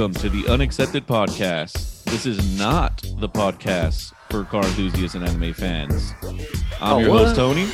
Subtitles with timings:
[0.00, 2.04] Welcome to the Unaccepted Podcast.
[2.04, 6.14] This is not the podcast for car enthusiasts and anime fans.
[6.22, 6.40] I'm
[6.80, 7.24] Oh, your what?
[7.26, 7.68] host, Tony,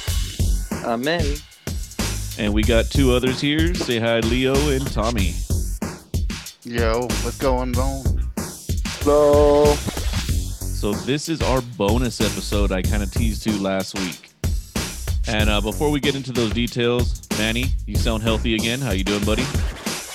[0.84, 1.36] I'm Manny.
[2.36, 3.73] and we got two others here.
[3.77, 5.34] Say hi, Leo and Tommy.
[6.64, 8.02] Yo, what's going on?
[9.05, 14.30] So, So this is our bonus episode I kind of teased to last week.
[15.28, 18.80] And uh, before we get into those details, Manny, you sound healthy again.
[18.80, 19.45] How you doing, buddy?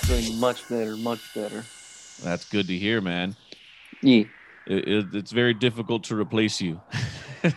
[0.07, 1.63] doing much better, much better.
[2.23, 3.35] That's good to hear, man.
[4.01, 4.23] Yeah.
[4.67, 6.79] It, it, it's very difficult to replace you.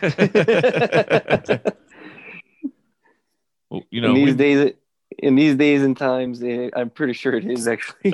[3.69, 4.73] well, you know, in these we- days,
[5.19, 8.13] in these days and times, eh, I'm pretty sure it is actually.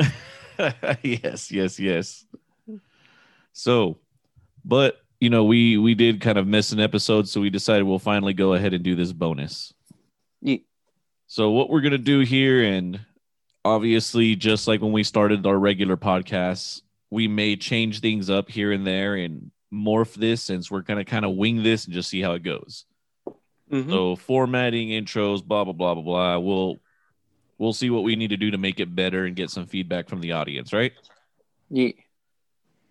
[1.03, 2.25] yes, yes, yes.
[3.53, 3.97] So,
[4.63, 7.99] but you know, we we did kind of miss an episode, so we decided we'll
[7.99, 9.73] finally go ahead and do this bonus.
[10.41, 10.57] yeah.
[11.27, 12.99] So what we're gonna do here, and
[13.63, 18.71] obviously, just like when we started our regular podcasts, we may change things up here
[18.71, 22.21] and there and morph this, since we're gonna kind of wing this and just see
[22.21, 22.85] how it goes.
[23.71, 23.89] Mhm.
[23.89, 26.39] So formatting, intros, blah blah blah blah blah.
[26.39, 26.81] We'll
[27.57, 30.09] we'll see what we need to do to make it better and get some feedback
[30.09, 30.93] from the audience, right?
[31.69, 31.91] yeah.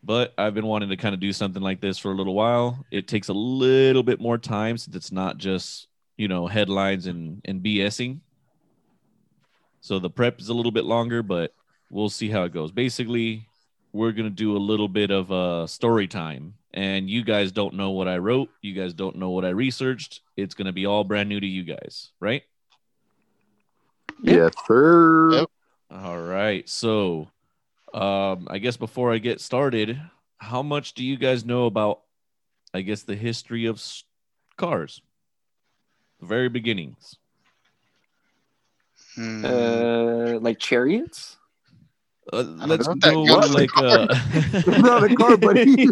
[0.02, 2.86] but I've been wanting to kind of do something like this for a little while.
[2.90, 7.42] It takes a little bit more time since it's not just, you know, headlines and,
[7.44, 8.20] and BSing.
[9.80, 11.54] So the prep is a little bit longer, but
[11.90, 12.70] we'll see how it goes.
[12.70, 13.46] Basically,
[13.92, 16.54] we're going to do a little bit of uh, story time.
[16.72, 18.48] And you guys don't know what I wrote.
[18.62, 20.20] You guys don't know what I researched.
[20.36, 22.42] It's going to be all brand new to you guys, right?
[24.22, 24.36] Yep.
[24.36, 25.32] Yes, sir.
[25.32, 25.50] Yep.
[25.90, 26.68] All right.
[26.68, 27.28] So,
[27.92, 30.00] um, I guess before I get started,
[30.38, 32.02] how much do you guys know about,
[32.72, 33.82] I guess, the history of
[34.56, 35.02] cars?
[36.20, 37.16] The very beginnings.
[39.14, 39.44] Hmm.
[39.44, 41.36] Uh, like chariots.
[42.32, 44.06] Uh, let's know if that go goes like uh,
[44.80, 45.88] Not a car, buddy.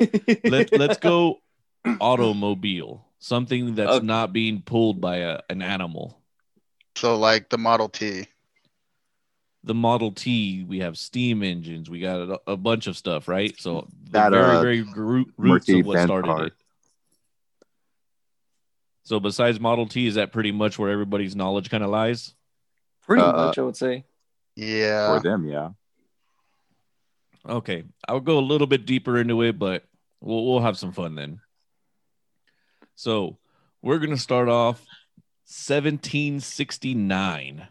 [0.50, 1.40] let let's go
[2.00, 3.06] automobile.
[3.18, 4.06] Something that's Okay.
[4.06, 6.20] not being pulled by a, an animal.
[6.96, 8.26] so like the Model T.
[9.64, 11.90] The Model T, we have steam engines.
[11.90, 13.52] We got a, a bunch of stuff, right?
[13.58, 16.46] So the That, very uh, very gro- roots of what started car.
[16.46, 16.52] it.
[19.04, 22.34] So besides Model T, is that pretty much where everybody's knowledge kind of lies?
[23.06, 24.04] Pretty Uh, much, I would say.
[24.56, 25.16] Yeah.
[25.16, 25.70] For them, yeah.
[27.48, 29.84] Okay, I'll go a little bit deeper into it, but
[30.20, 31.40] we'll we'll have some fun then.
[32.96, 33.38] So
[33.82, 34.84] we're gonna start off
[35.44, 37.68] 1769.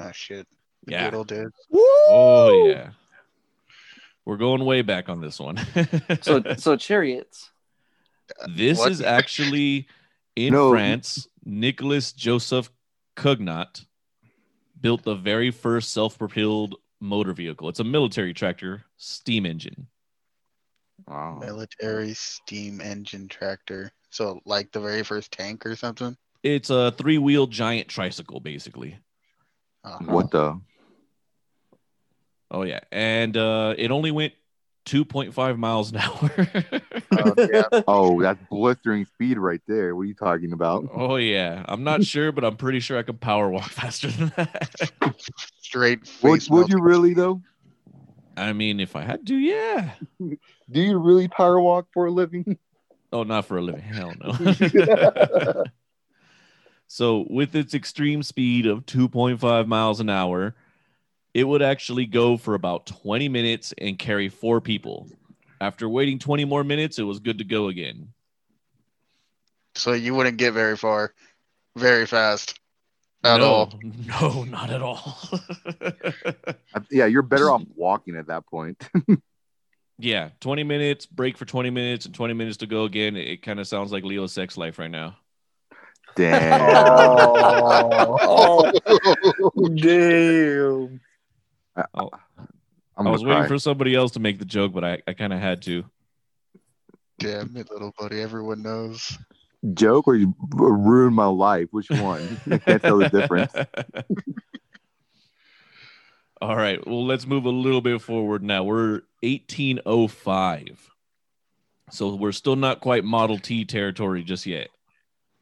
[0.00, 0.46] Oh shit.
[0.84, 1.10] The Yeah.
[1.10, 1.48] good old days.
[1.72, 2.90] Oh yeah.
[4.24, 5.56] We're going way back on this one.
[6.22, 7.50] So, so chariots.
[8.54, 8.92] this What?
[8.92, 9.88] is actually
[10.36, 10.70] in No.
[10.70, 11.26] France.
[11.44, 12.70] Nicholas Joseph
[13.16, 13.86] Cugnot
[14.80, 17.68] built the very first self-propelled motor vehicle.
[17.68, 19.86] It's a military tractor, steam engine.
[21.06, 21.38] Wow.
[21.40, 23.92] Military steam engine tractor.
[24.10, 26.16] So like the very first tank or something.
[26.42, 28.98] It's a three-wheel giant tricycle, basically.
[29.84, 30.60] Oh, What the?
[32.50, 34.32] Oh yeah, and uh, it only went
[34.88, 36.30] 2.5 miles an hour.
[37.12, 37.82] oh, yeah.
[37.86, 39.94] Oh, that's blistering speed right there.
[39.94, 40.88] What are you talking about?
[40.94, 44.32] oh yeah, I'm not sure, but I'm pretty sure I can power walk faster than
[44.36, 44.90] that.
[45.60, 47.42] Straight Would, would you really though?
[48.36, 49.90] I mean, if I had to, yeah.
[50.18, 52.56] Do you really power walk for a living?
[53.12, 53.82] Oh, not for a living.
[53.82, 55.64] Hell no.
[56.86, 60.54] so, with its extreme speed of 2.5 miles an hour,
[61.34, 65.08] it would actually go for about 20 minutes and carry four people.
[65.60, 68.12] After waiting 20 more minutes, it was good to go again.
[69.74, 71.14] So you wouldn't get very far,
[71.76, 72.58] very fast.
[73.24, 73.72] At no, all.
[73.82, 75.18] no, not at all.
[76.90, 78.88] Yeah, you're better off walking at that point.
[79.98, 83.16] yeah, 20 minutes, break for 20 minutes, and 20 minutes to go again.
[83.16, 85.16] It, kind of sounds like Leo's sex life right now.
[86.14, 86.60] Damn.
[88.20, 88.72] Oh,
[89.74, 91.00] damn.
[91.94, 92.48] Oh, I'm
[92.96, 95.32] I gonna was waiting for somebody else to make the joke, but I, I kind
[95.32, 95.84] of had to.
[97.18, 98.20] Damn it, little buddy.
[98.20, 99.16] Everyone knows.
[99.74, 101.68] joke or you ruin my life.
[101.70, 102.40] Which one?
[102.50, 103.52] I can't tell the difference.
[106.40, 106.84] All right.
[106.86, 108.62] Well, let's move a little bit forward now.
[108.62, 110.90] We're 1805.
[111.90, 114.68] So we're still not quite Model T territory just yet.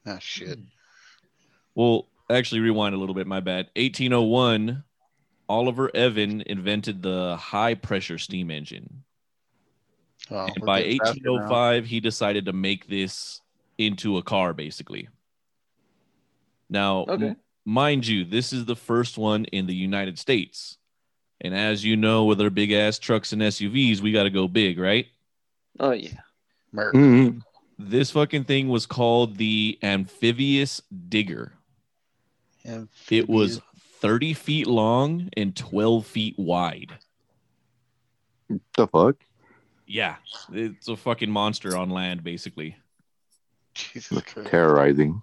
[0.06, 0.58] Ah shit.
[1.74, 3.26] Well, actually, rewind a little bit.
[3.26, 3.66] My bad.
[3.76, 4.84] 1801,
[5.48, 9.02] Oliver Evan invented the high pressure steam engine.
[10.30, 11.32] Oh, And by getting faster now.
[11.34, 13.40] 1805, he decided to make this
[13.78, 15.08] into a car, basically.
[16.68, 17.36] Now, Okay.
[17.64, 20.78] mind you, this is the first one in the United States.
[21.40, 24.48] And as you know, with our big ass trucks and SUVs, we got to go
[24.48, 25.06] big, right?
[25.78, 26.20] Oh yeah.
[26.72, 26.94] Merc.
[26.94, 27.42] Mhm.
[27.78, 31.52] This fucking thing was called the amphibious digger.
[33.10, 33.60] It was
[34.00, 36.92] 30 feet long and 12 feet wide.
[38.76, 39.16] The fuck?
[39.86, 40.16] Yeah,
[40.52, 42.76] it's a fucking monster on land, basically.
[43.74, 44.50] Jesus Christ.
[44.50, 45.22] Terrorizing.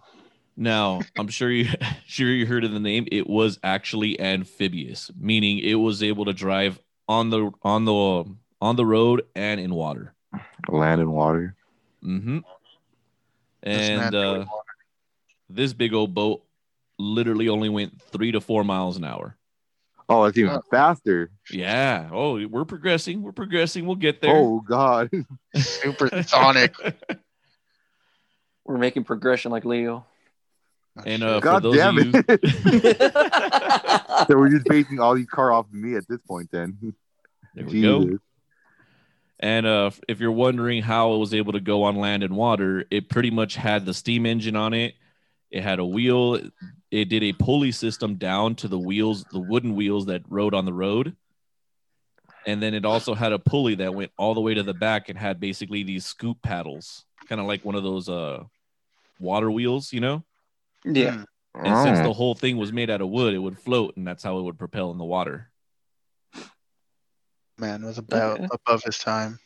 [0.56, 1.68] Now, I'm sure you
[2.06, 3.08] sure you heard of the name.
[3.12, 8.26] It was actually amphibious, meaning it was able to drive on the on the
[8.62, 10.14] on the road and in water.
[10.69, 11.56] Land and water.
[12.04, 12.40] Mm-hmm.
[13.64, 14.48] And uh, wanted-
[15.50, 16.44] this big old boat
[17.04, 19.38] literally only went three to four miles an hour.
[20.10, 20.62] Oh, it's even Oh.
[20.70, 21.32] faster.
[21.52, 22.10] Yeah.
[22.12, 23.22] Oh, we're progressing.
[23.22, 23.86] We're progressing.
[23.86, 24.36] We'll get there.
[24.36, 25.10] Oh God.
[25.56, 26.74] supersonic.
[28.66, 30.06] We're making progression like Leo.
[31.06, 32.42] And uh, for God those damn of you, it.
[34.28, 36.78] so we're just basing all these car off of me at this point then.
[37.56, 38.20] there we go.
[39.40, 42.86] And uh, if you're wondering how it was able to go on land and water,
[42.90, 44.94] it pretty much had the steam engine on it.
[45.52, 46.40] It had a wheel.
[46.94, 50.66] It did a pulley system down to the wheels, the wooden wheels that rode on
[50.66, 51.16] the road.
[52.45, 55.10] And then it also had a pulley that went all the way to the back
[55.10, 58.44] and had basically these scoop paddles, kind of like one of those uh,
[59.19, 60.24] water wheels, you know?
[60.86, 61.24] Yeah.
[61.56, 61.66] Hmm.
[61.66, 62.04] And since Oh.
[62.04, 64.44] the whole thing was made out of wood, it would float, and that's how it
[64.44, 65.51] would propel in the water.
[67.57, 68.48] Man was about Okay.
[68.51, 69.40] above his time.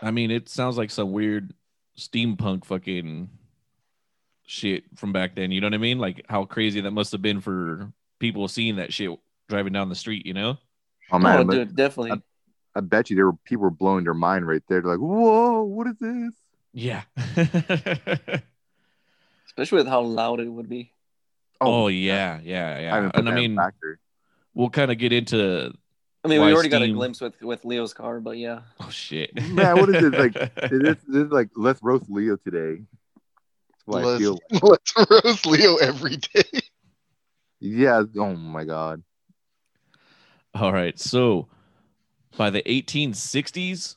[0.00, 1.52] I mean, it sounds like some weird
[1.98, 3.28] steampunk fucking
[4.46, 5.50] shit from back then.
[5.52, 5.98] You know what I mean?
[5.98, 9.10] Like how crazy that must have been for people seeing that shit
[9.48, 10.26] driving down the street.
[10.26, 10.58] You know?
[11.10, 12.22] Oh man, oh, but dude, definitely.
[12.74, 14.80] I bet you there were people were blowing their mind right there.
[14.80, 16.34] They're like, "Whoa, what is this?"
[16.72, 17.02] Yeah.
[19.46, 20.90] Especially with how loud it would be.
[21.60, 22.94] oh, oh yeah, yeah, yeah.
[22.94, 23.98] haven't And I mean, factor.
[24.54, 25.72] we'll kind of get into.
[26.24, 28.60] I mean, Why we already got a glimpse with with Leo's car, but yeah.
[28.80, 32.82] Oh shit, Man, what is this, like, This, this is like let's roast Leo today.
[33.86, 34.38] That's what Let's, feel.
[34.62, 36.60] let's roast Leo every day.
[37.60, 38.02] Yeah.
[38.16, 39.02] Oh my god.
[40.54, 40.98] All right.
[40.98, 41.48] So
[42.36, 43.96] by the 1860s,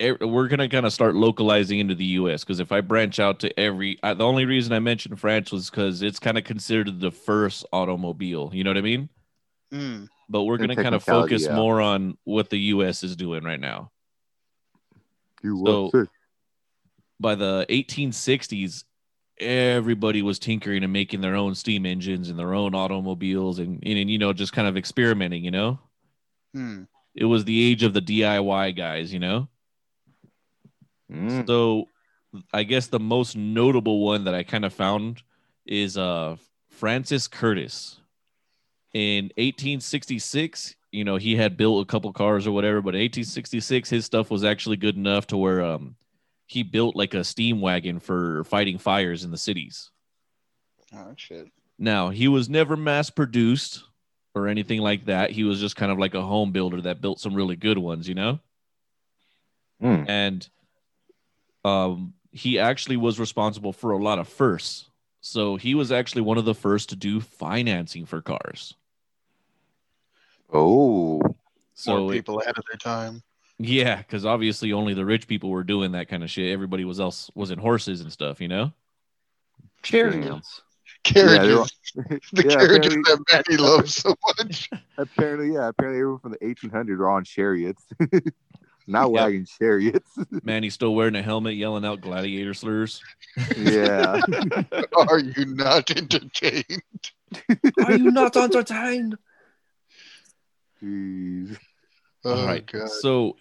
[0.00, 3.18] e- we're going to kind of start localizing into the US because if I branch
[3.18, 6.44] out to every, I, the only reason I mentioned France was because it's kind of
[6.44, 8.50] considered the first automobile.
[8.52, 9.08] You know what I mean?
[9.72, 10.04] Hmm.
[10.28, 11.54] But we're going to kind of focus yeah.
[11.54, 13.90] more on what the US is doing right now.
[15.42, 16.10] You So- what's?
[17.18, 18.84] By the 1860s,
[19.38, 24.10] everybody was tinkering and making their own steam engines and their own automobiles and, and
[24.10, 25.78] you know, just kind of experimenting, you know?
[26.54, 26.82] Hmm.
[27.14, 29.48] It was the age of the DIY guys, you know?
[31.10, 31.46] Mm.
[31.46, 31.88] So
[32.52, 35.22] I guess the most notable one that I kind of found
[35.66, 36.36] is uh
[36.70, 38.00] Francis Curtis.
[38.92, 43.90] In 1866, you know, he had built a couple cars or whatever, but in 1866
[43.90, 45.96] his stuff was actually good enough to where um
[46.46, 49.90] he built like a steam wagon for fighting fires in the cities.
[50.94, 51.48] Oh shit.
[51.78, 53.82] Now, he was never mass produced
[54.34, 55.30] or anything like that.
[55.30, 58.08] He was just kind of like a home builder that built some really good ones,
[58.08, 58.40] you know?
[59.82, 60.08] Mm.
[60.08, 60.48] and
[61.62, 64.88] um, he actually was responsible for a lot of firsts.
[65.20, 68.72] So he was actually one of the first to do financing for cars.
[70.52, 71.20] Oh.
[71.74, 73.22] So More it- people ahead of their time.
[73.58, 76.52] Yeah, because obviously only the rich people were doing that kind of shit.
[76.52, 78.72] Everybody was else was in horses and stuff, you know.
[79.82, 80.62] Chariots.
[81.04, 81.72] Carriages.
[81.94, 84.68] Yeah, the Yeah, carriages apparently- that Manny loves so much.
[84.98, 85.68] Apparently, yeah.
[85.68, 87.84] Apparently, everyone from the 1800s are on chariots,
[88.88, 89.06] not Yeah.
[89.06, 90.10] wagon chariots.
[90.42, 93.00] Man, he's still wearing a helmet, yelling out gladiator slurs.
[93.56, 94.20] yeah.
[94.96, 96.82] Are you not entertained?
[97.84, 99.16] Are you not entertained?
[100.82, 101.56] Jeez.
[102.24, 102.66] Oh All right.
[102.66, 102.88] god.
[102.90, 103.36] So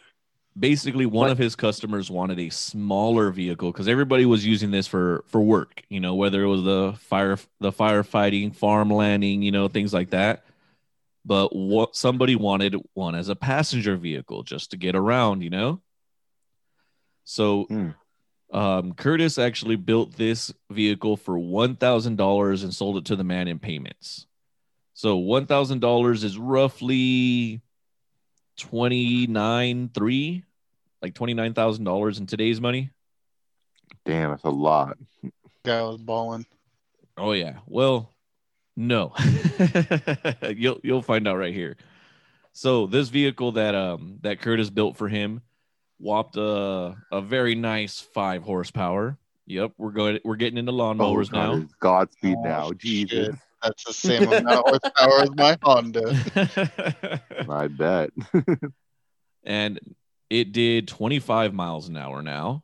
[0.57, 5.24] basically one of his customers wanted a smaller vehicle because everybody was using this for
[5.27, 9.67] for work, you know, whether it was the fire the firefighting, farm landing, you know,
[9.67, 10.45] things like that.
[11.25, 15.81] But what somebody wanted one as a passenger vehicle just to get around, you know?
[17.24, 17.89] So Hmm.
[18.53, 23.24] um, Curtis actually built this vehicle for one thousand dollars and sold it to the
[23.24, 24.27] man in payments.
[24.93, 27.62] So one thousand dollars is roughly
[28.55, 30.44] twenty nine three,
[31.05, 32.89] like twenty nine thousand dollars in today's money.
[34.05, 34.97] Damn, that's a lot.
[35.63, 36.47] Guy was balling.
[37.15, 37.59] Oh yeah.
[37.67, 38.09] Well,
[38.75, 39.13] no.
[40.55, 41.77] you'll you'll find out right here.
[42.53, 45.41] So this vehicle that um that Curtis built for him
[46.00, 49.19] whopped a a very nice five horsepower.
[49.45, 51.67] Yep, we're going we're getting into lawnmowers oh, God, now.
[51.81, 52.71] Godspeed Oh, now.
[52.71, 53.27] Jesus.
[53.27, 53.35] shit.
[53.62, 57.21] That's the same amount of horsepower as my Honda.
[57.50, 58.09] I bet.
[59.43, 59.79] and
[60.29, 62.63] it did 25 miles an hour now.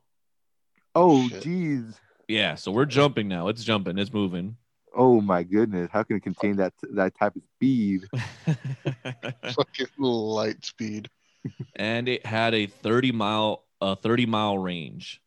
[0.94, 1.44] Oh, Shit.
[1.44, 1.94] jeez.
[2.28, 3.48] Yeah, so we're jumping now.
[3.48, 3.98] It's jumping.
[3.98, 4.56] It's moving.
[4.94, 5.88] Oh my goodness.
[5.92, 8.08] How can it contain that that type of speed?
[9.54, 11.08] Fucking light speed.
[11.76, 15.20] and it had a 30 mile a 30 mile range.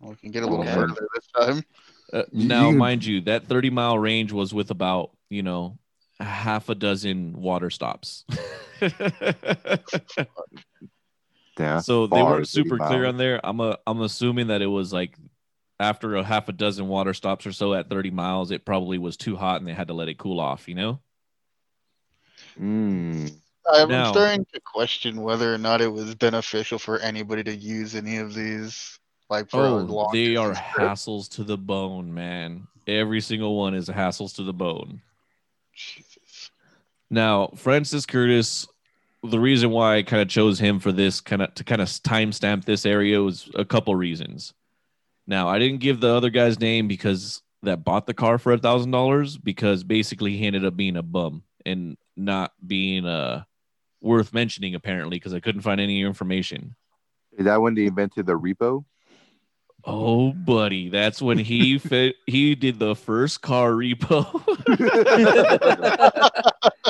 [0.00, 0.74] We can get a little Okay.
[0.74, 1.62] further this time.
[2.12, 5.78] Uh, now, mind you, that 30 mile range was with about, you know,
[6.18, 8.24] half a dozen water stops.
[11.58, 11.80] Yeah.
[11.80, 13.40] so they weren't super clear on there.
[13.44, 15.16] I'm a, I'm assuming that it was like
[15.78, 19.16] after a half a dozen water stops or so at 30 miles, it probably was
[19.16, 21.00] too hot and they had to let it cool off, you know?
[22.58, 23.32] Mm.
[23.70, 27.94] I'm Now- starting to question whether or not it was beneficial for anybody to use
[27.94, 28.98] any of these.
[29.28, 30.58] Like for a Oh, long they are trip.
[30.90, 32.66] hassles to the bone, man.
[32.88, 35.00] Every single one is hassles to the bone.
[35.72, 36.50] Jesus.
[37.10, 38.66] Now, Francis Curtis,
[39.22, 41.88] the reason why I kind of chose him for this kind of to kind of
[41.88, 44.54] timestamp this area was a couple reasons.
[45.26, 48.58] Now, I didn't give the other guy's name because that bought the car for a
[48.58, 53.44] thousand dollars because basically he ended up being a bum and not being uh
[54.00, 56.74] worth mentioning apparently because I couldn't find any information.
[57.32, 58.84] Is that when they invented the repo?
[59.84, 64.26] Oh, buddy, that's when he fit, he did the first car repo.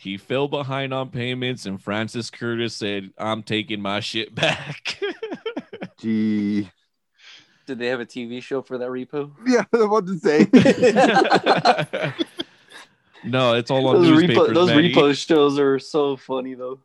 [0.00, 4.98] he fell behind on payments, and Francis Curtis said, "I'm taking my shit back."
[6.00, 6.70] Gee.
[7.66, 9.30] Did they have a TV show for that repo?
[9.46, 10.46] Yeah, I was about to say.
[13.24, 14.92] no, it's all on Those, newspapers, repo, those Manny.
[14.92, 16.80] repo shows are so funny though.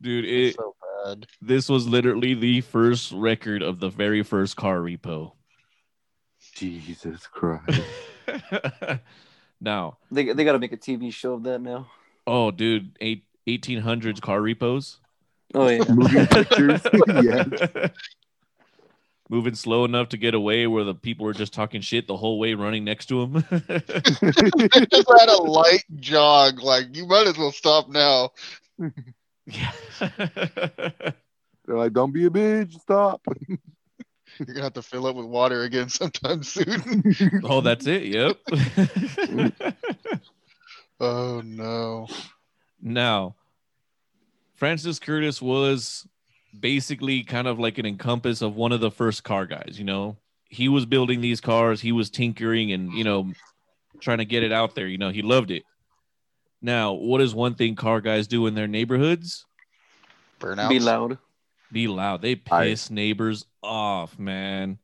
[0.00, 0.24] dude.
[0.24, 1.26] It, so bad.
[1.42, 5.32] this was literally the first record of the very first car repo.
[6.54, 7.80] Jesus Christ.
[9.60, 11.88] now, They they got to make a TV show of that now.
[12.30, 14.98] Oh, dude, eight, 1800s car repos.
[15.54, 15.84] Oh yeah.
[15.88, 16.80] Moving pictures.
[17.22, 17.90] yes.
[19.28, 22.38] Moving slow enough to get away where the people were just talking shit the whole
[22.38, 23.32] way running next to him.
[23.32, 23.40] They
[24.90, 26.60] just had a light jog.
[26.60, 28.30] Like you might as well stop now.
[29.46, 29.72] yeah.
[30.00, 32.80] They're like, don't be a bitch.
[32.80, 33.22] Stop.
[34.38, 37.42] You're gonna have to fill up with water again sometime soon.
[37.44, 38.04] oh, that's it.
[38.04, 38.36] Yep.
[41.00, 42.06] Oh no.
[42.80, 43.34] now,
[44.54, 46.06] Francis Curtis was
[46.58, 50.16] basically kind of like an encompass of one of the first car guys, you know.
[50.48, 53.32] He was building these cars, he was tinkering and, you know,
[54.00, 55.62] trying to get it out there, you know, he loved it.
[56.60, 59.46] Now, what is one thing car guys do in their neighborhoods?
[60.40, 60.68] Burnout.
[60.68, 61.18] Be loud.
[61.72, 62.20] Be loud.
[62.20, 64.78] They I- piss neighbors off, man.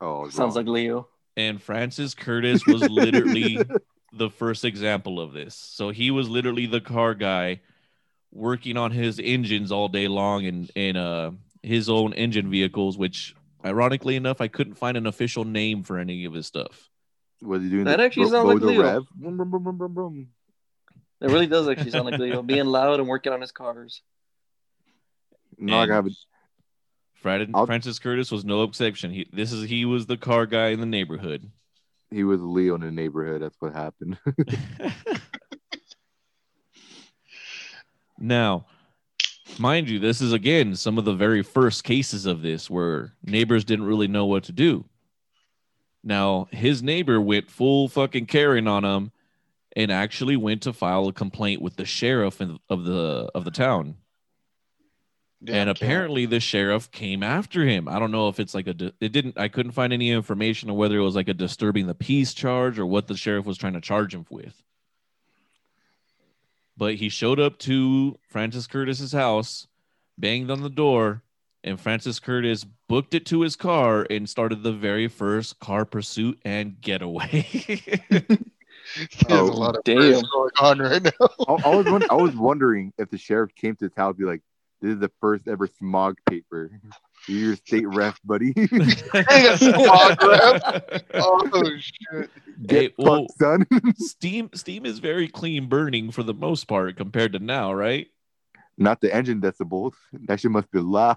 [0.00, 1.08] Oh, Sounds like Leo.
[1.36, 3.58] And Francis Curtis was literally
[4.16, 5.54] the first example of this.
[5.54, 7.60] So he was literally the car guy
[8.32, 11.30] working on his engines all day long and in uh
[11.62, 16.26] his own engine vehicles, which ironically enough, I couldn't find an official name for any
[16.26, 16.90] of his stuff.
[17.42, 18.82] Was he doing That the actually Bo- sounds like Bodo Leo.
[18.82, 19.04] Rev?
[19.14, 20.28] Brum, brum, brum, brum, brum, brum.
[21.20, 24.02] It really does actually sound like Leo being loud and working on his cars.
[25.58, 26.10] No, I And have a
[27.14, 29.10] Fred, Francis Curtis was no exception.
[29.10, 31.50] He this is he was the car guy in the neighborhood.
[32.14, 33.42] He was Leo in the neighborhood.
[33.42, 34.18] That's what happened.
[38.18, 38.66] now,
[39.58, 43.64] mind you, this is again some of the very first cases of this where neighbors
[43.64, 44.84] didn't really know what to do.
[46.04, 49.10] Now, his neighbor went full fucking Karen on him
[49.74, 53.96] and actually went to file a complaint with the sheriff of the of the town.
[55.44, 55.76] Damn and cat.
[55.82, 57.88] apparently the sheriff came after him.
[57.88, 60.76] I don't know if it's like a it didn't I couldn't find any information on
[60.76, 63.74] whether it was like a disturbing the peace charge or what the sheriff was trying
[63.74, 64.62] to charge him with.
[66.76, 69.68] But he showed up to Francis Curtis's house,
[70.18, 71.22] banged on the door,
[71.62, 76.38] and Francis Curtis booked it to his car and started the very first car pursuit
[76.44, 77.46] and getaway.
[78.10, 78.38] There's
[79.30, 79.98] Oh, a lot of damn.
[80.00, 80.22] damn.
[80.32, 81.10] going on right now.
[81.48, 84.42] I, I was I was wondering if the sheriff came to town, be like,
[84.84, 86.70] "This is the first ever smog paper.
[87.26, 88.52] You're your state ref, buddy.
[89.56, 91.04] Smog rep.
[91.14, 92.30] Oh shit!
[92.66, 96.98] Get Hey, well- fucked, son." Steam Steam is very clean burning for the most part
[96.98, 98.08] compared to now, right?
[98.76, 99.92] Not the engine decibels.
[100.26, 101.16] That shit must be loud.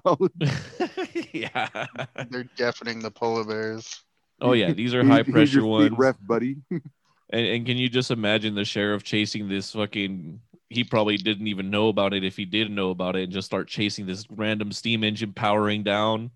[1.34, 1.88] yeah.
[2.30, 4.02] They're deafening the polar bears.
[4.40, 5.98] Oh yeah, these are high pressure ones.
[5.98, 6.58] Ref, buddy.
[6.72, 10.40] And, and can you just imagine the sheriff chasing this fucking?
[10.70, 13.46] He probably didn't even know about it if he did know about it, and just
[13.46, 16.32] start chasing this random steam engine powering down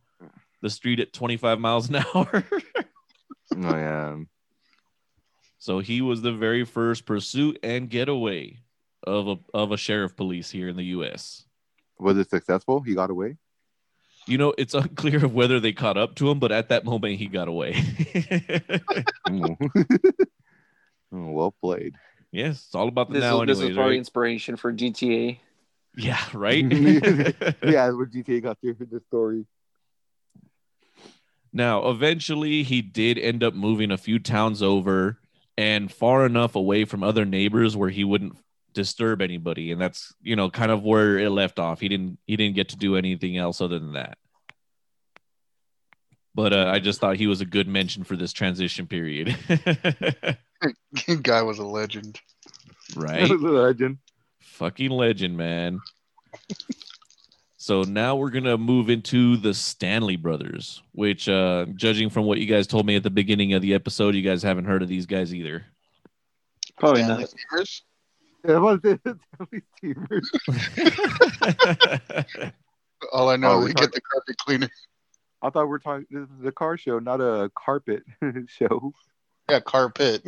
[0.61, 2.43] the street at 25 miles an hour.
[3.55, 4.15] Oh yeah.
[5.57, 8.59] So he was the very first pursuit and getaway
[9.03, 11.45] of a of a sheriff police here in the U.S.
[11.99, 12.81] Was it successful?
[12.81, 13.37] He got away.
[14.27, 17.19] You know, it's unclear of whether they caught up to him, but at that moment
[17.19, 17.75] he got away.
[21.13, 21.95] Well played.
[22.31, 23.99] Yes, it's all about the This, now, is, this anyways, is probably right?
[23.99, 25.39] inspiration for GTA.
[25.95, 26.63] Yeah, right.
[26.71, 29.45] yeah, where GTA got through the story.
[31.53, 35.17] Now, eventually, he did end up moving a few towns over
[35.57, 38.37] and far enough away from other neighbors where he wouldn't
[38.73, 41.79] disturb anybody, and that's you know kind of where it left off.
[41.81, 44.17] He didn't he didn't get to do anything else other than that.
[46.33, 49.35] But uh, I just thought he was a good mention for this transition period,
[51.21, 52.19] Guy was a legend.
[52.95, 53.29] right?
[53.31, 53.97] a Legend.
[54.39, 55.79] Fucking legend, man.
[57.57, 62.45] so now we're gonna move into the Stanley brothers, which, uh, judging from what you
[62.45, 65.05] guys told me at the beginning of the episode, you guys haven't heard of these
[65.05, 65.65] guys either.
[66.77, 67.29] Probably Stanley not.
[67.29, 67.83] Steamers?
[68.47, 69.17] Yeah, what is it?
[69.35, 70.31] Stanley Steamers.
[73.11, 74.69] All I know Oh, we we get the carpet cleaner.
[75.41, 76.05] I thought we are talking.
[76.11, 78.03] This is a car show, not a carpet
[78.47, 78.93] show.
[79.51, 80.23] Yeah, carpet.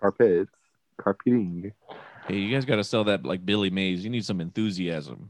[0.00, 0.50] Carpets,
[0.96, 1.72] carpeting.
[2.26, 4.02] hey, you guys got to sell that like Billy Mays.
[4.02, 5.28] You need some enthusiasm.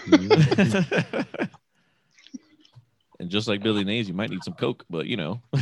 [0.00, 1.20] Mm-hmm.
[3.20, 5.40] and just like Billy Mays, you might need some Coke, but you know,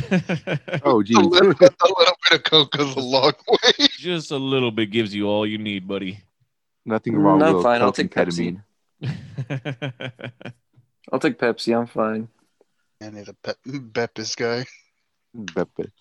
[0.83, 1.15] oh, A geez.
[1.17, 3.87] little, a little bit of coke goes a long way.
[3.97, 6.19] just a little bit gives you all you need, buddy.
[6.85, 8.61] Nothing wrong No, with fine, I'll Coke and take Pepsi.
[9.01, 10.31] ketamine.
[11.13, 11.77] I'll take Pepsi.
[11.79, 12.27] I'm fine.
[12.99, 14.65] And he's a Pep- Bepis guy.
[15.35, 15.91] Bepis.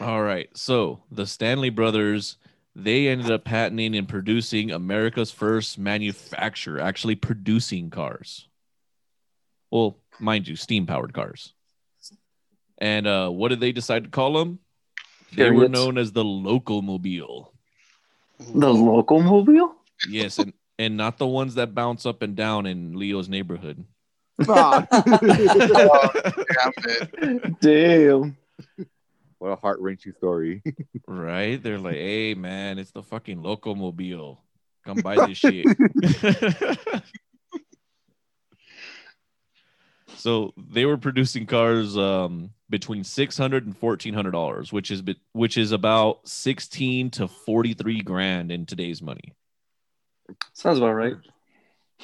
[0.00, 0.48] All right.
[0.56, 2.36] So the Stanley brothers,
[2.74, 8.48] they ended up patenting and producing America's first manufacturer, actually producing cars.
[9.70, 11.52] Well, mind you, steam powered cars.
[12.78, 14.58] And uh, what did they decide to call them?
[15.32, 17.48] They were known as the Locomobile.
[18.38, 19.74] The local mobile?
[20.08, 23.84] Yes, and and not the ones that bounce up and down in Leo's neighborhood.
[24.44, 24.86] Damn
[26.82, 27.60] it.
[27.60, 28.36] Damn.
[29.44, 30.62] What a heart wrenching story.
[31.06, 31.62] Right?
[31.62, 34.38] They're like, hey man, it's the fucking Locomobile.
[34.86, 35.66] Come buy this shit.
[40.16, 45.02] so they were producing cars um, between six hundred and fourteen hundred dollars, which is
[45.02, 49.34] be- which is about sixteen to forty three grand in today's money.
[50.54, 51.16] Sounds about right.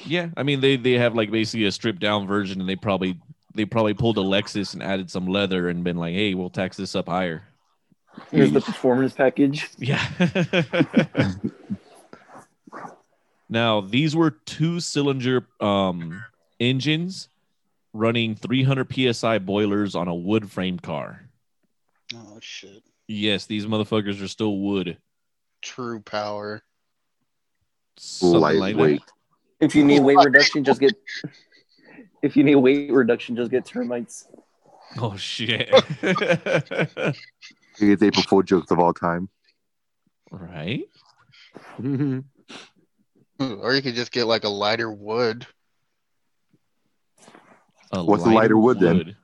[0.05, 3.19] Yeah, I mean they they have like basically a stripped down version, and they probably
[3.53, 6.77] they probably pulled a Lexus and added some leather and been like, hey, we'll tax
[6.77, 7.43] this up higher.
[8.29, 9.69] Here's the performance package.
[9.77, 10.05] Yeah.
[13.49, 16.23] now, these were two cylinder um,
[16.59, 17.29] engines
[17.93, 21.23] running 300 psi boilers on a wood framed car.
[22.13, 22.83] Oh shit.
[23.07, 24.97] Yes, these motherfuckers are still wood.
[25.61, 26.61] True power.
[27.97, 28.59] Something like that.
[28.59, 29.01] Lightweight.
[29.59, 30.95] If you need weight reduction, just get.
[32.21, 34.27] If you need weight reduction, just get termites.
[34.99, 35.69] Oh shit.
[37.79, 39.29] Biggest April Fool jokes of all time.
[40.31, 40.83] right?
[43.41, 45.47] Hmm, or you could just get like a lighter wood.
[47.91, 49.15] A What's the lighter wood then?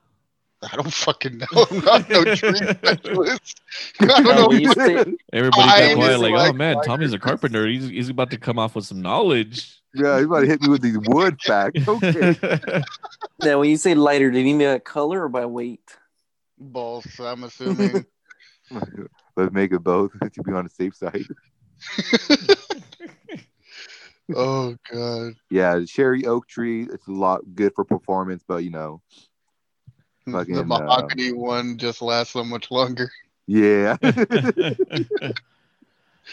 [0.63, 1.45] I don't fucking know.
[1.71, 3.61] I'm not no tree specialist.
[3.99, 4.47] I don't know.
[4.47, 7.67] when Everybody got quiet, like, like oh man, Tommy's a carpenter.
[7.67, 9.79] He's, he's about to come off with some knowledge.
[9.97, 11.87] Yeah, you about to hit me with these wood facts.
[11.87, 12.35] Okay.
[13.41, 15.97] now, when you say lighter, do you mean by color or by weight?
[16.57, 18.05] Both, I'm assuming.
[19.35, 21.27] Let's make it both to be on the safe side.
[24.35, 25.33] oh god.
[25.49, 29.01] Yeah, the cherry oak tree, it's a lot good for performance, but you know,
[30.31, 33.09] Fucking, the uh, mahogany one just lasts so much longer.
[33.47, 33.97] yeah.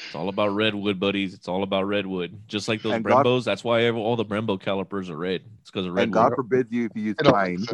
[0.06, 1.34] It's all about redwood, buddies.
[1.34, 2.38] It's all about redwood.
[2.48, 3.44] Just like those And God- Brembos.
[3.44, 5.42] That's why all the Brembo calipers are red.
[5.60, 6.02] It's because of redwood.
[6.04, 6.12] and.
[6.12, 7.66] God forbids you if you use I pine.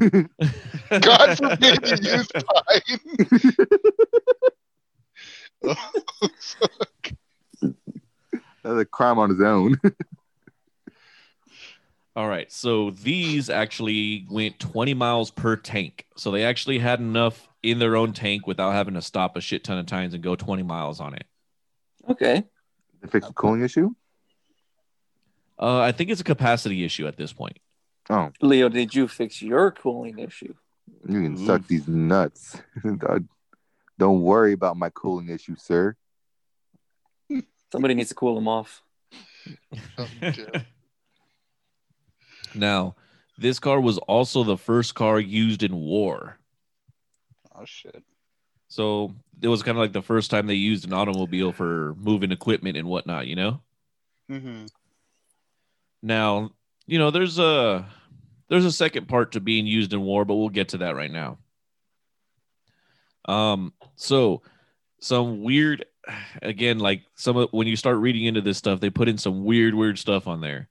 [1.01, 2.83] God forbid you use pine.
[8.63, 9.81] That's a crime on his own.
[12.17, 12.51] all right.
[12.53, 16.07] So these actually went 20 miles per tank.
[16.17, 19.65] So they actually had enough in their own tank without having to stop a shit
[19.65, 21.25] ton of times and go 20 miles on it.
[22.11, 22.45] Okay.
[23.03, 23.95] to fix the cooling issue.
[25.59, 27.59] Uh, I think it's a capacity issue at this point.
[28.09, 30.55] Oh, Leo, did you fix your cooling issue?
[31.09, 31.47] you can Ooh.
[31.47, 32.61] suck these nuts.
[33.99, 35.97] Don't worry about my cooling issue, sir.
[37.71, 38.83] Somebody needs to cool them off.
[42.55, 42.97] Now,
[43.39, 46.39] this car was also the first car used in war.
[47.55, 48.03] oh shit.
[48.71, 52.31] So it was kind of like the first time they used an automobile for moving
[52.33, 53.61] equipment and whatnot, you know?
[54.29, 54.67] hmm
[56.03, 56.53] Now,
[56.87, 57.87] you know, there's a
[58.49, 61.11] there's a second part to being used in war, but we'll get to that right
[61.11, 61.39] now.
[63.27, 64.43] Um, so
[65.01, 65.85] some weird
[66.43, 69.45] again, like some of when you start reading into this stuff, they put in some
[69.45, 70.69] weird, weird stuff on there.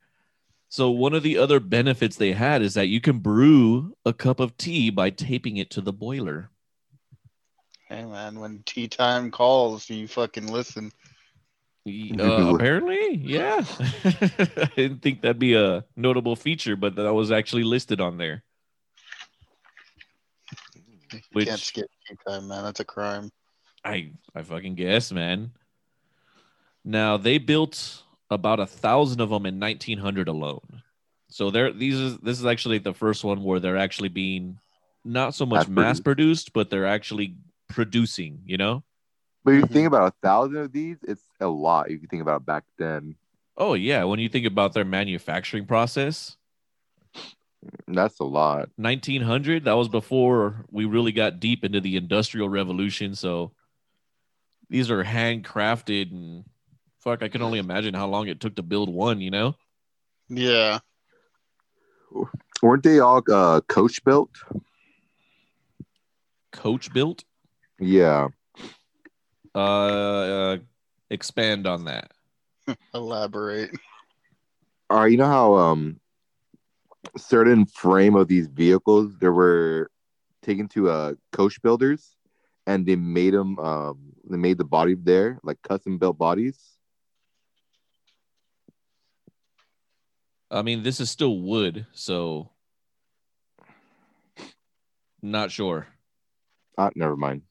[0.70, 4.40] So one of the other benefits they had is that you can brew a cup
[4.40, 6.52] of tea by taping it to the boiler.
[7.90, 10.92] Hey man, when tea time calls, you fucking listen.
[11.88, 13.66] Uh, apparently, yeah.
[14.04, 18.44] I didn't think that'd be a notable feature, but that was actually listed on there.
[21.12, 22.64] You Which- can't skip tea time, man.
[22.64, 23.32] That's a crime.
[23.84, 25.52] I I fucking guess, man.
[26.86, 30.84] Now they built about a thousand of them in 1900 alone.
[31.30, 34.60] So they're these is this is actually the first one where they're actually being
[35.06, 35.76] not so much Mass-produced.
[35.88, 37.36] mass produced, but they're actually
[37.70, 38.42] producing.
[38.46, 38.84] You know?
[39.46, 39.74] But if you Mhm.
[39.74, 41.90] think about a thousand of these, it's a lot.
[41.90, 43.16] If you think about back then,
[43.56, 44.04] Oh yeah.
[44.06, 46.38] When you think about their manufacturing process,
[47.88, 48.70] that's a lot.
[48.78, 53.16] 1900 that was before we really got deep into the industrial revolution.
[53.16, 53.52] So
[54.70, 56.46] these are handcrafted and
[57.00, 57.22] fuck.
[57.22, 59.20] I can only imagine how long it took to build one.
[59.20, 59.56] You know?
[60.30, 60.80] Yeah.
[62.62, 64.32] Weren't they all uh, coach built?
[66.52, 67.24] Coach built.
[67.80, 68.28] Yeah.
[69.56, 70.58] uh, uh
[71.10, 72.12] expand on that
[72.94, 73.72] Elaborate.
[74.90, 75.12] All right.
[75.12, 76.00] You know how um
[77.18, 79.90] certain frame of these vehicles they were
[80.42, 82.16] taken to uh coach builders,
[82.68, 86.76] and they made them um they made the body there like custom built bodies.
[90.52, 92.50] i mean this is still wood so
[95.22, 95.88] not sure
[96.78, 97.42] Ah, never mind.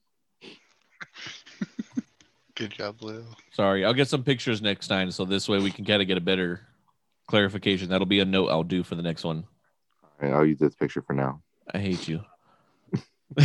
[2.59, 3.23] Good job, Leo.
[3.53, 6.17] sorry i'll get some pictures next time so this way we can kind of get
[6.17, 6.59] a better
[7.27, 9.45] clarification that'll be a note i'll do for the next one
[10.03, 11.41] All right, I'll use this picture for now.
[11.73, 12.21] i hate you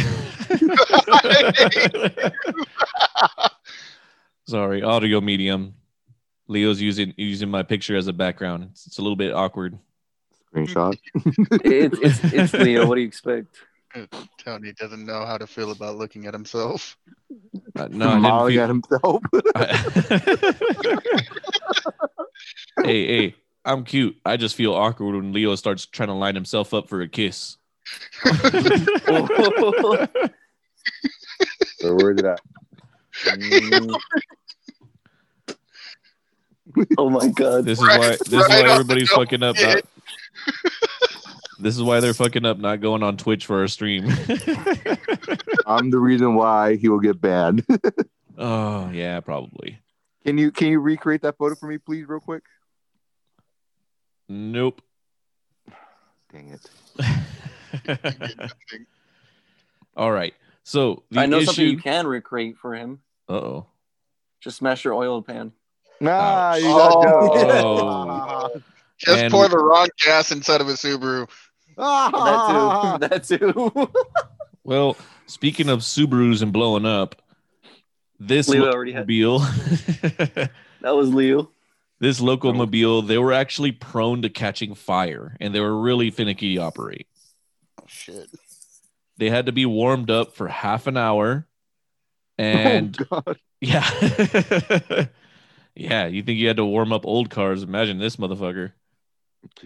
[4.47, 5.75] sorry audio medium
[6.49, 9.79] leo's using using my picture as a background it's, it's a little bit awkward
[10.55, 10.97] Screenshot.
[11.65, 12.87] It's it's it's Leo.
[12.87, 13.57] What do you expect?
[14.39, 16.97] Tony doesn't know how to feel about looking at himself.
[17.77, 18.63] Uh, no I didn't feel...
[18.63, 19.23] at himself.
[22.85, 24.17] hey, hey, I'm cute.
[24.25, 27.57] I just feel awkward when Leo starts trying to line himself up for a kiss.
[28.25, 28.33] so
[31.97, 32.41] where's it at?
[33.25, 33.95] Mm.
[36.99, 37.65] oh my god.
[37.65, 39.57] This is why this is why everybody's fucking up.
[41.65, 44.05] Not, this is why they're fucking up not going on Twitch for our stream.
[45.67, 47.65] I'm the reason why he will get banned.
[48.39, 49.79] oh, yeah, probably.
[50.25, 52.43] can you can you recreate that photo for me, please, real quick?
[54.29, 54.83] Nope.
[56.33, 56.71] Dang it.
[59.97, 60.35] All right.
[60.65, 61.47] So the I know issue.
[61.47, 63.01] something you can recreate for him.
[63.29, 63.67] Uh oh.
[64.41, 65.53] Just smash your oil pan.
[66.01, 66.11] Nah,
[66.55, 66.61] Ouch.
[66.61, 68.51] you got Oh.
[68.99, 71.29] Just And- pour the wrong gas inside of a Subaru.
[71.79, 72.99] Ah.
[73.01, 73.39] That too.
[73.49, 73.93] That too.
[74.67, 77.21] Well, speaking of Subarus and blowing up,
[78.19, 79.41] this Leo already had- mobile.
[79.41, 80.51] that
[80.83, 81.51] was Leo.
[82.01, 86.63] this locomobile, they were actually prone to catching fire and they were really finicky to
[86.63, 87.07] operate.
[87.79, 88.31] Oh shit.
[89.19, 91.47] They had to be warmed up for half an hour.
[92.39, 93.39] And oh, God.
[93.61, 93.89] yeah.
[95.75, 97.63] yeah, you think you had to warm up old cars?
[97.63, 98.73] Imagine this motherfucker.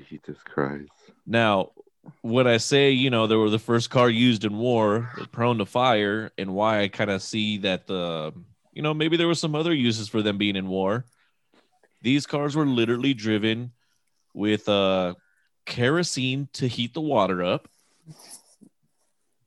[0.09, 0.91] Jesus Christ.
[1.25, 1.71] Now,
[2.23, 5.67] when I say, you know, they were the first car used in war, prone to
[5.67, 8.33] fire, and why I kind of see that the,
[8.73, 11.05] you know, maybe there were some other uses for them being in war.
[12.03, 13.73] These cars were literally driven
[14.35, 15.15] with uh,
[15.67, 17.69] kerosene to heat the water up,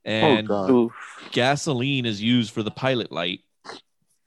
[0.04, 0.92] and oh
[1.32, 3.40] gasoline is used for the pilot light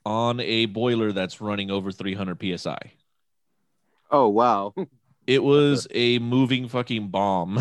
[0.04, 2.78] on a boiler that's running over 300 psi.
[4.10, 4.74] Oh wow.
[5.26, 7.56] It was a moving fucking bomb.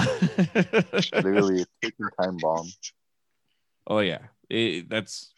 [1.14, 2.68] Literally a ticking time bomb.
[3.88, 5.32] Oh yeah, it, that's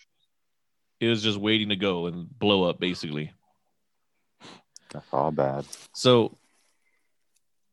[0.99, 3.31] it was just waiting to go and blow up basically.
[4.91, 5.65] That's all bad.
[5.93, 6.37] So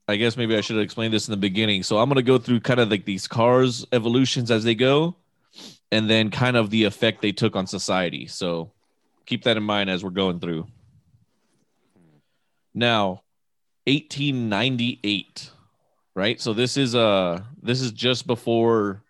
[0.06, 1.82] I guess maybe I should have explained this in the beginning.
[1.82, 5.16] So I'm gonna go through kind of like these cars evolutions as they go,
[5.90, 8.28] and then kind of the effect they took on society.
[8.28, 8.70] So
[9.26, 10.68] keep that in mind as we're going through.
[12.72, 13.23] Now,
[13.86, 15.50] 1898,
[16.14, 16.40] right?
[16.40, 19.02] So this is uh this is just before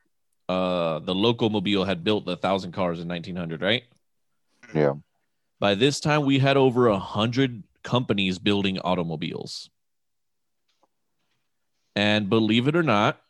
[0.48, 3.84] uh, the Locomobile had built the thousand cars in 1900, right?
[4.74, 4.94] Yeah.
[5.58, 9.70] By this time, we had over a hundred companies building automobiles.
[11.96, 13.20] And believe it or not,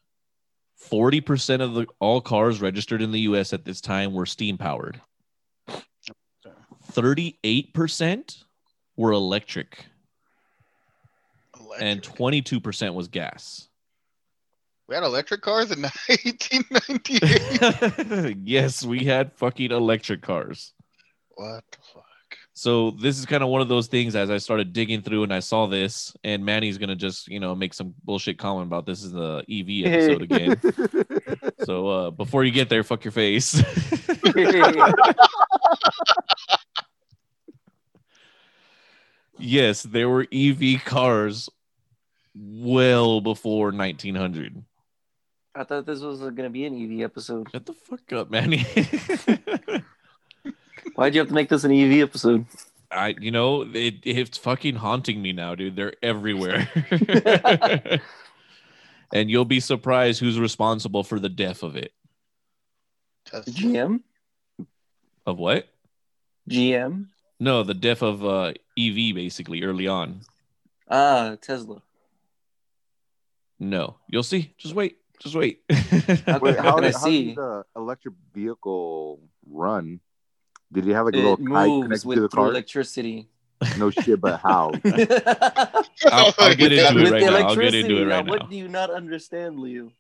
[0.91, 5.01] 40% of the all cars registered in the US at this time were steam powered.
[6.93, 8.45] 38%
[8.97, 9.87] were electric
[11.81, 13.69] and 22% was gas.
[14.89, 18.39] we had electric cars in 1898.
[18.45, 20.73] yes, we had fucking electric cars.
[21.35, 22.05] what the fuck?
[22.57, 25.35] So this is kind of one of those things as I started digging through and
[25.35, 28.87] I saw this and Manny's going to just, you know, make some bullshit comment about
[28.87, 30.57] this is the EV episode again.
[31.65, 33.61] So uh before you get there, fuck your face.
[39.39, 41.49] yes, there were EV cars
[42.35, 44.63] well before 1900.
[45.55, 47.49] I thought this was going to be an EV episode.
[47.53, 48.67] Shut the fuck up, Manny.
[50.97, 52.47] Why'd you have to make this an EV episode?
[52.91, 55.77] I, you know, it, it's fucking haunting me now, dude.
[55.77, 56.69] They're everywhere.
[59.13, 61.93] and you'll be surprised who's responsible for the death of it.
[63.25, 63.53] Tesla.
[63.53, 64.01] GM?
[65.27, 65.69] Of what?
[66.51, 67.07] GM?
[67.41, 70.21] No, the death of uh, EV basically early on.
[70.89, 71.81] Ah, Tesla.
[73.65, 74.55] No, you'll see.
[74.59, 74.99] Just wait.
[75.21, 75.63] Just wait.
[75.69, 75.79] Wait,
[76.27, 77.25] how, can I did, how see?
[77.27, 80.01] did the electric vehicle run?
[80.73, 82.51] Did it have like a It little kite moves connected with to the through car?
[82.51, 83.29] electricity.
[83.79, 84.73] No shit, but how?
[84.85, 87.37] I'll, I'll get into with it right the now.
[87.37, 87.79] I'll get electricity.
[87.81, 89.93] into it right now, right what do you not understand, Leo?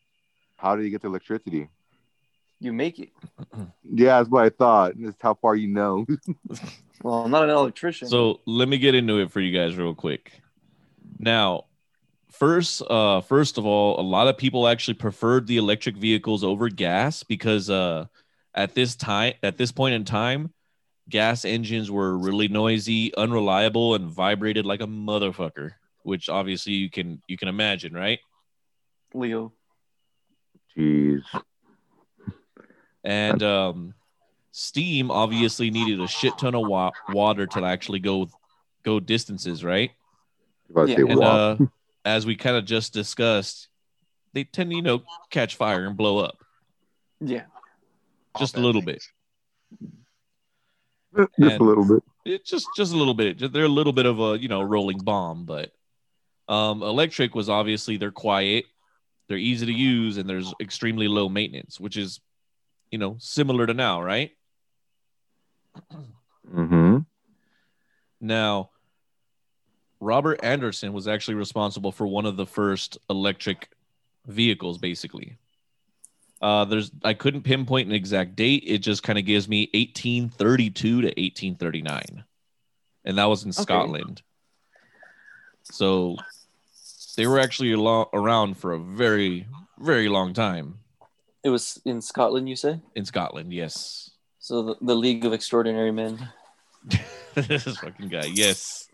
[0.57, 1.68] How do you get the electricity?
[2.61, 3.11] You make it.
[3.83, 4.94] Yeah, that's what I thought.
[4.98, 6.07] That's how far you know.
[7.03, 8.09] Well, I'm not an electrician.
[8.09, 10.33] So let me get into it for you guys real quick.
[11.18, 11.64] Now,
[12.38, 16.68] first, uh, first of all, a lot of people actually preferred the electric vehicles over
[16.68, 18.07] gas because uh,
[18.55, 20.53] at this time, at this point in time,
[21.09, 25.73] gas engines were really noisy, unreliable, and vibrated like a motherfucker.
[26.03, 28.18] Which obviously you can you can imagine, right?
[29.14, 29.53] Leo.
[30.77, 31.23] Jeez.
[33.03, 33.94] And um,
[34.51, 38.29] steam obviously needed a shit ton of wa- water to actually go
[38.83, 39.92] go distances, right?
[40.75, 41.57] Yeah, And uh,
[42.05, 43.69] as we kind of just discussed,
[44.33, 46.38] they tend to, you know, catch fire and blow up
[47.21, 47.45] Yeah.
[48.38, 49.07] just a little bad bit.
[51.17, 52.03] just and- a little bit.
[52.27, 53.53] It just just a little bit.
[53.53, 55.73] They're a little bit of a you know rolling bomb, but
[56.49, 58.64] um, electric was obviously they're quiet,
[59.29, 62.21] they're easy to use, and there's extremely low maintenance, which is
[62.90, 64.31] you know similar to now, right?
[66.51, 66.99] Mm-hmm.
[68.21, 68.71] Now,
[70.00, 73.68] Robert Anderson was actually responsible for one of the first electric
[74.26, 75.37] vehicles, basically.
[76.42, 78.64] Uh, there's I couldn't pinpoint an exact date.
[78.66, 82.24] It just kind of gives me 1832 to 1839,
[83.04, 84.20] and that was in Scotland.
[85.62, 86.16] So
[87.16, 89.46] they were actually a lo- around for a very,
[89.78, 90.78] very long time
[91.42, 92.80] It was in Scotland, you say?
[92.94, 93.52] in Scotland.
[93.52, 96.28] Yes, So the, the League of Extraordinary Men.
[97.35, 98.26] this fucking guy.
[98.26, 98.88] Yes.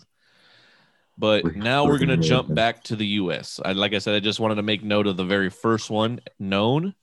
[1.20, 3.60] But now we're gonna jump back to the U.S.
[3.62, 6.20] I, like I said, I just wanted to make note of the very first one
[6.38, 6.94] known,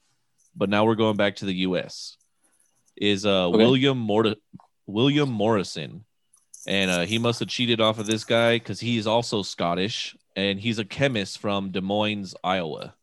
[0.56, 2.16] but now we're going back to the U.S.
[2.96, 3.58] Is uh Okay.
[3.58, 4.26] William Mort
[4.88, 6.04] William Morrison,
[6.66, 10.58] and uh, he must have cheated off of this guy because he's also Scottish and
[10.58, 12.94] he's a chemist from Des Moines, Iowa.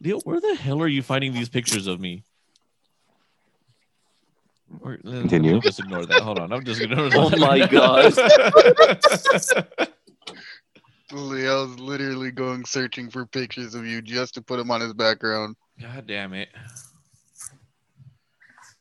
[0.00, 2.24] Leo, where the hell are you finding these pictures of me?
[4.80, 5.60] Or, uh, Continue.
[5.60, 6.20] Just ignore that.
[6.20, 6.52] Hold on.
[6.52, 7.10] I'm just gonna.
[7.14, 8.14] Oh my God.
[11.10, 15.56] Leo's literally going searching for pictures of you just to put them on his background.
[15.80, 16.50] God damn it.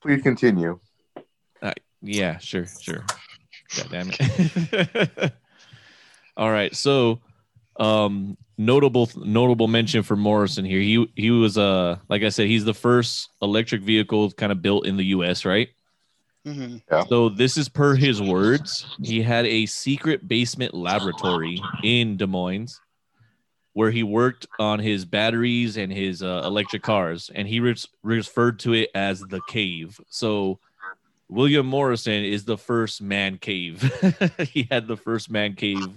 [0.02, 0.80] Please continue.
[2.02, 3.04] Yeah, sure, sure.
[3.76, 5.34] God damn it.
[6.38, 6.76] All right.
[6.76, 7.22] So,
[7.80, 10.80] um, notable notable mention for Morrison here.
[10.80, 14.86] He he was uh like I said, he's the first electric vehicle kind of built
[14.86, 15.46] in the U.S.
[15.46, 15.70] Right.
[16.48, 17.08] Mhm.
[17.10, 18.86] So this is per his words.
[19.02, 22.80] He had a secret basement laboratory in Des Moines
[23.74, 28.58] where he worked on his batteries and his uh, electric cars, and he re- referred
[28.58, 30.00] to it as the cave.
[30.10, 30.60] So
[31.30, 33.84] William Morrison is the first man cave.
[34.52, 35.92] he had the first man cave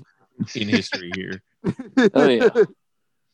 [0.54, 1.42] in history here.
[2.14, 2.48] Oh, yeah.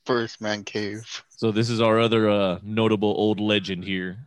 [0.05, 1.03] First man cave.
[1.29, 4.19] So this is our other uh, notable old legend here.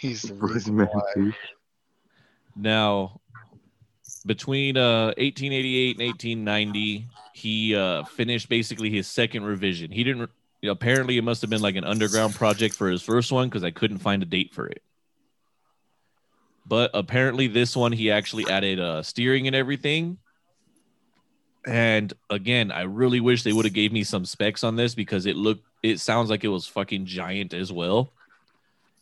[0.00, 1.36] He's the First reason man why.
[2.56, 3.20] Now,
[4.24, 9.90] between uh, 1888 and 1890, he uh, finished basically his second revision.
[9.90, 10.30] He didn't
[10.64, 13.70] apparently it must have been like an underground project for his first one because I
[13.70, 14.82] couldn't find a date for it.
[16.66, 20.16] But apparently this one he actually added uh, steering and everything.
[21.66, 25.26] And again, I really wish they would have gave me some specs on this because
[25.26, 28.12] it looked it sounds like it was fucking giant as well.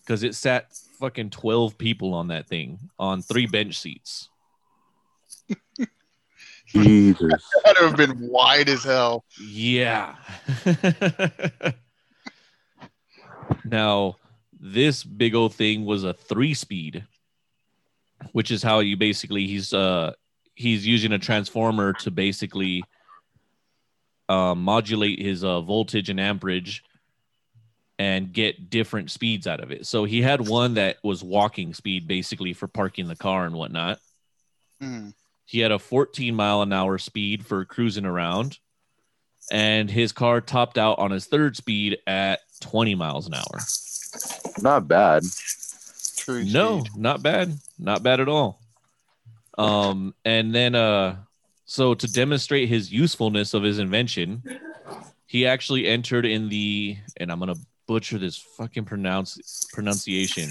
[0.00, 4.28] Because it sat fucking 12 people on that thing on three bench seats.
[6.66, 7.50] Jesus.
[7.64, 9.24] That would have been wide as hell.
[9.40, 10.16] Yeah.
[13.64, 14.16] now,
[14.60, 17.06] this big old thing was a three speed,
[18.32, 20.12] which is how you basically he's uh
[20.54, 22.84] he's using a transformer to basically
[24.28, 26.84] uh, modulate his uh, voltage and amperage
[27.98, 29.86] and get different speeds out of it.
[29.86, 33.98] So he had one that was walking speed basically for parking the car and whatnot.
[34.80, 35.08] Hmm.
[35.46, 38.58] He had a 14 mile an hour speed for cruising around,
[39.50, 43.60] and his car topped out on his third speed at 20 miles an hour.
[44.62, 45.22] Not bad.
[46.18, 46.96] True No, speed.
[46.96, 48.60] not bad, not bad at all.
[49.56, 51.16] Um, and then uh,
[51.64, 54.42] so to demonstrate his usefulness of his invention,
[55.26, 57.54] he actually entered in the, and I'm gonna
[57.88, 60.48] butcher this fucking pronounce pronunciation,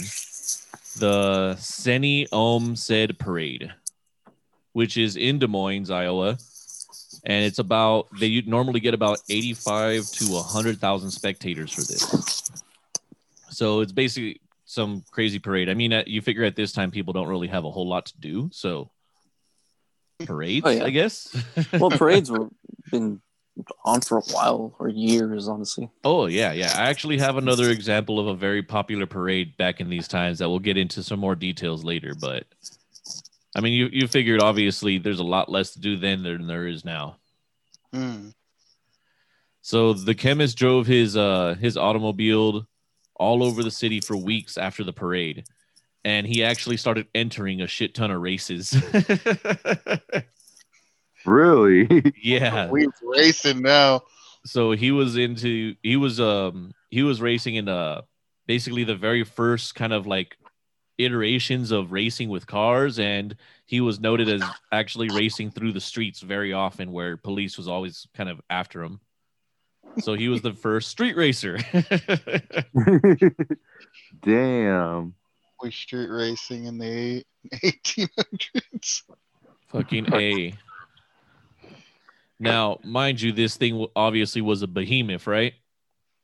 [0.97, 3.71] the Seni Om Sed Parade,
[4.73, 6.37] which is in Des Moines, Iowa,
[7.23, 12.51] and it's about they normally get about 85 to 100,000 spectators for this.
[13.49, 15.69] So it's basically some crazy parade.
[15.69, 18.07] I mean, uh, you figure at this time people don't really have a whole lot
[18.07, 18.89] to do, so
[20.25, 20.83] parades, Oh, yeah.
[20.83, 21.35] I guess.
[21.73, 22.49] Well, parades were
[22.91, 23.21] been
[23.85, 25.89] on for a while or years, honestly.
[26.03, 26.73] oh yeah, yeah.
[26.75, 30.49] I actually have another example of a very popular parade back in these times that
[30.49, 32.13] we'll get into some more details later.
[32.19, 32.45] But
[33.55, 36.67] I mean, you you figured obviously there's a lot less to do then than there
[36.67, 37.17] is now.
[37.93, 38.29] Hmm.
[39.61, 42.67] So the chemist drove his uh his automobile
[43.15, 45.45] all over the city for weeks after the parade.
[46.05, 48.71] And he actually started entering a shit ton of races.
[51.27, 52.13] Really?
[52.23, 52.69] yeah.
[52.69, 54.03] We racing now.
[54.45, 58.01] So he was into he was um he was racing in uh
[58.47, 60.37] basically the very first kind of like
[60.97, 63.35] iterations of racing with cars and
[63.65, 68.07] he was noted as actually racing through the streets very often where police was always
[68.15, 68.99] kind of after him.
[69.99, 71.57] So he was the first street racer.
[74.21, 75.13] Damn.
[75.61, 79.03] We street racing in the 1800s.
[79.69, 80.53] Fucking A.
[82.39, 85.53] Now, mind you, this thing obviously was a behemoth, right?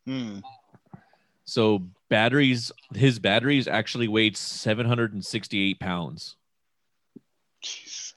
[0.05, 0.39] Hmm.
[1.45, 6.35] So batteries, his batteries actually weighed 768 pounds.
[7.63, 8.13] Jeez.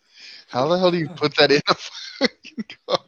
[0.49, 2.99] How the hell do you put that in a fucking car?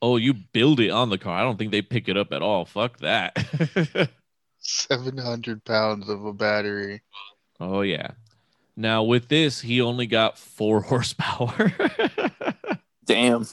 [0.00, 1.38] Oh, you build it on the car.
[1.38, 2.64] I don't think they pick it up at all.
[2.64, 4.10] Fuck that.
[4.60, 7.02] 700 pounds of a battery.
[7.60, 8.12] oh yeah.
[8.76, 11.72] Now with this, he only got four horsepower.
[13.06, 13.46] Damn.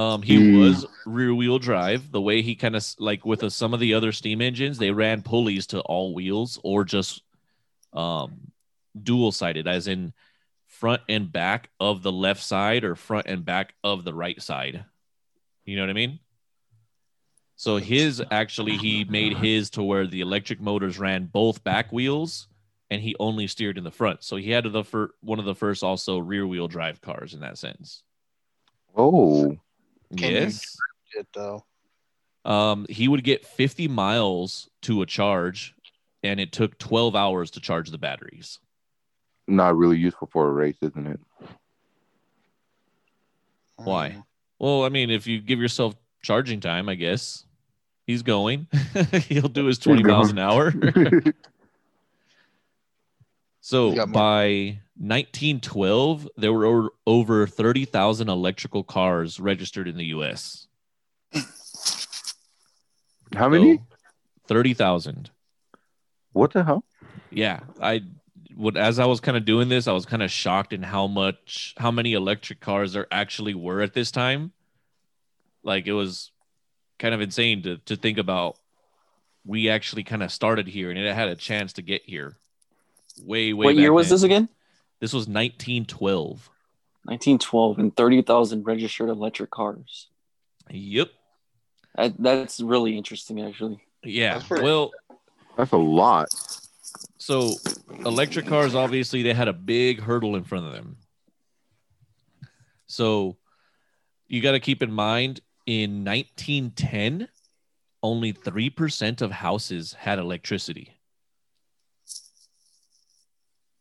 [0.00, 0.58] Um, he Hmm.
[0.58, 2.10] was rear wheel drive.
[2.10, 4.90] The way he kind of like with uh some of the other steam engines, they
[4.90, 7.22] ran pulleys to all wheels or just
[7.92, 8.52] um
[9.00, 10.12] dual sided, as in
[10.66, 14.84] front and back of the left side or front and back of the right side.
[15.64, 16.18] You know what I mean?
[17.56, 22.48] So his actually he made his to where the electric motors ran both back wheels
[22.88, 24.24] and he only steered in the front.
[24.24, 27.40] So he had the fir- one of the first also rear wheel drive cars in
[27.40, 28.02] that sense.
[28.96, 29.58] Oh.
[30.16, 30.76] Can yes.
[31.08, 31.64] Shit, though.
[32.44, 35.74] Um, he would get 50 miles to a charge,
[36.22, 38.58] and it took 12 hours to charge the batteries.
[39.46, 41.20] Not really useful for a race, isn't it?
[43.76, 44.10] Why?
[44.10, 44.20] Hmm.
[44.58, 47.44] Well, I mean, if you give yourself charging time, I guess
[48.06, 48.66] he's going.
[49.28, 50.72] He'll do his 20 miles an hour.
[53.60, 59.96] so He's got more- by 1912, there were o- over 30,000 electrical cars registered in
[59.96, 60.68] the U.S.
[63.34, 63.76] How many?
[63.76, 63.82] So,
[64.48, 65.30] 30,000.
[66.32, 66.84] What the hell?
[67.30, 68.02] yeah i
[68.56, 71.06] would as i was kind of doing this i was kind of shocked in how
[71.06, 74.52] much how many electric cars there actually were at this time
[75.62, 76.32] like it was
[76.98, 78.56] kind of insane to, to think about
[79.46, 82.36] we actually kind of started here and it had a chance to get here
[83.22, 84.14] way way what year was then.
[84.14, 84.48] this again?
[85.00, 86.50] This was 1912
[87.04, 90.08] 1912 and 30,000 registered electric cars.
[90.70, 91.10] yep
[91.96, 93.80] That, that's really interesting, actually.
[94.04, 94.90] yeah That's pretty- well
[95.56, 96.28] That's a lot.
[97.18, 97.54] so
[98.04, 100.96] electric cars obviously they had a big hurdle in front of them
[102.86, 103.36] so
[104.28, 107.28] you got to keep in mind in 1910
[108.02, 110.94] only 3% of houses had electricity.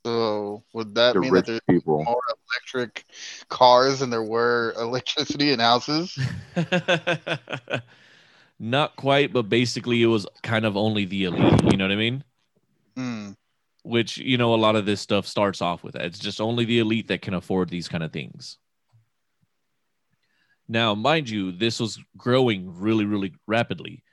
[0.05, 2.03] So would that The mean that there's people.
[2.03, 2.21] more
[2.51, 3.05] electric
[3.49, 6.17] cars than there were electricity in houses?
[8.59, 11.63] Not quite, but basically it was kind of only the elite.
[11.63, 12.23] You know what I mean?
[12.95, 13.31] Hmm.
[13.83, 16.05] Which, you know, a lot of this stuff starts off with that.
[16.05, 18.57] It's just only the elite that can afford these kind of things.
[20.67, 24.03] Now, mind you, this was growing really, really rapidly.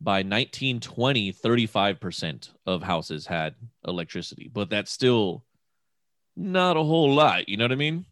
[0.00, 3.54] By 1920, 35% of houses had
[3.86, 5.44] electricity, but that's still
[6.36, 7.48] not a whole lot.
[7.48, 8.04] You know what I mean?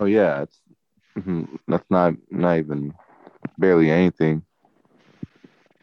[0.00, 0.60] Oh yeah, it's
[1.16, 2.94] mhm, that's not not even
[3.58, 4.42] barely anything.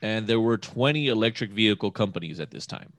[0.02, 2.92] And there were 20 electric vehicle companies at this time.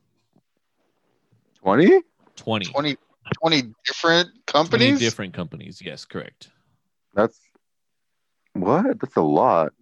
[1.61, 2.03] Twenty?
[2.37, 2.67] 20.
[2.67, 2.97] 20,
[3.41, 4.99] 20 different 20 companies?
[4.99, 5.83] different companies.
[5.85, 6.51] Yes, correct.
[7.15, 7.39] That's
[8.55, 9.01] what?
[9.01, 9.73] That's a lot.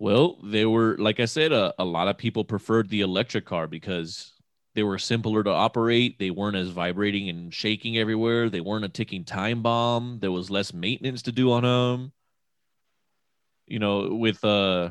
[0.00, 3.66] Well, they were, like I said, a, a lot of people preferred the electric car
[3.66, 4.32] because
[4.74, 6.18] they were simpler to operate.
[6.18, 8.48] They weren't as vibrating and shaking everywhere.
[8.48, 10.18] They weren't a ticking time bomb.
[10.18, 12.12] There was less maintenance to do on them.
[13.66, 14.90] You know, with uh,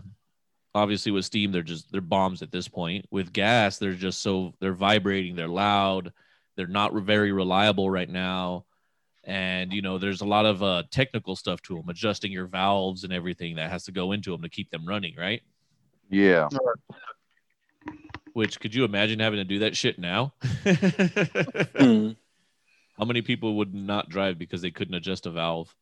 [0.75, 3.05] obviously with steam, they're just they're bombs at this point.
[3.09, 5.35] With gas, they're just so they're vibrating.
[5.35, 6.13] They're loud.
[6.55, 8.65] They're not very reliable right now.
[9.29, 13.03] And you know, there's a lot of uh, technical stuff to them, adjusting your valves
[13.03, 15.43] and everything that has to go into them to keep them running, right?
[16.09, 16.49] Yeah.
[18.33, 20.33] Which could you imagine having to do that shit now?
[21.77, 22.11] Hmm.
[22.97, 25.73] How many people would not drive because they couldn't adjust a valve?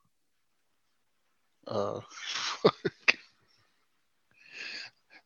[1.65, 2.01] Uh,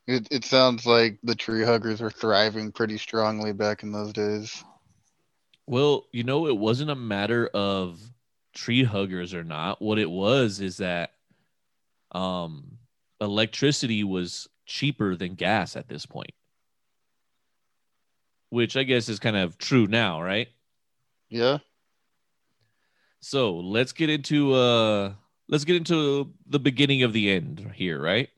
[0.07, 4.63] it, it sounds like the tree huggers were thriving pretty strongly back in those days.
[5.67, 8.01] Well, you know, it wasn't a matter of
[8.53, 9.81] tree huggers or not.
[9.81, 11.11] What it was is that
[12.11, 12.77] um,
[13.21, 16.33] electricity was cheaper than gas at this point,
[18.49, 20.49] which I guess is kind of true now, right?
[21.29, 21.59] Yeah.
[23.21, 25.13] So let's get into uh
[25.47, 28.29] let's get into the beginning of the end here, right?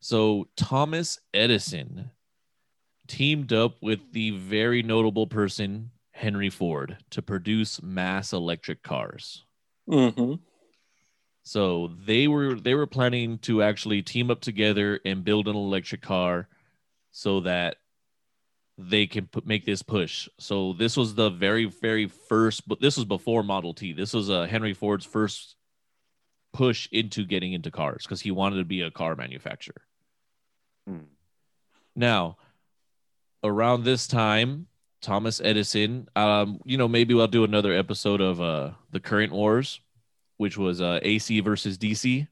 [0.00, 2.10] So Thomas Edison
[3.08, 9.44] teamed up with the very notable person Henry Ford to produce mass electric cars.
[9.88, 10.34] hmm
[11.44, 16.02] So they were they were planning to actually team up together and build an electric
[16.02, 16.48] car
[17.10, 17.76] so that
[18.76, 20.28] they can put, make this push.
[20.38, 23.92] So this was the very very first but this was before Model T.
[23.92, 25.54] This was uh, Henry Ford's first
[26.52, 29.82] push into getting into cars cuz he wanted to be a car manufacturer.
[30.86, 31.04] Hmm.
[31.94, 32.38] Now,
[33.42, 34.66] around this time,
[35.00, 39.80] Thomas Edison, um, you know, maybe we'll do another episode of uh the current wars,
[40.36, 42.26] which was uh AC versus DC,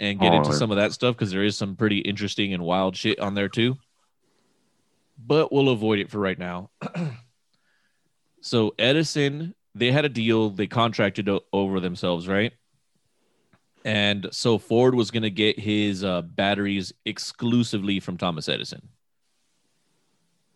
[0.00, 0.58] and get into Alright.
[0.58, 3.48] some of that stuff because there is some pretty interesting and wild shit on there
[3.48, 3.76] too.
[5.18, 6.70] But we'll avoid it for right now.
[8.40, 12.52] so Edison, they had a deal, they contracted o- over themselves, right?
[13.84, 18.88] And so Ford was going to get his uh, batteries exclusively from Thomas Edison.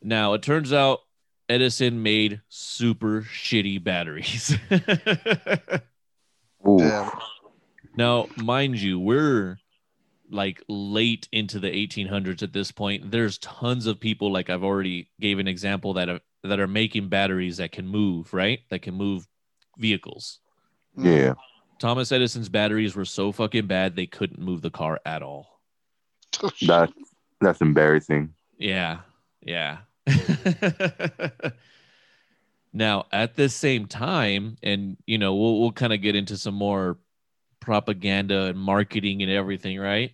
[0.03, 1.01] Now, it turns out
[1.49, 4.57] Edison made super shitty batteries.
[7.97, 9.59] Now, mind you, we're
[10.31, 13.11] like late into the 1800s at this point.
[13.11, 17.09] There's tons of people, like I've already gave an example that are, that are making
[17.09, 18.61] batteries that can move, right?
[18.71, 19.29] That can move
[19.77, 20.41] vehicles.
[20.99, 21.05] Mm.
[21.05, 21.35] Yeah.
[21.79, 25.61] Thomas Edison's batteries were so fucking bad they couldn't move the car at all.
[26.63, 26.91] That
[27.41, 28.35] that's embarrassing.
[28.57, 29.01] Yeah.
[29.43, 29.79] Yeah.
[32.73, 36.55] now, at the same time, and you know, we'll we'll kind of get into some
[36.55, 36.99] more
[37.61, 40.13] propaganda and marketing and everything, right?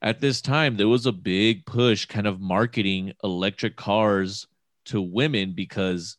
[0.00, 4.46] At this time, there was a big push kind of marketing electric cars
[4.86, 6.16] to women because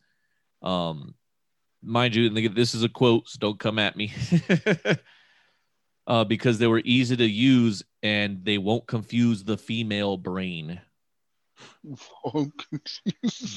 [0.61, 1.13] um
[1.85, 4.13] mind you, this is a quote, so don't come at me.
[6.07, 10.81] uh, because they were easy to use and they won't confuse the female brain.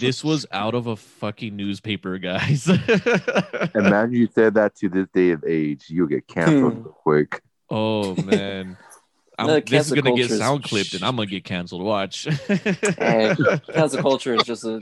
[0.01, 2.69] This was out of a fucking newspaper, guys.
[3.75, 6.83] Imagine you said that to this day of age, you'll get canceled Hmm.
[6.83, 7.43] real quick.
[7.71, 8.77] oh man.
[9.41, 11.83] I'm, The this is gonna get culture is- sound clipped and I'm gonna get canceled.
[11.83, 12.25] Watch.
[12.49, 13.37] Hey,
[13.73, 14.81] cancel culture is just a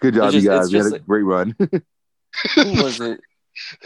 [0.00, 0.70] Good job, just- you guys.
[0.72, 1.54] We had just a great run.
[1.58, 3.20] who was it?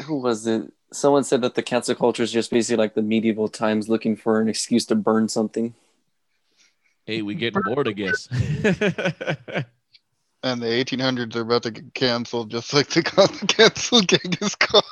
[0.04, 0.72] Who was it?
[0.92, 4.40] Someone said that the cancel culture is just basically like the medieval times looking for
[4.40, 5.74] an excuse to burn something.
[7.06, 8.28] Hey, we getting bored, I guess.
[10.44, 14.82] And the 1800s are about to get canceled, just like the con- cancel Genghis Khan.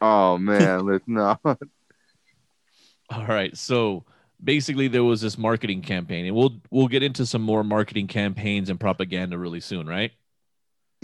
[0.00, 1.40] oh man, let's not.
[1.44, 3.54] All right.
[3.56, 4.04] So
[4.42, 8.70] basically there was this marketing campaign and we'll we'll get into some more marketing campaigns
[8.70, 10.12] and propaganda really soon, right?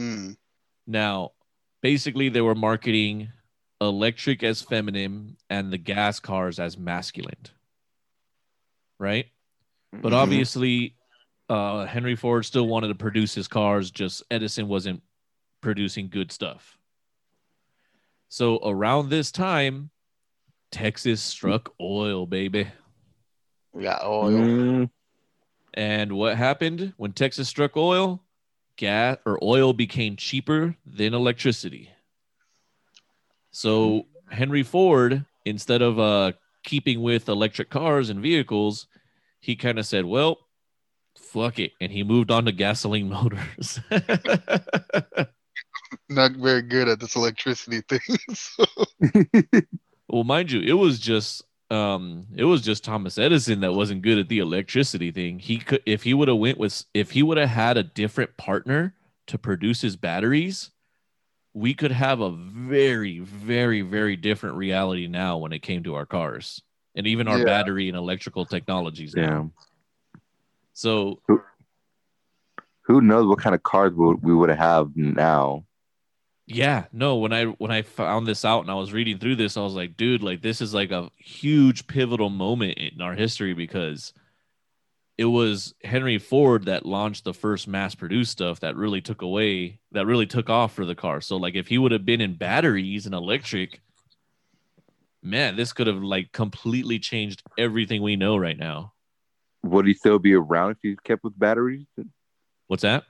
[0.01, 0.37] Mm.
[0.87, 1.33] Now,
[1.83, 3.29] basically they were marketing
[3.81, 7.35] electric as feminine and the gas cars as masculine.
[8.99, 9.27] Right?
[10.03, 10.17] But Mhm.
[10.17, 10.97] obviously
[11.51, 15.03] uh Henry Ford still wanted to produce his cars, just Edison wasn't
[15.61, 16.79] producing good stuff.
[18.29, 19.91] So around this time,
[20.71, 22.67] Texas struck oil, baby.
[23.73, 24.41] We got oil.
[24.41, 24.91] Mm,
[25.75, 28.23] And what happened when Texas struck oil?
[28.77, 31.91] Gas or oil became cheaper than electricity.
[33.51, 36.33] So Henry Ford, instead of uh,
[36.65, 38.87] keeping with electric cars and vehicles,
[39.45, 40.39] he kind of said, "Well,
[41.19, 43.79] fuck it," and he moved on to gasoline motors.
[46.09, 48.01] Not very good at this electricity thing.
[48.33, 48.65] so-
[50.09, 54.19] well, mind you, it was just um, it was just Thomas Edison that wasn't good
[54.19, 55.39] at the electricity thing.
[55.39, 58.37] He could, if he would have went with, if he would have had a different
[58.39, 58.95] partner
[59.27, 60.71] to produce his batteries,
[61.53, 66.07] we could have a very, very, very different reality now when it came to our
[66.07, 66.63] cars
[66.95, 67.45] and even our Yeah.
[67.45, 69.15] battery and electrical technologies.
[69.15, 69.51] Now.
[70.73, 71.21] So
[72.83, 75.65] Who knows what kind of cars we, we would have now?
[76.47, 79.57] Yeah, no, when I when I found this out and I was reading through this,
[79.57, 83.55] I was like, dude, like this is like a huge pivotal moment in our history
[83.55, 84.13] because
[85.17, 89.79] it was Henry Ford that launched the first mass produced stuff that really took away
[89.93, 91.23] that really took off for the car.
[91.23, 93.81] So like if he would have been in batteries and electric,
[95.25, 98.93] man, this could have like completely changed everything we know right now.
[99.65, 101.87] Would he still be around if he kept with batteries?
[102.69, 103.05] What's that?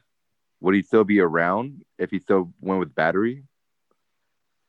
[0.60, 3.44] Would he still be around if he still went with battery?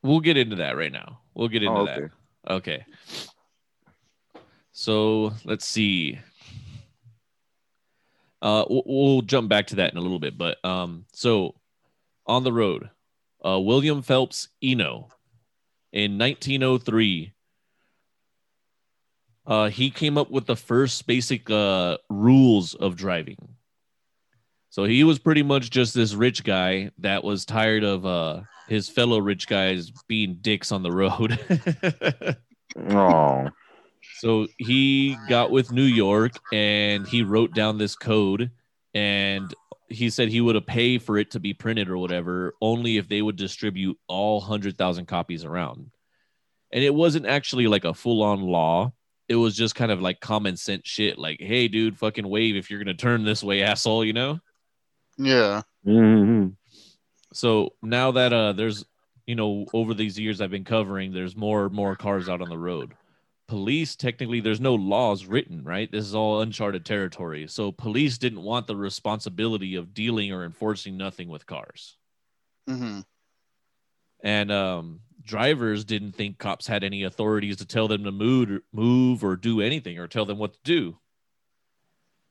[0.04, 1.20] We'll get into that right now.
[1.36, 1.98] We'll get into Oh, that.
[2.00, 2.14] okay.
[2.50, 2.86] Okay.
[4.72, 6.20] So let's see.
[8.42, 11.56] Uh, we'll, we'll jump back to that in a little bit, but um, so
[12.28, 12.90] on the road,
[13.46, 15.10] uh, William Phelps Eno
[15.94, 17.32] in 1903.
[19.48, 23.38] Uh, he came up with the first basic uh, rules of driving.
[24.70, 28.90] So he was pretty much just this rich guy that was tired of uh, his
[28.90, 31.40] fellow rich guys being dicks on the road.
[32.78, 33.48] Oh,
[34.18, 38.52] So he got with New York and he wrote down this code
[38.94, 39.54] and
[39.88, 43.22] he said he would pay for it to be printed or whatever only if they
[43.22, 45.92] would distribute all 100,000 copies around.
[46.74, 48.92] And it wasn't actually like a full on law.
[49.28, 52.70] It was just kind of like common sense shit like, hey, dude, fucking wave if
[52.70, 54.40] you're going to turn this way, asshole, you know?
[55.18, 55.62] yeah.
[55.86, 56.56] Mhm.
[57.34, 58.86] So now that uh there's
[59.28, 62.50] you know over these years I've been covering there's more and more cars out on
[62.50, 62.94] the road.
[63.48, 65.92] Police technically there's no laws written, right?
[65.92, 67.48] This is all uncharted territory.
[67.48, 71.98] So police didn't want the responsibility of dealing or enforcing nothing with cars.
[72.68, 73.02] hmm
[74.24, 79.24] And um drivers didn't think cops had any authorities to tell them to move move
[79.24, 80.98] or do anything or tell them what to do.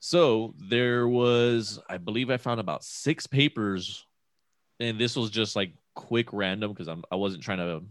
[0.01, 4.07] So there was I believe I found about 6 papers
[4.80, 7.82] and this was just like quick random because I'm I wasn't trying to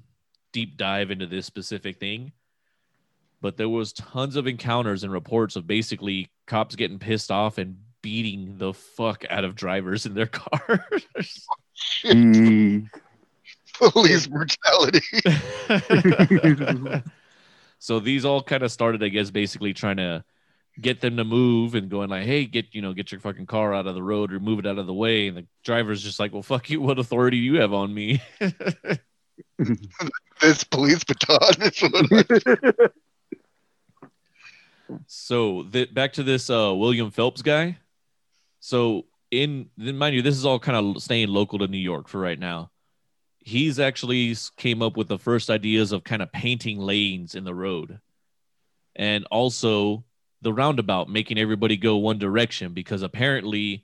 [0.52, 2.32] deep dive into this specific thing.
[3.42, 7.78] But there was tons of encounters and reports of basically cops getting pissed off and
[8.02, 11.48] beating the fuck out of drivers in their cars.
[11.76, 12.88] Jeez.
[13.92, 15.02] Police brutality.
[17.80, 20.24] so these all kind of started, I guess, basically trying to
[20.80, 23.74] get them to move and going like, "Hey, get you know, get your fucking car
[23.74, 26.20] out of the road or move it out of the way." And the driver's just
[26.20, 26.82] like, "Well, fuck you.
[26.82, 28.22] What authority do you have on me?"
[30.42, 32.92] this police baton is what
[35.08, 37.78] so the, back to this uh, William Phelps guy.
[38.60, 42.20] So in mind you, this is all kind of staying local to New York for
[42.20, 42.72] right now.
[43.46, 47.54] He's actually came up with the first ideas of kind of painting lanes in the
[47.54, 48.00] road,
[48.96, 50.06] and also
[50.42, 53.84] the roundabout, making everybody go one direction because apparently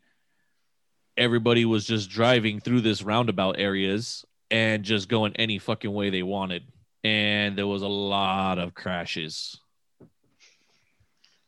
[1.18, 6.24] everybody was just driving through this roundabout areas and just going any fucking way they
[6.24, 6.64] wanted,
[7.04, 9.60] and there was a lot of crashes.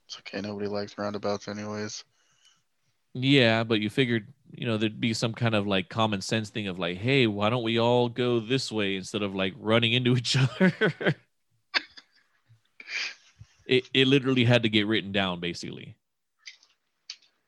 [0.06, 0.42] It's okay.
[0.42, 2.04] Nobody likes roundabouts, anyways.
[3.14, 6.68] Yeah, but you figured, you know, there'd be some kind of like common sense thing
[6.68, 10.16] of like, hey, why don't we all go this way instead of like running into
[10.16, 10.84] each other?
[13.66, 15.96] it it literally had to get written down basically.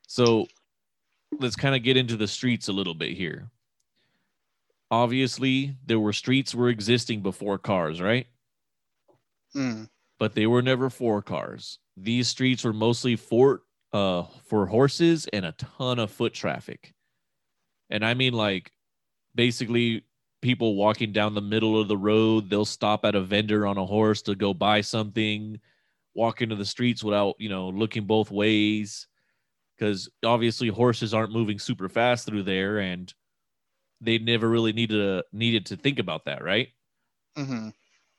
[0.08, 0.48] So
[1.40, 3.50] let's kind of get into the streets a little bit here.
[4.92, 8.28] Obviously, there were streets were existing before cars, right?
[9.56, 9.88] Mm.
[10.18, 11.78] but they were never for cars.
[11.96, 13.62] These streets were mostly for
[13.94, 16.94] uh for horses and a ton of foot traffic.
[17.90, 18.72] And I mean like
[19.36, 20.06] basically
[20.42, 23.86] people walking down the middle of the road, they'll stop at a vendor on a
[23.86, 25.60] horse to go buy something,
[26.16, 29.08] walk into the streets without, you know, looking both ways
[29.80, 33.14] cuz obviously horses aren't moving super fast through there and
[34.02, 36.70] they never really needed to needed to think about that, right?
[37.36, 37.70] hmm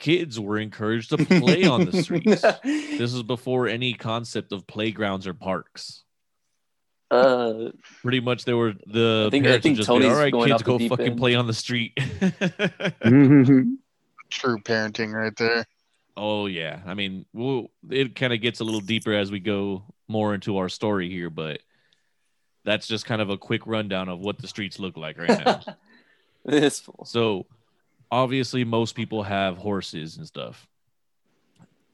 [0.04, 2.42] Kids were encouraged to play on the streets.
[2.62, 6.02] This is before any concept of playgrounds or parks.
[7.10, 7.70] uh,
[8.02, 10.16] Pretty much, there were the I think- I parents would think just Tony's be, all
[10.18, 11.96] right, kids, go fucking end." play on the street.
[14.30, 15.64] True parenting right there.
[16.18, 19.84] oh yeah, I mean, we'll, it kind of gets a little deeper as we go
[20.06, 21.60] more into our story here, but
[22.64, 25.60] that's just kind of a quick rundown of what the streets look like right now.
[26.44, 27.04] this fool.
[27.06, 27.46] So
[28.10, 30.68] obviously most people have horses and stuff.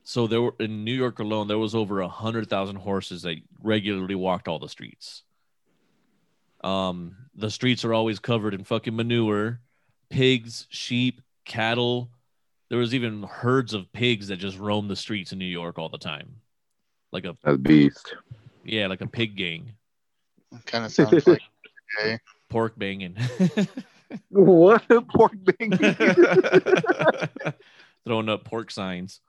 [0.02, 3.36] So there were in New York alone, there was over a hundred thousand horses that
[3.62, 5.22] regularly walked all the streets.
[6.62, 9.60] Um, the streets are always covered in fucking manure,
[10.10, 12.10] pigs, sheep, cattle.
[12.68, 15.88] There was even herds of pigs that just roamed the streets in New York all
[15.88, 16.36] the time.
[17.12, 18.14] Like a That's beast.
[18.64, 19.72] yeah, like a pig gang,
[20.66, 21.40] Kind of sounds like
[22.00, 22.18] okay.
[22.48, 23.16] pork banging.
[24.28, 25.70] What a pork bang?
[28.06, 29.20] Throwing up pork signs.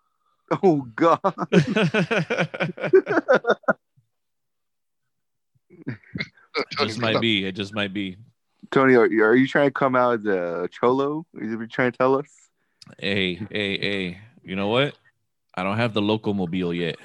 [0.63, 1.19] oh god.
[6.55, 7.45] It just might be.
[7.45, 8.17] It just might be.
[8.71, 11.25] Tony, are, are you trying to come out as a cholo?
[11.35, 12.25] Is you trying to tell us?
[12.99, 14.17] Hey, hey, hey.
[14.43, 14.95] You know what?
[15.55, 16.97] I don't have the locomobile yet.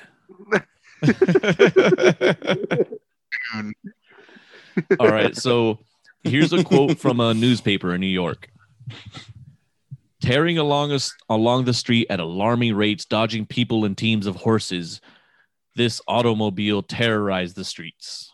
[5.00, 5.36] All right.
[5.36, 5.78] So
[6.28, 8.48] here's a quote from a newspaper in New York.
[10.20, 15.00] Tearing along us along the street at alarming rates, dodging people and teams of horses,
[15.74, 18.32] this automobile terrorized the streets.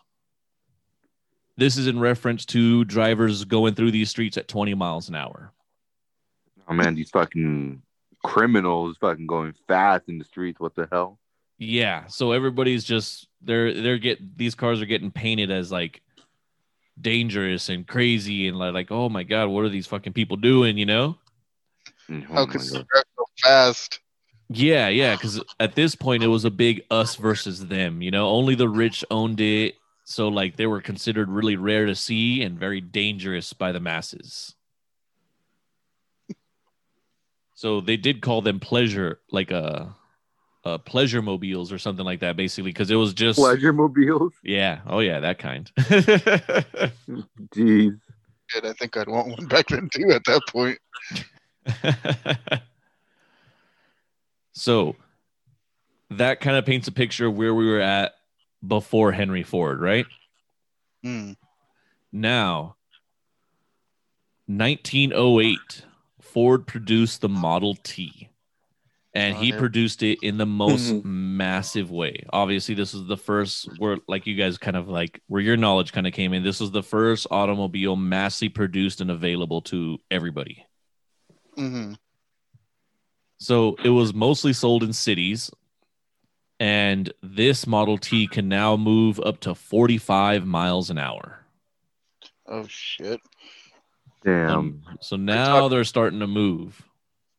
[1.55, 5.53] This is in reference to drivers going through these streets at 20 miles an hour.
[6.67, 7.81] Oh man, these fucking
[8.23, 10.59] criminals fucking going fast in the streets.
[10.59, 11.19] What the hell?
[11.59, 16.01] Yeah, so everybody's just they're they're get these cars are getting painted as like
[16.99, 20.77] dangerous and crazy and like, like oh my god, what are these fucking people doing?
[20.77, 21.17] You know?
[22.09, 23.03] Mm, how Oh could my you God.
[23.17, 23.99] so fast?
[24.49, 25.15] Yeah, yeah.
[25.15, 28.01] Because at this point, it was a big us versus them.
[28.01, 31.95] You know, only the rich owned it, so like they were considered really rare to
[31.95, 34.55] see and very dangerous by the masses.
[37.55, 39.95] So they did call them pleasure, like a.
[40.65, 44.33] Uh, pleasure mobiles or something like that, basically, because it was just Pleasure mobiles.
[44.43, 44.79] Yeah.
[44.87, 45.19] Oh, yeah.
[45.19, 45.69] That kind.
[47.53, 47.99] Jeez.
[48.55, 50.11] And I think I'd want one back then too.
[50.11, 50.77] At that point,
[54.53, 54.95] so
[56.11, 58.13] that kind of paints a picture of where we were at
[58.65, 60.05] before Henry Ford, right?
[61.01, 61.31] Hmm.
[62.11, 62.75] Now,
[64.45, 65.85] 1908,
[66.21, 68.29] Ford produced the Model T.
[69.15, 69.57] And Oh, he yeah.
[69.57, 72.25] produced it in the most massive way.
[72.33, 75.91] Obviously, this was the first where, like you guys kind of like where your knowledge
[75.91, 76.43] kind of came in.
[76.43, 80.65] This was the first automobile massively produced and available to everybody.
[81.55, 81.93] hmm
[83.39, 85.51] So it was mostly sold in cities.
[86.59, 91.45] And this Model T can now move up to 45 miles an hour.
[92.47, 93.19] Oh shit!
[94.23, 94.49] Damn.
[94.49, 96.81] Um, so now they're starting to move.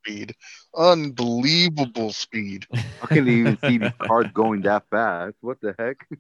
[0.07, 0.35] Speed,
[0.77, 2.67] unbelievable speed.
[3.01, 5.37] How can they even see these cars going that fast?
[5.41, 6.07] What the heck?
[6.11, 6.19] You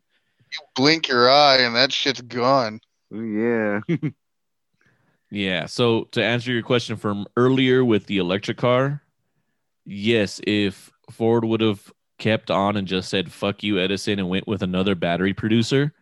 [0.74, 2.80] blink your eye and that shit's gone.
[3.10, 3.80] Yeah.
[5.30, 5.66] Yeah.
[5.66, 9.02] So to answer your question from earlier with the electric car,
[9.84, 14.46] yes, if Ford would have kept on and just said "fuck you, Edison" and went
[14.46, 15.92] with another battery producer,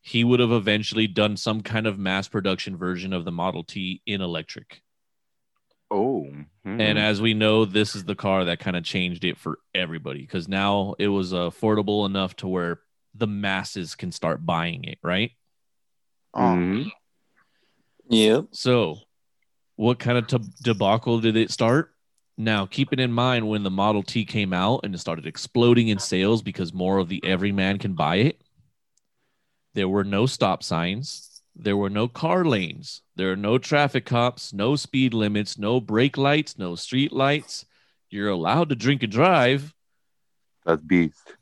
[0.00, 4.00] he would have eventually done some kind of mass production version of the Model T
[4.06, 4.82] in electric.
[5.90, 6.26] Oh.
[6.64, 6.80] hmm.
[6.80, 10.20] And as we know, this is the car that kind of changed it for everybody
[10.20, 12.80] because now it was affordable enough to where
[13.14, 15.30] the masses can start buying it, right?
[16.34, 16.90] Oh, Mhm.
[18.08, 18.46] Yep.
[18.52, 18.98] So,
[19.76, 21.92] what kind of t- debacle did it start?
[22.36, 25.98] Now, keeping in mind when the Model T came out and it started exploding in
[25.98, 28.40] sales because more of the everyman can buy it,
[29.74, 31.25] there were no stop signs.
[31.58, 33.00] There were no car lanes.
[33.16, 37.64] There are no traffic cops, no speed limits, no brake lights, no street lights.
[38.10, 39.74] You're allowed to drink and drive,
[40.64, 41.34] That's beast.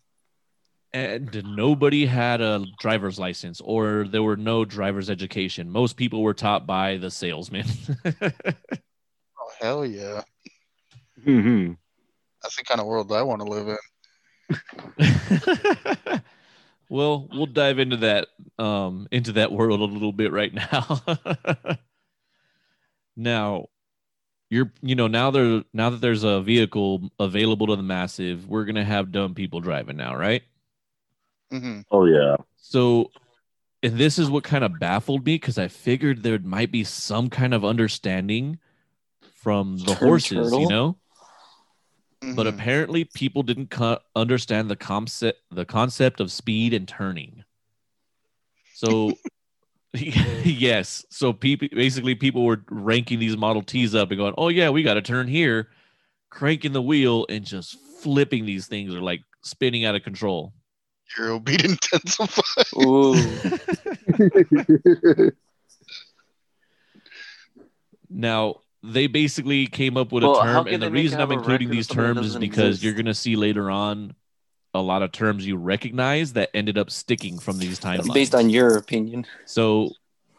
[0.92, 5.68] and nobody had a driver's license or there were no driver's education.
[5.68, 7.66] Most people were taught by the salesman.
[8.04, 10.22] oh hell yeah!
[11.24, 11.72] hmm
[12.42, 13.76] That's the kind of world I want to live in.
[16.88, 18.28] well, we'll dive into that
[18.58, 21.00] um into that world a little bit right now.
[23.16, 23.66] now,
[24.50, 28.64] you're you know now there now that there's a vehicle available to the massive, we're
[28.64, 30.42] gonna have dumb people driving now, right?
[31.52, 31.80] Mm-hmm.
[31.90, 32.36] oh yeah.
[32.56, 33.10] So,
[33.82, 37.30] and this is what kind of baffled me because I figured there might be some
[37.30, 38.58] kind of understanding
[39.44, 40.98] from the Turn horses, you turtle?
[42.24, 42.34] Know.
[42.34, 47.44] But apparently, people didn't co- understand the concept the concept of speed and turning.
[48.74, 49.12] So,
[49.94, 54.70] yes, so people basically people were ranking these Model Ts up and going, "Oh yeah,
[54.70, 55.68] we got to turn here,"
[56.30, 60.52] cranking the wheel and just flipping these things are like spinning out of control.
[61.18, 62.66] Eurobeat intensified.
[62.82, 63.14] Ooh.
[68.14, 71.86] Now, they basically came up with Well, a term, and the reason I'm including these
[71.90, 72.84] of something that terms is because exist?
[72.84, 74.14] you're going to see later on
[74.74, 78.12] a lot of terms you recognize that ended up sticking from these timelines.
[78.12, 79.24] Based on your opinion.
[79.46, 79.92] So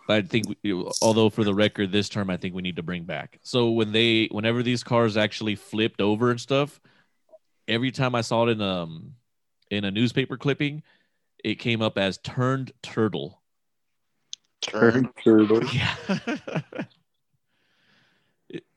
[0.08, 3.06] I think, we- although for the record, this term I think we need to bring
[3.06, 3.39] back.
[3.41, 6.80] So when they, whenever these cars actually flipped over and stuff,
[7.68, 9.16] every time I saw it in um
[9.72, 10.84] in a newspaper clipping,
[11.43, 13.41] it came up as turned turtle.
[14.62, 15.62] Turned turtle.
[15.74, 15.96] Yeah.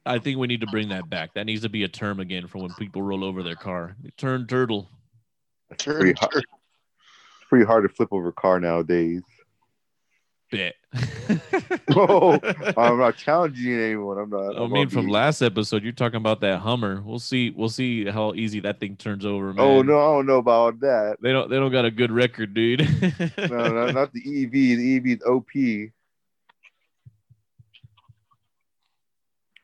[0.07, 1.34] I think we need to bring that back.
[1.34, 3.96] That needs to be a term again for when people roll over their car.
[4.16, 4.88] Turn turtle.
[5.76, 6.01] Turn.
[6.01, 6.32] Pretty hard.
[6.32, 6.42] turn.
[6.42, 9.22] It's pretty hard to flip over a car nowadays.
[10.51, 10.74] Bet.
[11.90, 12.38] Oh,
[12.76, 14.18] I'm not challenging anyone.
[14.18, 14.57] I'm not.
[14.57, 17.03] I I'm mean, from being- last episode, you're talking about that Hummer.
[17.05, 17.51] We'll see.
[17.51, 19.64] We'll see how easy that thing turns over, oh, man.
[19.66, 21.16] Oh no, I don't know about that.
[21.20, 21.51] they don't.
[21.51, 22.80] They don't got a good record, dude.
[23.38, 24.51] No, no, not the EV.
[24.53, 25.49] The EV's OP.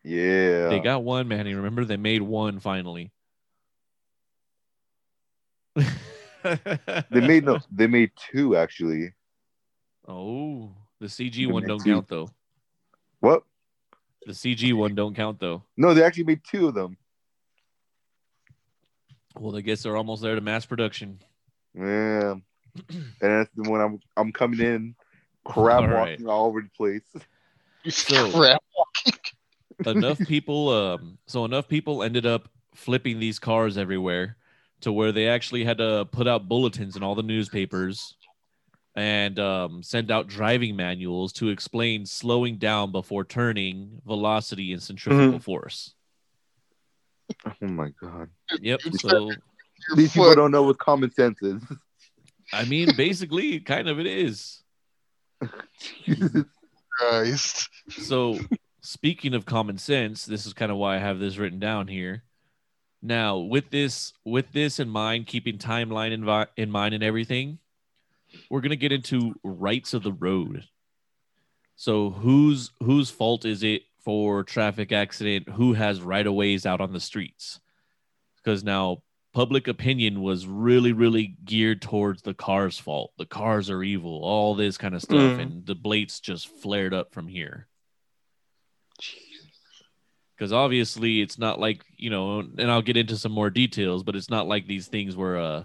[0.05, 0.69] Yeah.
[0.69, 1.55] They got one, Manny.
[1.55, 3.11] Remember they made one finally.
[7.11, 7.59] They made no.
[7.73, 9.15] They made two actually.
[10.07, 11.95] Oh, the CG They one don't two.
[11.95, 12.29] count though.
[13.21, 13.45] What?
[14.27, 15.63] The CG one don't count though.
[15.79, 16.99] No, they actually made two of them.
[19.39, 21.19] Well, I guess they're almost there to mass production.
[21.75, 22.35] Yeah.
[22.91, 24.01] and that's the one I'm.
[24.17, 24.95] I'm coming in,
[25.47, 26.11] crab All right.
[26.11, 27.03] walking all over the place.
[27.85, 28.63] You So- crap.
[29.87, 34.37] Enough people um so enough people ended up flipping these cars everywhere
[34.81, 38.17] to where they actually had to put out bulletins in all the newspapers
[38.97, 45.39] and um, send out driving manuals to explain slowing down before turning velocity and centrifugal
[45.41, 45.95] force
[47.63, 48.29] Oh my god.
[48.61, 49.31] yep so
[49.97, 51.63] These people don't know what common sense is.
[52.53, 54.63] i mean basically kind of it is
[56.99, 57.69] Christ.
[57.91, 58.39] So,
[58.85, 62.23] speaking of common sense, this is kind of why I have this written down here.
[63.03, 67.59] Now, with this with this in mind, keeping timeline in, vi- in mind and everything,
[68.51, 70.65] we're gonna get into rights of the road.
[71.77, 75.49] So, whose whose fault is it for traffic accident?
[75.49, 77.61] Who has right of ways out on the streets?
[78.37, 83.13] Because now public opinion was really, really geared towards the car's fault.
[83.19, 85.41] The cars are evil, all this kind of stuff, Mm.
[85.41, 87.67] and the debates just flared up from here
[90.37, 94.17] because obviously it's not like you know and i'll get into some more details but
[94.17, 95.65] it's not like these things were uh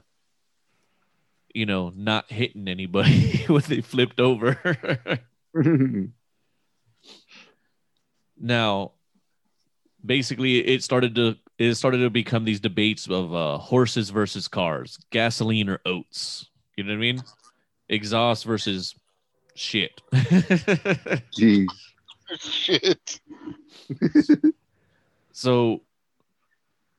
[1.53, 4.57] you know not hitting anybody when they flipped over
[8.39, 8.91] now
[10.05, 14.97] basically it started to it started to become these debates of uh horses versus cars
[15.09, 17.21] gasoline or oats you know what i mean
[17.89, 18.95] exhaust versus
[19.55, 20.01] shit
[21.37, 21.67] Jeez.
[22.39, 23.19] Shit.
[25.39, 25.81] So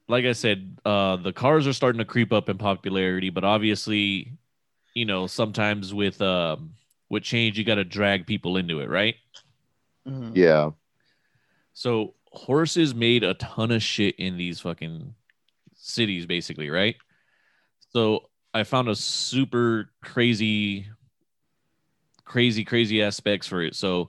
[0.09, 4.32] like i said uh the cars are starting to creep up in popularity but obviously
[4.95, 6.70] you know sometimes with um
[7.11, 9.16] with change you got to drag people into it right
[10.09, 10.32] Mhm.
[10.34, 10.70] Yeah.
[11.74, 15.14] so horses made a ton of shit in these fucking
[15.74, 16.97] cities basically right
[17.91, 20.86] so i found a super crazy
[22.24, 24.09] crazy crazy aspects for it so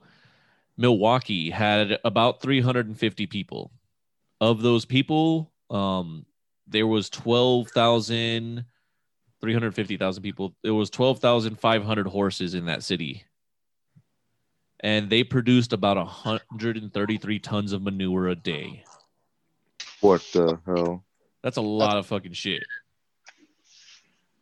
[0.78, 3.72] milwaukee had about 350 people
[4.42, 6.26] of those people um
[6.68, 8.66] there was 12,000
[9.42, 10.56] 350,000 people.
[10.64, 13.26] There was 12,500 horses in that city.
[14.82, 18.84] And they produced about 133 tons of manure a day.
[20.00, 21.04] What the hell?
[21.44, 22.64] that's a lot of fucking shit.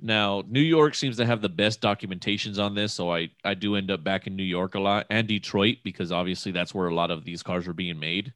[0.02, 3.76] Now new york seems to have the best documentations on this so i i do
[3.76, 6.93] end up back in new york a lot and detroit because obviously that's where a
[6.95, 8.34] lot of these cars were being made.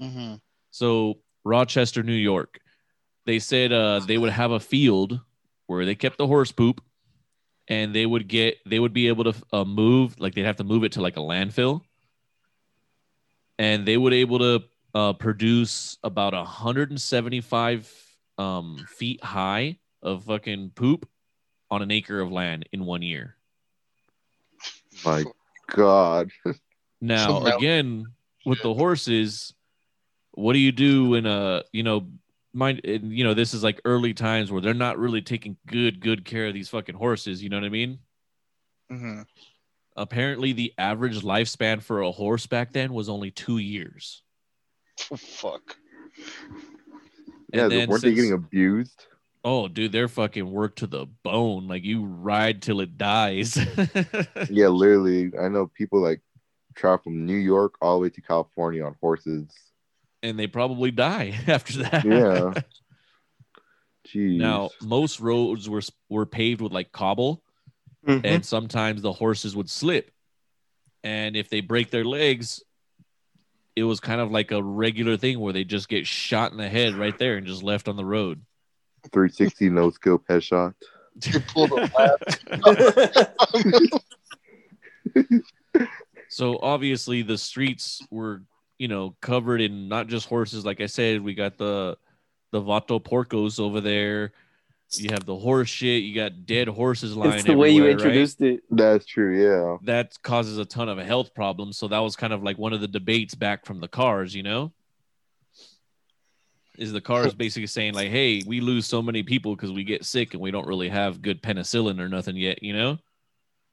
[0.00, 0.40] Mhm.
[0.74, 2.58] So Rochester, New York,
[3.26, 5.20] they said uh, they would have a field
[5.68, 6.82] where they kept the horse poop,
[7.68, 10.64] and they would get they would be able to uh, move like they'd have to
[10.64, 11.82] move it to like a landfill,
[13.56, 14.64] and they would able to
[14.96, 21.08] uh, produce about 175 um, feet high of fucking poop
[21.70, 23.36] on an acre of land in one year.
[25.04, 25.24] My
[25.68, 26.32] God.
[27.00, 28.06] Now, again,
[28.46, 29.52] with the horses,
[30.34, 32.06] what do you do in a you know
[32.52, 36.00] mind and, you know this is like early times where they're not really taking good
[36.00, 37.98] good care of these fucking horses, you know what I mean?
[38.90, 39.22] hmm
[39.96, 44.22] Apparently the average lifespan for a horse back then was only 2 years.
[45.16, 45.76] Fuck.
[47.52, 49.06] Yeah, And then weren't they getting abused?
[49.44, 51.68] Oh, dude, they're fucking worked to the bone.
[51.68, 53.56] Like you ride till it dies.
[54.50, 55.32] Yeah, literally.
[55.38, 56.20] I know people like
[56.74, 59.48] travel from New York all the way to California on horses.
[60.24, 62.04] And they probably die after that.
[62.04, 62.62] Yeah.
[64.08, 64.38] Jeez.
[64.38, 67.42] Now, most roads were were paved with like cobble,
[68.06, 68.20] Mhm.
[68.24, 70.10] and sometimes the horses would slip.
[71.02, 72.62] And if they break their legs,
[73.76, 76.68] it was kind of like a regular thing where they just get shot in the
[76.68, 78.40] head right there and just left on the road.
[79.12, 80.74] 360 no scope headshot.
[81.26, 82.20] You pulled a lap.
[86.28, 88.42] So obviously the streets were,
[88.78, 90.64] you know, covered in not just horses.
[90.64, 91.96] Like I said, we got the
[92.52, 94.32] the Vato Porcos over there.
[94.92, 96.04] You have the horse shit.
[96.04, 97.34] You got dead horses lying.
[97.34, 98.06] it's the way you everywhere, right?
[98.06, 98.62] introduced it.
[98.70, 99.42] That's true.
[99.42, 99.78] Yeah.
[99.82, 101.78] that causes a ton of health problems.
[101.78, 104.42] So that was kind of like one of the debates back from the cars, you
[104.44, 104.72] know?
[106.78, 110.04] Is the cars basically saying, like, hey, we lose so many people because we get
[110.04, 112.98] sick and we don't really have good penicillin or nothing yet, you know?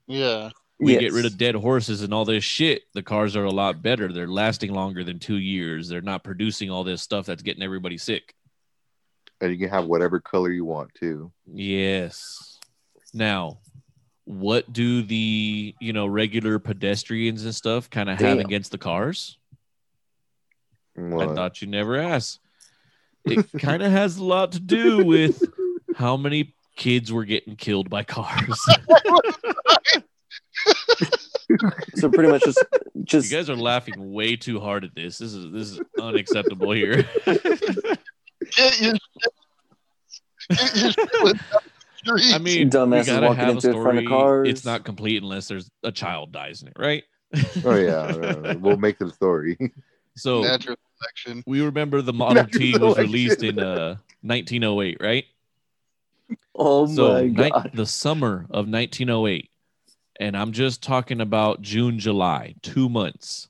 [0.08, 0.50] Yeah.
[0.82, 2.82] We get rid of dead horses and all this shit.
[2.94, 4.12] The cars are a lot better.
[4.12, 5.88] They're lasting longer than two years.
[5.88, 8.34] They're not producing all this stuff that's getting everybody sick.
[9.40, 11.32] And you can have whatever color you want too.
[11.46, 12.58] Yes.
[13.14, 13.58] Now,
[14.24, 19.38] what do the you know regular pedestrians and stuff kind of have against the cars?
[20.96, 22.40] I thought you never asked.
[23.24, 25.42] It kind of has a lot to do with
[25.96, 28.60] how many kids were getting killed by cars.
[31.96, 32.64] So pretty much just
[33.04, 35.18] just you guys are laughing way too hard at this.
[35.18, 37.04] This is this is unacceptable here.
[38.56, 38.94] Get your.
[40.50, 41.62] Get your shit without the
[41.96, 42.32] streets.
[42.34, 44.06] I mean, Dumbasses we gotta walking have a into it in front of story.
[44.20, 44.48] cars.
[44.48, 47.04] It's not complete unless there's a child dies in it, right?
[47.64, 49.56] Oh yeah, we'll make the story.
[50.16, 51.42] So natural selection.
[51.46, 53.04] we remember the Model Natural T was selection.
[53.04, 55.24] released in uh 1908, right?
[56.54, 57.70] oh so my ni- god.
[57.74, 59.50] the summer of 1908
[60.22, 63.48] and i'm just talking about june july two months.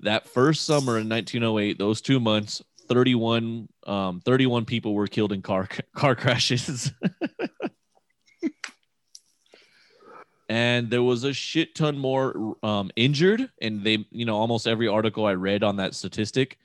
[0.00, 5.42] That first summer in 1908 those two months 31 um 31 people were killed in
[5.42, 6.92] car car crashes.
[10.48, 14.86] And there was a shit ton more um injured and they you know almost every
[14.86, 16.56] article i read on that statistic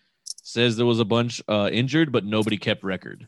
[0.44, 3.28] says there was a bunch uh injured but nobody kept record.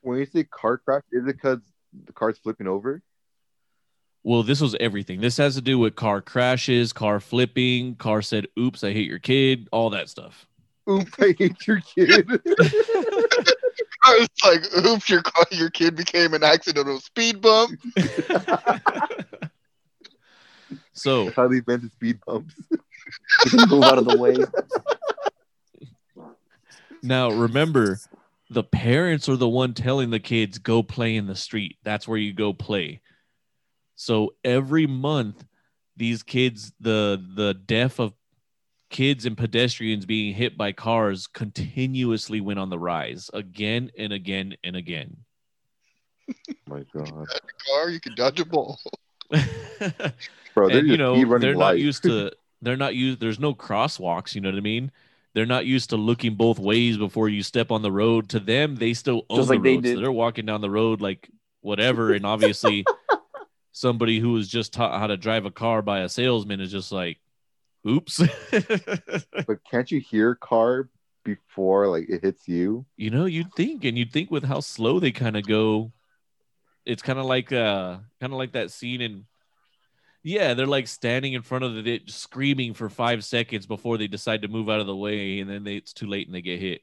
[0.00, 1.60] When you say car crash, is it because
[2.06, 3.02] the car's flipping over?
[4.24, 5.20] Well, this was everything.
[5.20, 9.18] This has to do with car crashes, car flipping, car said, oops, I hate your
[9.18, 10.46] kid, all that stuff.
[10.88, 12.28] Oops, I hate your kid.
[14.04, 17.80] I was like, oops, your car, your kid became an accidental speed bump.
[20.94, 22.54] So, How they invented speed bumps.
[23.52, 24.36] Move out of the way.
[27.02, 27.98] now remember,
[28.50, 31.76] the parents are the one telling the kids, go play in the street.
[31.82, 33.00] That's where you go play.
[34.02, 35.44] So every month,
[35.96, 38.12] these kids, the the death of
[38.90, 44.56] kids and pedestrians being hit by cars continuously went on the rise again and again
[44.64, 45.18] and again.
[46.66, 47.28] my God,
[47.68, 48.80] Car, you can dodge a ball.
[50.54, 54.40] bro, and you know they're not used to they're not used there's no crosswalks you
[54.40, 54.90] know what i mean?
[55.34, 58.28] They're not used to looking both ways before you step on the road.
[58.30, 60.70] To them they still own Just the like they road, so they're walking down the
[60.70, 61.30] road like
[61.60, 62.84] whatever and obviously
[63.72, 66.92] somebody who was just taught how to drive a car by a salesman is just
[66.92, 67.18] like
[67.88, 68.20] oops
[69.46, 70.88] But can't you hear car
[71.24, 72.84] before like it hits you?
[72.96, 75.92] you know you'd think and you'd think with how slow they kind of go
[76.84, 79.24] it's kind of like uh kind of like that scene in
[80.24, 84.06] yeah they're like standing in front of the it screaming for five seconds before they
[84.06, 86.42] decide to move out of the way and then they, it's too late and they
[86.42, 86.80] get hit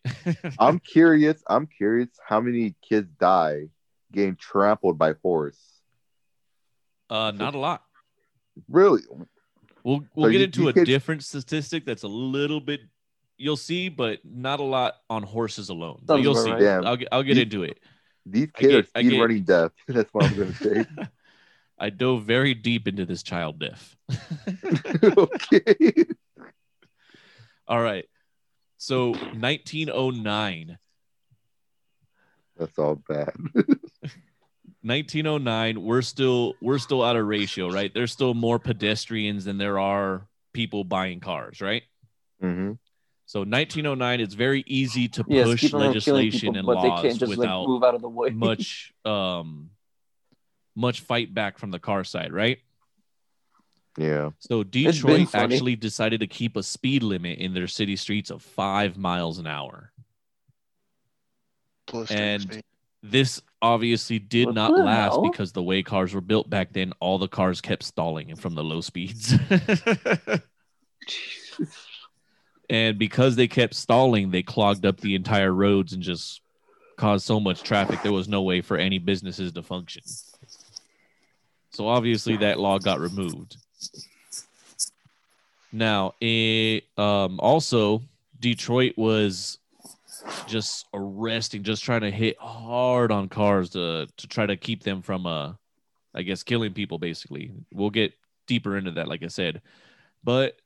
[0.59, 1.41] I'm curious.
[1.47, 3.67] I'm curious how many kids die
[4.11, 5.59] getting trampled by horse.
[7.09, 7.83] Uh not a lot
[8.67, 9.01] Really?
[9.83, 12.81] we'll we'll So get you- into you a could- different statistic that's a little bit
[13.41, 16.01] you'll see, but not a lot on horses alone.
[16.03, 16.51] But you'll see.
[16.51, 16.61] right.
[16.61, 16.81] Yeah.
[16.83, 17.79] I'll get I'll get You- into it.
[18.25, 19.71] These I kids get- are speed get- running death.
[19.87, 20.85] That's what I'm gonna say.
[21.79, 23.95] I dove very deep into this child diff.
[25.03, 26.05] okay.
[27.65, 28.05] All right.
[28.77, 30.77] So 1909.
[32.57, 33.33] That's all bad.
[34.81, 37.93] 1909 we're still we're still out of ratio right?
[37.93, 41.83] There's still more pedestrians than there are people buying cars right?
[42.41, 42.73] Hmm
[43.25, 46.65] so 1909 it's very easy to Yes, push keep them from killing legislation people, and
[46.65, 48.29] but they laws can't just without like move out of the way.
[48.31, 49.69] much um
[50.75, 52.57] much fight back from the car side right?
[53.97, 54.29] Yeah.
[54.39, 58.97] so detroit actually decided to keep a speed limit in their city streets of five
[58.97, 59.91] miles an hour.
[62.09, 62.63] And-
[63.03, 65.21] this obviously did What not last hell?
[65.29, 68.63] because the way cars were built back then all the cars kept stalling from the
[68.63, 69.33] low speeds.
[72.71, 76.41] And because they kept stalling they clogged up the entire roads and just
[76.97, 80.03] caused so much traffic there was no way for any businesses to function.
[81.71, 83.57] So obviously that law got removed.
[85.71, 88.01] Now it um also
[88.39, 89.58] detroit was
[90.47, 95.01] just arresting just trying to hit hard on cars to to try to keep them
[95.01, 95.53] from uh
[96.13, 97.51] i guess killing people basically.
[97.73, 98.13] We'll get
[98.47, 99.61] deeper into that like i said.
[100.23, 100.57] But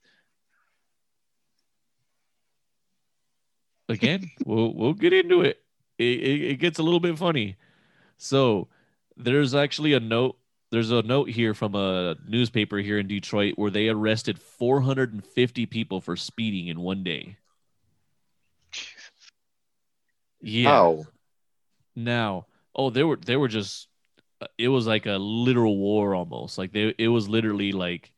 [3.89, 5.59] again we'll we'll get into it.
[5.97, 7.57] It, it it gets a little bit funny.
[8.17, 8.69] So
[9.17, 10.37] there's actually a note
[10.71, 16.01] there's a note here from a newspaper here in detroit where they arrested 450 people
[16.01, 17.37] for speeding in one day
[20.43, 21.07] yeah How?
[21.95, 23.87] now oh they were they were just
[24.57, 28.11] it was like a literal war almost like they it was literally like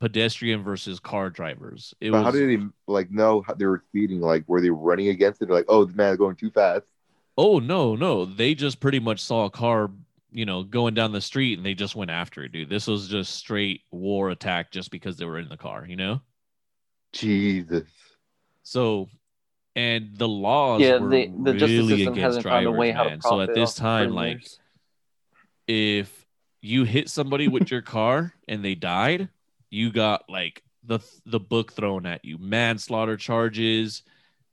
[0.00, 3.82] pedestrian versus car drivers it But was how did they like know how they were
[3.88, 4.20] speeding?
[4.20, 5.46] Like, were they running against it?
[5.46, 6.86] They're like, oh, this man is going too fast.
[7.38, 8.24] Oh no, no.
[8.26, 9.90] They just pretty much saw a car,
[10.30, 12.68] you know, going down the street and they just went after it, dude.
[12.68, 16.20] This was just straight war attack just because they were in the car, you know?
[17.12, 17.88] Jesus.
[18.62, 19.08] So
[19.78, 22.90] and the laws yeah, were they, the really system against hasn't drivers, found a way
[22.90, 23.20] how to man.
[23.20, 24.44] So at this time, like
[25.68, 26.26] if
[26.60, 29.28] you hit somebody with your car and they died,
[29.70, 34.02] you got like the the book thrown at you, manslaughter charges,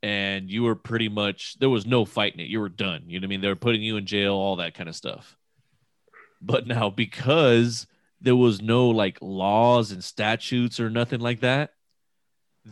[0.00, 2.48] and you were pretty much there was no fighting it.
[2.48, 3.02] You were done.
[3.08, 3.40] You know what I mean?
[3.40, 5.36] They were putting you in jail, all that kind of stuff.
[6.40, 7.88] But now because
[8.20, 11.72] there was no like laws and statutes or nothing like that,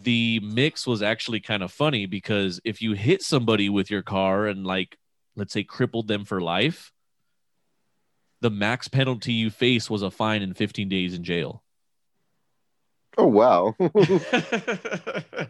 [0.03, 4.47] the mix was actually kind of funny because if you hit somebody with your car
[4.47, 4.97] and like
[5.37, 6.93] let's say crippled them for life,
[8.41, 11.63] the max penalty you face was a fine and 15 days in jail.
[13.17, 13.75] Oh wow.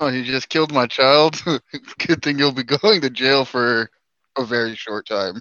[0.00, 1.40] Oh, you just killed my child.
[2.06, 3.90] Good thing you'll be going to jail for
[4.36, 5.40] a very short time.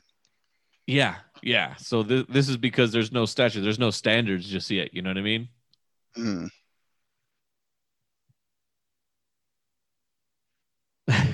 [0.85, 1.75] yeah, yeah.
[1.77, 4.93] So th- this is because there's no statute, there's no standards just yet.
[4.93, 5.49] You know what I mean?
[6.15, 6.45] Hmm.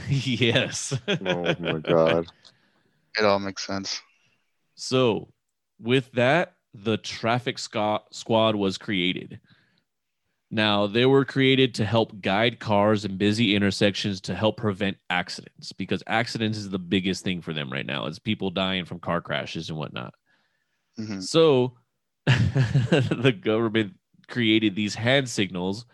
[0.26, 0.98] yes.
[1.08, 2.26] oh my god.
[3.18, 4.02] It all makes sense.
[4.76, 5.30] So,
[5.80, 9.40] with that, the traffic squad was created.
[10.52, 15.74] Now, they were created to help guide cars in busy intersections to help prevent accidents
[15.74, 18.08] because accidents is the biggest thing for them right now.
[18.08, 20.14] It's people dying from car crashes and whatnot.
[20.98, 21.22] Mhm.
[21.22, 21.78] So,
[22.26, 23.94] the government
[24.28, 25.86] created these hand signals,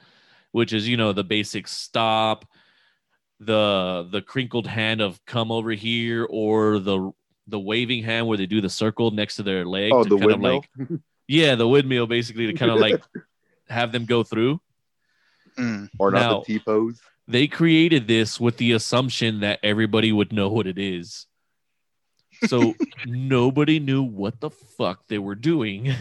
[0.51, 2.45] which is, you know, the basic stop,
[3.39, 7.11] the the crinkled hand of come over here or the
[7.47, 10.17] the waving hand where they do the circle next to their leg Oh, to the
[10.17, 10.63] kind of windmill.
[10.79, 13.01] like yeah the windmill basically to kind of like
[13.69, 14.59] have them go through
[15.57, 15.85] Hmm.
[15.99, 16.99] or not Now- the T pose.
[17.27, 21.27] they created this with the assumption that everybody would know what it is
[22.47, 22.73] so
[23.05, 25.93] nobody knew what the fuck they were doing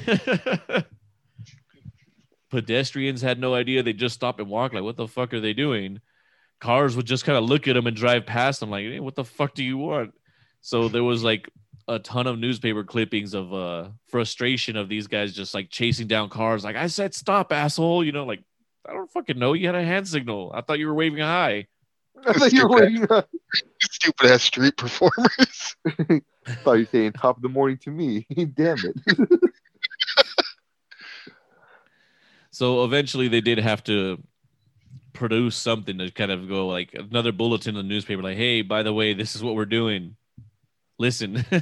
[2.50, 5.52] pedestrians had no idea they just stop and walk like what the fuck are they
[5.52, 6.00] doing
[6.64, 9.14] cars would just kind of look at them and drive past them like hey, what
[9.14, 10.12] the fuck do you want
[10.60, 11.48] so there was like
[11.88, 16.30] a ton of newspaper clippings of uh frustration of these guys just like chasing down
[16.30, 18.42] cars like i said stop asshole you know like
[18.88, 21.26] i don't fucking know you had a hand signal i thought you were waving a
[21.26, 21.66] high
[22.26, 23.06] I thought you were waiting.
[23.10, 23.24] I
[23.82, 25.76] Stupid ass street performers.
[25.84, 28.26] thought you were saying top of the morning to me.
[28.54, 29.40] Damn it.
[32.54, 34.22] So eventually they did have to
[35.14, 38.82] produce something to kind of go like another bulletin in the newspaper, like, hey, by
[38.82, 40.16] the way, this is what we're doing.
[40.98, 41.44] Listen.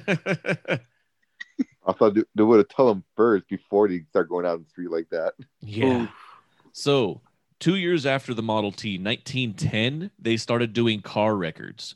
[1.85, 4.65] I thought they, they would have told them first before they start going out in
[4.65, 5.35] the street like that.
[5.61, 6.09] yeah.
[6.73, 7.21] So
[7.61, 11.95] two years after the Model T, 1910, they started doing car records,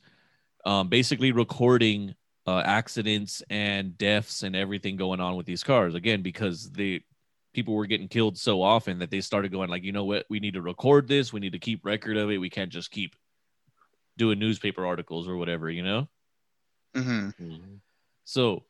[0.65, 2.15] um, basically recording
[2.47, 5.95] uh, accidents and deaths and everything going on with these cars.
[5.95, 7.03] Again, because the
[7.57, 10.41] people were getting killed so often that they started going like, you know what, we
[10.41, 11.33] need to record this.
[11.33, 12.37] We need to keep record of it.
[12.37, 13.17] We can't just keep
[14.19, 16.07] doing newspaper articles or whatever, you know.
[16.95, 17.31] hmm
[18.25, 18.65] So,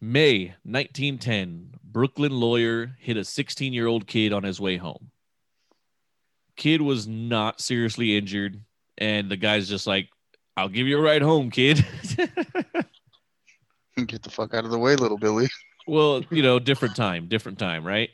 [0.00, 5.10] May 1910, Brooklyn lawyer hit a 16 year old kid on his way home.
[6.56, 8.62] Kid was not seriously injured,
[8.96, 10.08] and the guy's just like,
[10.56, 11.84] I'll give you a ride home, kid.
[14.06, 15.48] Get the fuck out of the way, little Billy.
[15.86, 18.10] Well, you know, different time, different time, right?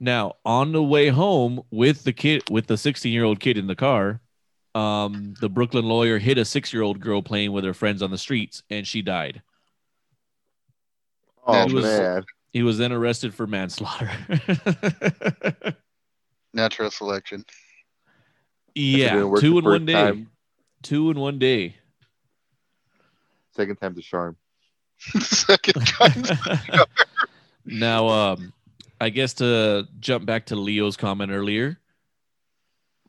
[0.00, 3.66] Now, on the way home with the kid, with the 16 year old kid in
[3.66, 4.20] the car,
[4.74, 8.10] um, the Brooklyn lawyer hit a six year old girl playing with her friends on
[8.10, 9.42] the streets, and she died.
[11.46, 12.24] Oh He was- man.
[12.50, 14.10] He was then arrested for manslaughter.
[16.54, 17.44] Natural selection.
[18.74, 19.92] yeah, two in one day.
[19.92, 20.30] time.
[20.82, 21.76] Two in one day.
[23.54, 24.36] Second time's the charm.
[24.98, 26.24] Second time.
[27.64, 28.52] now, um,
[29.00, 31.78] I guess to jump back to Leo's comment earlier,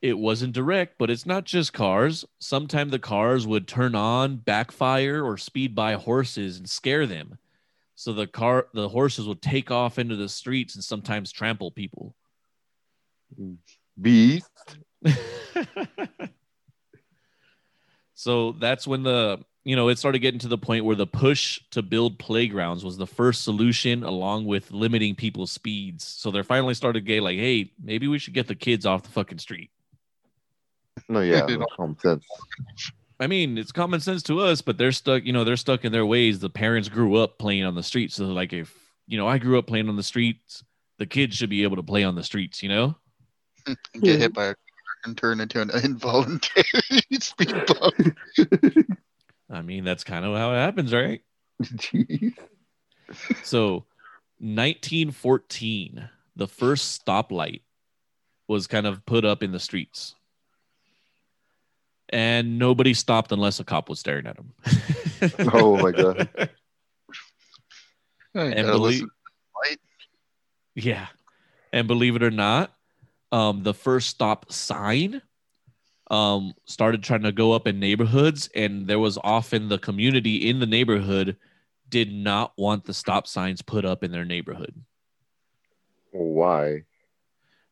[0.02, 2.24] it wasn't direct, but it's not just cars.
[2.40, 7.38] Sometimes the cars would turn on, backfire, or speed by horses and scare them.
[7.96, 12.16] So the car, the horses would take off into the streets and sometimes trample people.
[14.00, 14.50] Beast.
[18.14, 21.61] so that's when the you know it started getting to the point where the push
[21.70, 26.03] to build playgrounds was the first solution along with limiting people's speeds.
[26.03, 29.09] So they're finally started getting like hey maybe we should get the kids off the
[29.09, 29.70] fucking street.
[31.07, 31.45] No, yeah,
[31.78, 32.26] common sense.
[33.20, 35.91] i mean it's common sense to us but they're stuck you know they're stuck in
[35.91, 36.39] their ways.
[36.39, 38.15] The parents grew up playing on the streets.
[38.15, 38.74] So like if
[39.05, 40.63] you know i grew up playing on the streets
[40.97, 42.95] the kids should be able to play on the streets you know?
[44.01, 44.55] Get hit by a car
[45.05, 46.65] and turn into an involuntary
[47.20, 48.17] speed bump.
[49.50, 51.22] I mean that's kind of how it happens right
[51.64, 52.34] Jeez.
[53.43, 53.86] So,
[54.38, 57.62] 1914, the first stoplight
[58.47, 60.14] was kind of put up in the streets.
[62.10, 64.54] And nobody stopped unless a cop was staring at them.
[65.54, 66.30] Oh my God.
[68.36, 69.06] And believe,
[70.76, 71.08] yeah.
[71.74, 72.72] And believe it or not,
[73.32, 75.24] um, the first stop sign
[76.10, 80.60] um, started trying to go up in neighborhoods, and there was often the community in
[80.60, 81.38] the neighborhood
[81.88, 84.76] did not want the stop signs put up in their neighborhood.
[86.12, 86.84] Why?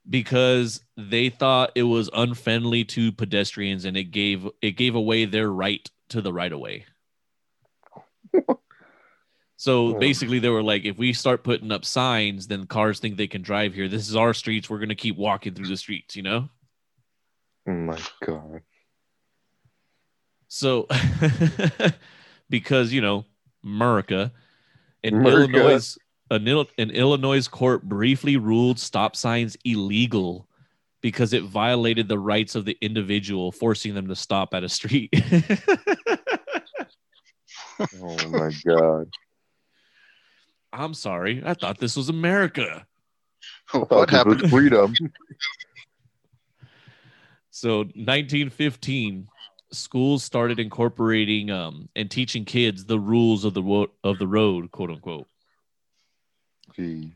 [0.10, 5.52] because they thought it was unfriendly to pedestrians and it gave it gave away their
[5.52, 6.86] right to the right of way.
[9.58, 10.00] so Hmm.
[10.00, 13.42] basically they were like if we start putting up signs then cars think they can
[13.42, 13.90] drive here.
[13.90, 14.70] This is our streets.
[14.70, 16.50] We're going to keep walking through the streets, you know?
[17.68, 18.62] Oh my God.
[20.48, 20.88] So
[22.50, 23.26] because, you know,
[23.64, 24.32] America
[25.04, 25.58] in America.
[25.58, 25.98] Illinois
[26.30, 30.48] an, Ill- an Illinois court briefly ruled stop signs illegal
[31.02, 35.14] because it violated the rights of the individual, forcing them to stop at a street.
[38.02, 39.08] Oh my God.
[40.74, 41.44] I'm sorry.
[41.46, 42.88] I thought this was America.
[43.72, 44.50] What this was happened?
[44.50, 44.94] Freedom.
[47.58, 49.28] So 1915,
[49.72, 54.72] schools started incorporating um, and teaching kids the rules of the wo- of the road,
[54.72, 55.26] quote unquote.
[56.78, 57.10] Jeez.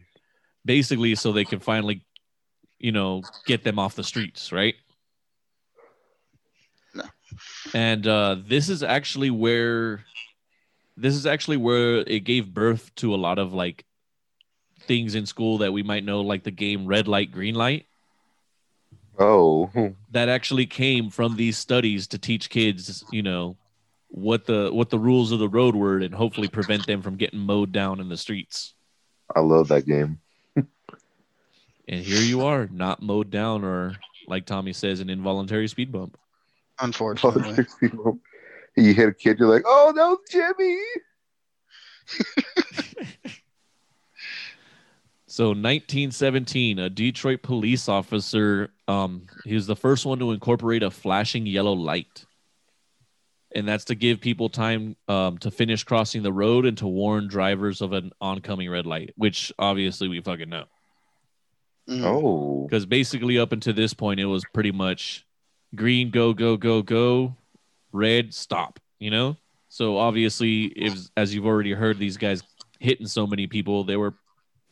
[0.65, 2.03] Basically, so they can finally,
[2.79, 4.73] you know, get them off the streets, right?
[6.95, 7.03] No.
[7.75, 10.03] And uh, this is actually where,
[10.97, 13.85] this is actually where it gave birth to a lot of like
[14.87, 17.85] things in school that we might know, like the game Red Light, Green Light.
[19.19, 19.69] Oh.
[20.11, 23.57] that actually came from these studies to teach kids, you know,
[24.09, 27.39] what the what the rules of the road were and hopefully prevent them from getting
[27.39, 28.73] mowed down in the streets.
[29.33, 30.19] I love that game.
[31.87, 33.95] And here you are, not mowed down or
[34.27, 36.17] like Tommy says, an involuntary speed bump.
[36.79, 37.65] Unfortunately.
[38.77, 40.77] you hit a kid, you're like, oh, that was Jimmy.
[45.31, 50.91] So 1917, a Detroit police officer, um, he was the first one to incorporate a
[50.91, 52.25] flashing yellow light.
[53.55, 57.29] And that's to give people time um, to finish crossing the road and to warn
[57.29, 60.65] drivers of an oncoming red light, which obviously we fucking know.
[61.87, 62.03] Mm.
[62.03, 62.67] Oh.
[62.67, 65.25] Because basically, up until this point, it was pretty much
[65.73, 67.37] green, go, go, go, go,
[67.93, 69.37] red, stop, you know?
[69.69, 72.43] So obviously, if, as you've already heard, these guys
[72.81, 74.15] hitting so many people, they were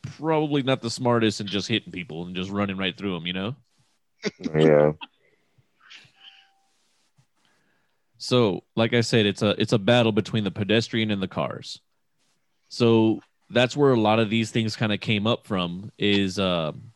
[0.02, 3.32] probably not the smartest and just hitting people and just running right through them, you
[3.32, 3.56] know?
[4.54, 4.92] Yeah.
[8.18, 11.80] So, like I said, it's a it's a battle between the pedestrian and the cars.
[12.68, 15.90] So that's where a lot of these things kind of came up from.
[15.98, 16.92] Is um,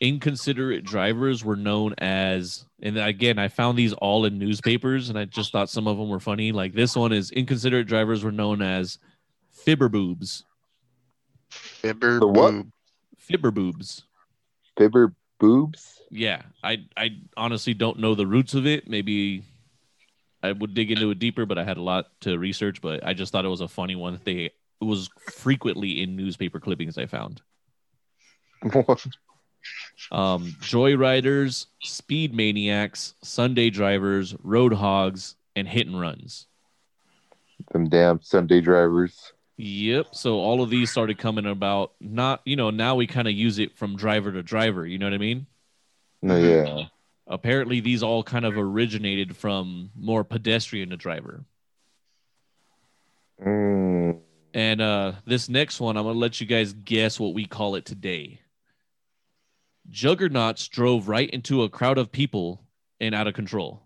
[0.00, 5.24] inconsiderate drivers were known as, and again, I found these all in newspapers, and I
[5.24, 6.52] just thought some of them were funny.
[6.52, 8.98] Like this one is inconsiderate drivers were known as
[9.50, 10.44] fibber boobs.
[11.52, 12.50] Fibber The what?
[12.52, 12.70] boob.
[13.18, 14.04] Fibber boobs.
[14.76, 16.00] Fibber boobs.
[16.10, 18.88] Yeah, I I honestly don't know the roots of it.
[18.88, 19.44] Maybe
[20.42, 22.80] I would dig into it deeper, but I had a lot to research.
[22.80, 24.20] But I just thought it was a funny one.
[24.24, 24.46] They
[24.80, 27.40] it was frequently in newspaper clippings I found.
[30.10, 36.46] Um, joyriders, speed maniacs, Sunday drivers, road hogs, and hit and runs.
[37.72, 39.32] Them damn Sunday drivers.
[39.64, 40.08] Yep.
[40.16, 41.92] So all of these started coming about.
[42.00, 44.84] Not you know now we kind of use it from driver to driver.
[44.84, 45.46] You know what I mean?
[46.20, 46.84] No, yeah.
[47.28, 51.44] apparently these all kind of originated from more pedestrian to driver
[53.44, 54.20] Mm.
[54.54, 57.84] and uh this next one i'm gonna let you guys guess what we call it
[57.84, 58.38] today
[59.90, 62.62] juggernauts drove right into a crowd of people
[63.00, 63.82] and out of control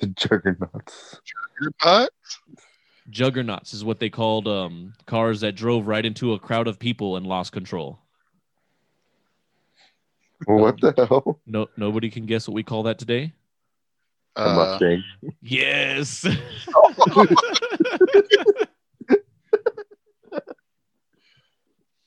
[0.00, 1.18] The juggernauts.
[1.62, 2.10] Your butt?
[3.10, 7.16] Juggernauts is what they called um cars that drove right into a crowd of people
[7.16, 7.98] and lost control
[10.46, 11.40] What the hell?
[11.46, 13.32] no nobody can guess what we call that today
[14.36, 15.02] A Uh, Mustang.
[15.42, 16.24] yes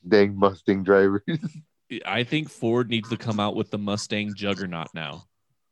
[0.06, 1.22] Dang Mustang drivers.
[2.06, 5.24] i think ford needs to come out with the mustang juggernaut now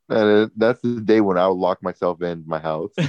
[0.09, 2.93] And that's the day when I would lock myself in my house.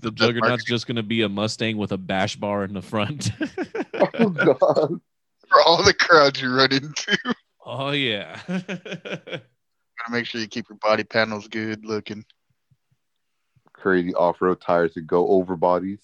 [0.00, 3.30] the Juggernaut's just going to be a Mustang with a bash bar in the front.
[3.94, 5.00] oh god.
[5.48, 7.16] for all the crowds you run into.
[7.64, 8.40] oh yeah.
[8.48, 9.42] Gotta
[10.10, 12.24] make sure you keep your body panels good looking.
[13.72, 16.00] Crazy off-road tires to go over bodies.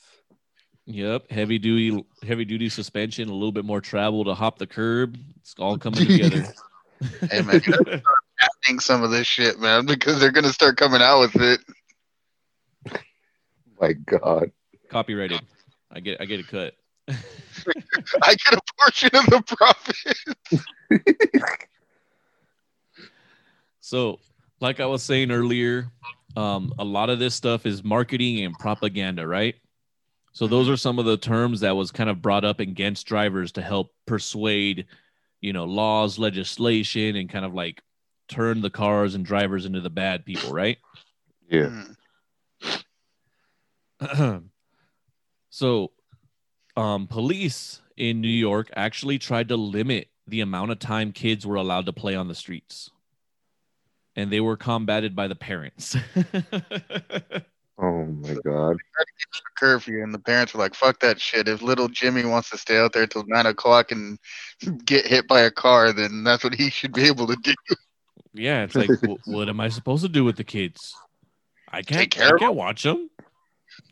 [0.85, 5.17] yep, heavy duty heavy duty suspension, a little bit more travel to hop the curb.
[5.41, 6.47] It's all coming together.
[7.31, 8.03] Hey man, you gotta
[8.65, 11.61] start some of this shit, man, because they're gonna start coming out with it.
[13.81, 14.53] My god.
[14.91, 15.41] Copyrighted.
[15.91, 16.75] I get I get a cut.
[17.09, 20.19] I get a portion of the profit.
[23.89, 24.21] So,
[24.61, 25.91] like I was saying earlier,
[26.37, 29.55] um, a lot of this stuff is marketing and propaganda, right?
[30.33, 33.51] So those are some of the terms that was kind of brought up against drivers
[33.53, 34.85] to help persuade,
[35.41, 37.81] you know, laws, legislation, and kind of like
[38.29, 40.77] turn the cars and drivers into the bad people, right?
[41.51, 41.69] Yeah.
[41.69, 41.97] Mm.
[45.51, 45.93] so,
[46.77, 51.57] um, police in New York actually tried to limit the amount of time kids were
[51.57, 52.91] allowed to play on the streets,
[54.15, 55.97] and they were combated by the parents.
[57.81, 58.77] Oh my god.
[59.57, 62.77] curfew, and the parents were like, "Fuck that shit." If little Jimmy wants to stay
[62.77, 64.19] out there till nine o'clock and
[64.85, 67.55] get hit by a car, then that's what he should be able to do.
[68.35, 70.93] yeah, it's like, wh- what am I supposed to do with the kids?
[71.69, 72.01] I can't.
[72.01, 73.11] Take care I can't watch them.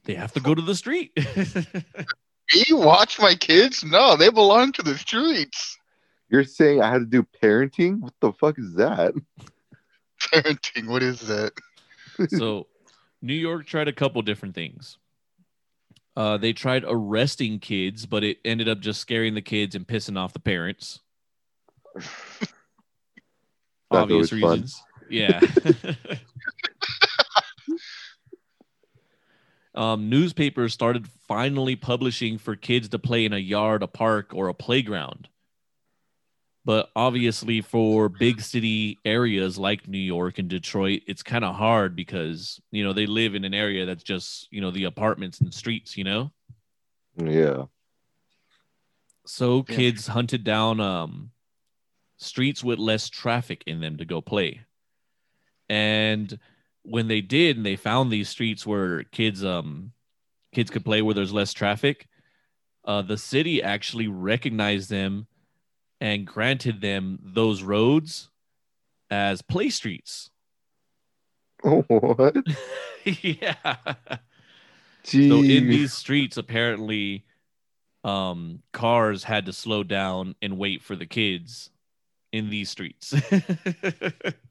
[0.04, 1.12] They have to go to the street.
[2.54, 3.84] Me watch my kids?
[3.84, 5.78] No, they belong to the streets.
[6.28, 8.00] You're saying I had to do parenting?
[8.00, 9.14] What the fuck is that?
[10.20, 11.52] Parenting, what is that?
[12.28, 12.66] so
[13.20, 14.98] New York tried a couple different things.
[16.16, 20.18] Uh, they tried arresting kids, but it ended up just scaring the kids and pissing
[20.18, 21.00] off the parents.
[23.90, 24.50] Obvious always fun.
[24.52, 24.82] reasons.
[25.10, 25.40] Yeah.
[29.76, 34.48] Um, newspapers started finally publishing for kids to play in a yard, a park, or
[34.48, 35.28] a playground.
[36.64, 41.94] But obviously, for big city areas like New York and Detroit, it's kind of hard
[41.94, 45.54] because, you know, they live in an area that's just, you know, the apartments and
[45.54, 46.32] streets, you know?
[47.16, 47.66] Yeah.
[49.26, 49.76] So Yeah.
[49.76, 51.30] kids hunted down um,
[52.16, 54.62] streets with less traffic in them to go play.
[55.68, 56.36] And
[56.86, 59.92] when they did, and they found these streets where kids um
[60.52, 62.06] kids could play where there's less traffic,
[62.84, 65.26] uh, the city actually recognized them
[66.00, 68.30] and granted them those roads
[69.10, 70.30] as play streets.
[71.62, 72.36] what?
[73.04, 73.54] yeah.
[75.04, 75.28] Jeez.
[75.28, 77.24] So in these streets, apparently,
[78.04, 81.70] um, cars had to slow down and wait for the kids
[82.32, 83.14] in these streets.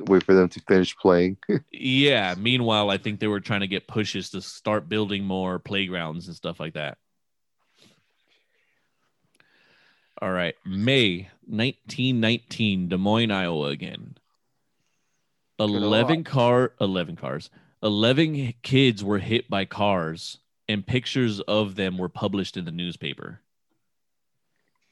[0.00, 1.36] Wait for them to finish playing.
[1.72, 2.34] yeah.
[2.38, 6.36] Meanwhile, I think they were trying to get pushes to start building more playgrounds and
[6.36, 6.98] stuff like that.
[10.22, 10.54] All right.
[10.64, 14.16] May 1919, Des Moines, Iowa again.
[15.58, 17.50] 11 car 11 cars.
[17.82, 20.38] 11 kids were hit by cars
[20.68, 23.40] and pictures of them were published in the newspaper.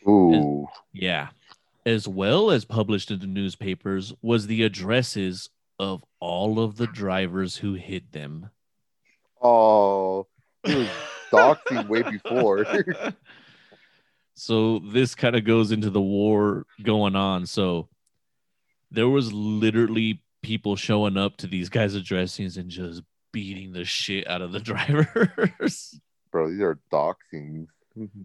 [0.07, 0.67] Ooh.
[0.93, 1.29] Yeah.
[1.85, 7.57] As well as published in the newspapers was the addresses of all of the drivers
[7.57, 8.51] who hit them.
[9.43, 10.29] Oh,
[10.65, 10.89] he was
[11.33, 12.65] doxing way before.
[14.35, 17.47] so this kind of goes into the war going on.
[17.47, 17.89] So
[18.93, 23.03] there was literally people showing up to these guys' addressings and just
[23.33, 25.99] beating the shit out of the drivers.
[26.31, 27.67] Bro, these are doxings.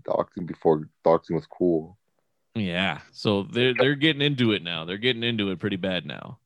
[0.03, 1.97] Doxing before doxing was cool.
[2.59, 2.99] Yeah.
[3.11, 4.85] So they're they're getting into it now.
[4.85, 6.39] They're getting into it pretty bad now.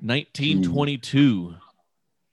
[0.00, 1.54] 1922.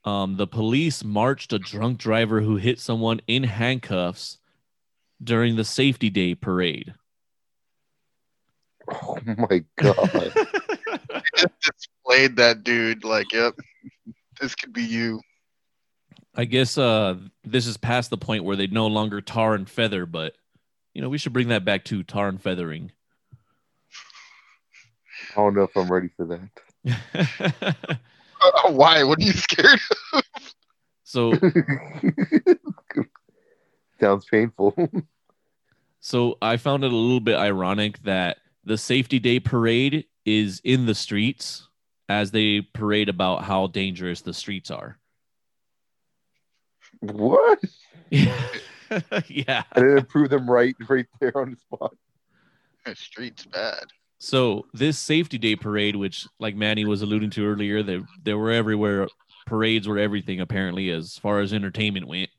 [0.04, 4.38] Um, the police marched a drunk driver who hit someone in handcuffs
[5.22, 6.94] during the safety day parade.
[8.88, 10.32] Oh my god.
[11.36, 13.54] Just displayed that dude like, yep,
[14.40, 15.20] this could be you.
[16.36, 20.06] I guess uh this is past the point where they no longer tar and feather,
[20.06, 20.34] but
[20.96, 22.90] you know, we should bring that back to tar and feathering.
[25.32, 27.98] I don't know if I'm ready for that.
[28.40, 29.04] Uh, why?
[29.04, 29.78] What are you scared?
[30.14, 30.22] of?
[31.04, 31.34] so
[34.00, 34.74] Sounds painful.
[36.00, 40.86] so I found it a little bit ironic that the safety day parade is in
[40.86, 41.68] the streets
[42.08, 44.98] as they parade about how dangerous the streets are.
[47.00, 47.62] what?
[49.28, 49.64] yeah.
[49.72, 51.94] I didn't prove them right right there on the spot.
[52.84, 53.84] The street's bad.
[54.18, 58.50] So this safety day parade, which like Manny was alluding to earlier, they they were
[58.50, 59.08] everywhere.
[59.46, 62.30] Parades were everything apparently as far as entertainment went.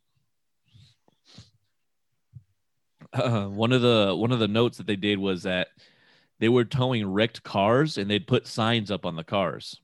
[3.13, 5.69] Uh, one of the one of the notes that they did was that
[6.39, 9.79] they were towing wrecked cars and they'd put signs up on the cars.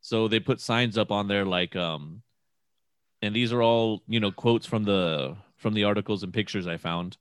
[0.00, 2.22] So they put signs up on there like um
[3.22, 6.76] and these are all, you know, quotes from the from the articles and pictures I
[6.76, 7.16] found.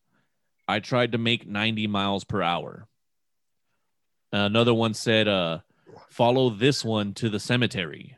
[0.67, 2.87] I tried to make 90 miles per hour.
[4.31, 5.59] Another one said, uh,
[6.09, 8.17] follow this one to the cemetery.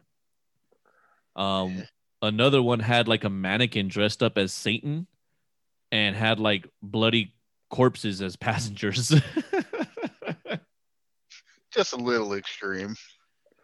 [1.36, 1.84] Um,
[2.22, 5.08] another one had like a mannequin dressed up as Satan
[5.92, 7.34] and had like bloody
[7.70, 9.14] corpses as passengers.
[11.72, 12.96] Just a little extreme.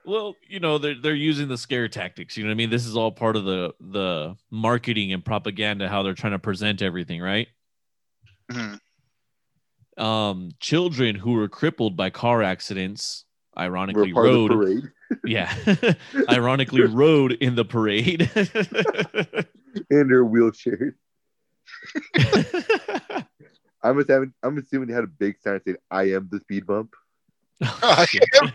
[0.06, 2.38] Well, you know, they're they're using the scare tactics.
[2.38, 2.70] You know what I mean?
[2.70, 6.82] This is all part of the the marketing and propaganda, how they're trying to present
[6.82, 7.48] everything, right?
[8.52, 8.80] Mhm.
[9.98, 13.26] Um, children who were crippled by car accidents,
[13.58, 14.92] ironically, rode of the parade
[15.26, 15.54] Yeah.
[16.30, 18.22] Ironically, rode in the parade.
[19.90, 20.94] in their wheelchairs.
[23.84, 26.94] I'm assuming, I'm assuming they had a big sign saying "I am the speed bump."
[27.62, 28.06] I
[28.42, 28.52] am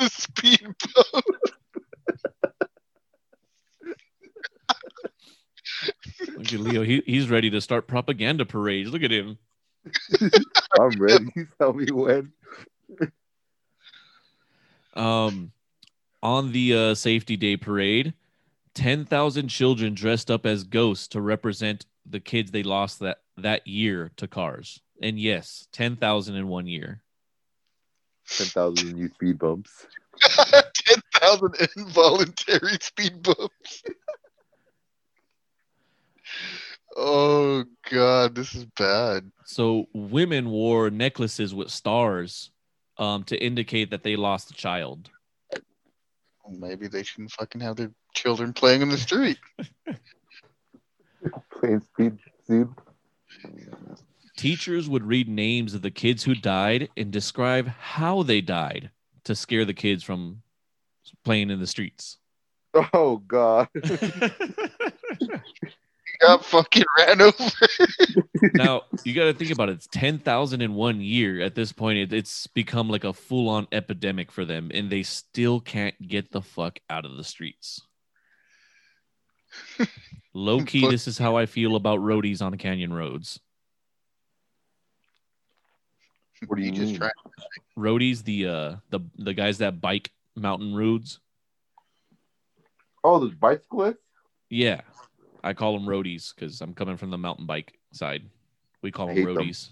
[0.00, 1.24] the speed bump.
[6.36, 6.82] Look at Leo.
[6.82, 8.90] He, he's ready to start propaganda parades.
[8.90, 9.38] Look at him.
[10.80, 11.26] I'm ready.
[11.58, 12.32] Tell me when.
[14.94, 15.52] Um,
[16.22, 18.14] on the uh, safety day parade,
[18.74, 24.10] 10,000 children dressed up as ghosts to represent the kids they lost that, that year
[24.16, 24.80] to cars.
[25.02, 27.02] And yes, 10,000 in one year.
[28.36, 29.86] Ten thousand new speed bumps.
[30.20, 33.82] 10,000 involuntary speed bumps.
[36.96, 39.30] oh, God, this is bad.
[39.44, 42.50] So women wore necklaces with stars
[42.98, 45.10] um, to indicate that they lost a child.
[46.44, 49.38] Well, maybe they shouldn't fucking have their children playing in the street.
[51.60, 52.66] Playing speed speed.
[54.40, 58.88] Teachers would read names of the kids who died and describe how they died
[59.24, 60.40] to scare the kids from
[61.26, 62.16] playing in the streets.
[62.94, 63.68] Oh God.
[66.22, 67.50] Got fucking ran over.
[68.54, 69.72] now you got to think about it.
[69.72, 71.42] It's ten thousand in one year.
[71.42, 75.60] At this point, it, it's become like a full-on epidemic for them, and they still
[75.60, 77.82] can't get the fuck out of the streets.
[80.34, 83.38] Low key, this is how I feel about roadies on canyon roads.
[86.46, 86.96] What do you just mean?
[86.96, 87.10] try-
[87.78, 91.20] Roadies, the uh, the the guys that bike mountain roads.
[93.04, 93.98] Oh, those bicyclists.
[94.48, 94.80] Yeah,
[95.42, 98.24] I call them roadies because I'm coming from the mountain bike side.
[98.82, 99.36] We call them hate them.
[99.36, 99.68] roadies.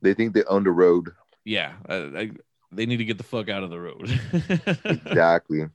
[0.00, 1.10] They think they own the road.
[1.44, 2.30] Yeah, I, I,
[2.72, 4.20] they need to get the fuck out of the road.
[4.84, 5.66] Exactly.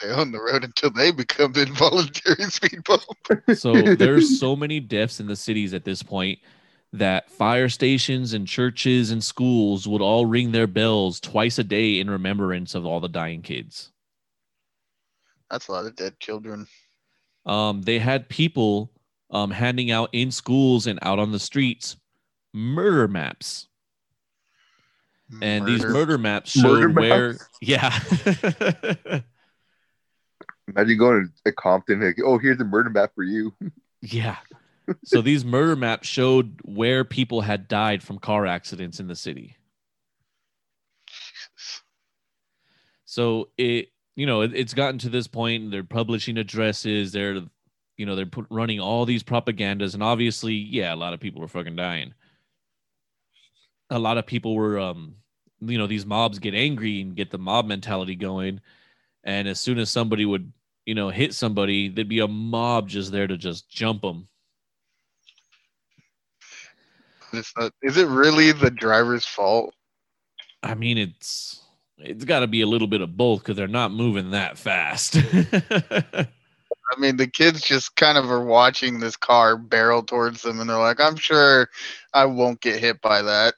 [0.00, 3.02] They own the road until they become the involuntary speed bump.
[3.58, 6.38] So there's so many deaths in the cities at this point
[6.94, 11.98] that fire stations and churches and schools would all ring their bells twice a day
[11.98, 13.90] in remembrance of all the dying kids.
[15.50, 16.68] That's a lot of dead children.
[17.46, 18.92] Um, they had people
[19.30, 21.96] um, handing out in schools and out on the streets
[22.52, 23.66] murder maps.
[25.42, 27.48] And these murder maps showed Murder where, maps?
[27.60, 27.98] yeah.
[30.68, 33.52] Imagine going to Compton, like, oh, here's a murder map for you.
[34.00, 34.36] Yeah.
[35.04, 39.56] So these murder maps showed where people had died from car accidents in the city.
[43.04, 45.70] So it, you know, it, it's gotten to this point.
[45.70, 47.12] They're publishing addresses.
[47.12, 47.42] They're,
[47.96, 51.40] you know, they're put, running all these propagandas, and obviously, yeah, a lot of people
[51.40, 52.12] were fucking dying.
[53.90, 55.14] A lot of people were, um,
[55.60, 58.60] you know, these mobs get angry and get the mob mentality going,
[59.22, 60.52] and as soon as somebody would,
[60.86, 64.28] you know, hit somebody, there'd be a mob just there to just jump them.
[67.36, 69.74] It's not, uh, is it really the driver's fault?
[70.62, 71.60] I mean, it's
[71.98, 75.16] it's got to be a little bit of both because they're not moving that fast.
[75.32, 80.68] I mean, the kids just kind of are watching this car barrel towards them, and
[80.68, 81.68] they're like, "I'm sure
[82.12, 83.54] I won't get hit by that,"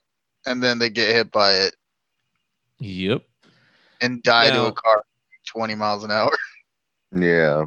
[0.47, 1.75] and then they get hit by it
[2.79, 3.23] yep.
[4.01, 5.05] and die to a car
[5.47, 6.31] 20 miles an hour.
[7.15, 7.67] Yeah.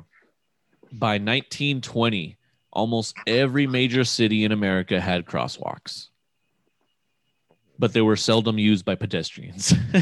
[0.91, 2.35] By 1920,
[2.79, 6.07] almost every major city in America had crosswalks,
[7.77, 9.73] but they were seldom used by pedestrians.
[9.93, 10.01] oh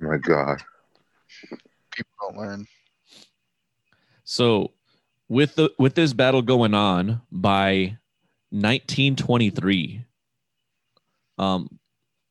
[0.00, 0.62] My God.
[1.94, 2.66] People don't learn.
[4.24, 4.72] so,
[5.28, 7.98] with the with this battle going on by
[8.50, 10.04] 1923,
[11.36, 11.78] um,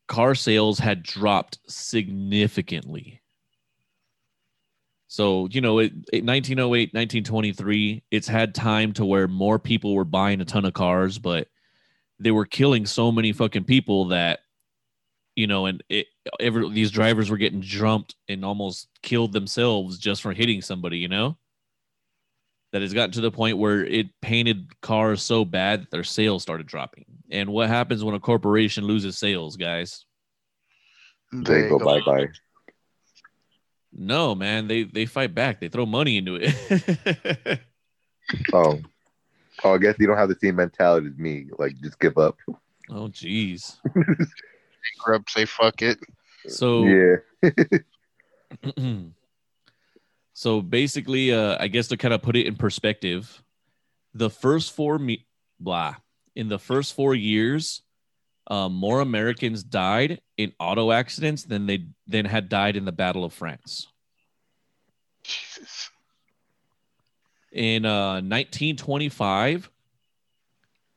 [0.08, 3.21] car sales had dropped significantly.
[5.12, 10.06] So, you know, it, it 1908, 1923, it's had time to where more people were
[10.06, 11.48] buying a ton of cars, but
[12.18, 14.40] they were killing so many fucking people that,
[15.36, 16.06] you know, and it,
[16.40, 21.08] every, these drivers were getting jumped and almost killed themselves just for hitting somebody, you
[21.08, 21.36] know?
[22.72, 26.40] That has gotten to the point where it painted cars so bad that their sales
[26.40, 27.04] started dropping.
[27.30, 30.06] And what happens when a corporation loses sales, guys?
[31.34, 32.28] They go bye bye.
[33.92, 35.60] No, man, they they fight back.
[35.60, 37.60] They throw money into it.
[38.52, 38.80] Oh.
[39.64, 41.46] Oh, I guess you don't have the same mentality as me.
[41.58, 42.38] Like, just give up.
[42.90, 43.76] oh, jeez.
[43.94, 45.98] Bankrupt, say fuck it.
[46.48, 47.16] So Yeah.
[50.32, 53.42] so basically, uh, I guess to kind of put it in perspective,
[54.14, 55.26] the first four me-
[55.60, 55.96] blah
[56.34, 57.82] in the first four years,
[58.48, 63.24] um, more Americans died in auto accidents than they than had died in the Battle
[63.24, 63.86] of France.
[65.22, 65.90] Jesus.
[67.52, 69.70] In uh, 1925,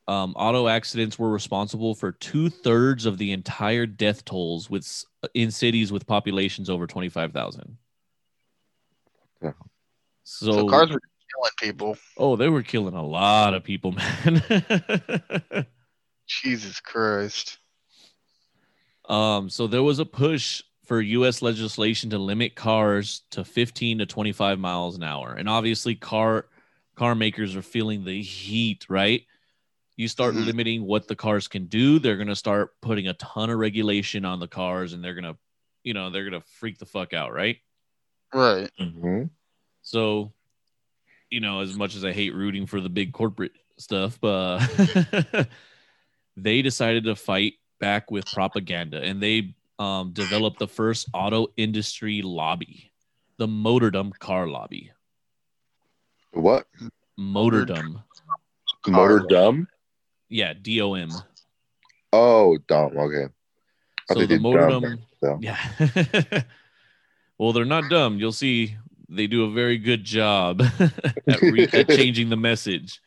[0.08, 5.04] um, auto accidents were responsible for two thirds of the entire death tolls with
[5.34, 7.76] in cities with populations over 25,000.
[9.42, 9.52] Yeah.
[10.24, 11.98] So, So, cars were killing people.
[12.16, 14.42] oh, they were killing a lot of people, man.
[16.26, 17.58] Jesus Christ.
[19.08, 21.42] um, so there was a push for U.S.
[21.42, 26.46] legislation to limit cars to 15 to 25 miles an hour, and obviously, car
[26.94, 29.22] car makers are feeling the heat, right?
[29.96, 30.46] You start Mhm.
[30.46, 34.40] limiting what the cars can do, they're gonna start putting a ton of regulation on
[34.40, 35.36] the cars, and they're gonna,
[35.84, 37.58] you know, they're gonna freak the fuck out, right?
[38.34, 38.70] Right.
[38.78, 39.24] hmm
[39.82, 40.32] So,
[41.30, 44.60] you know, as much as I hate rooting for the big corporate stuff, but
[46.36, 52.22] they decided to fight back with propaganda and they um, developed the first auto industry
[52.22, 52.90] lobby,
[53.38, 54.92] the Motordom car lobby.
[56.32, 56.66] What?
[57.18, 58.02] Motordom.
[58.86, 59.66] Motordom?
[60.28, 61.10] Yeah, D O M.
[62.12, 62.96] Oh, dumb.
[62.96, 63.32] Okay.
[64.10, 64.98] I So the Motordom.
[65.22, 65.42] dumb.
[65.42, 65.58] Yeah.
[67.38, 68.18] well, they're not dumb.
[68.18, 68.76] You'll see
[69.08, 70.60] they do a very good job
[71.26, 73.00] at, re- at changing the message.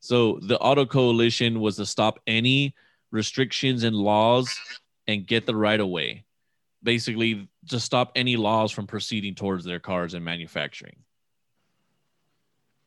[0.00, 2.74] So the Auto Coalition was to stop any
[3.10, 4.54] restrictions and laws
[5.06, 6.24] and get the right of way.
[6.82, 10.96] Basically, to stop any laws from proceeding towards their cars and manufacturing.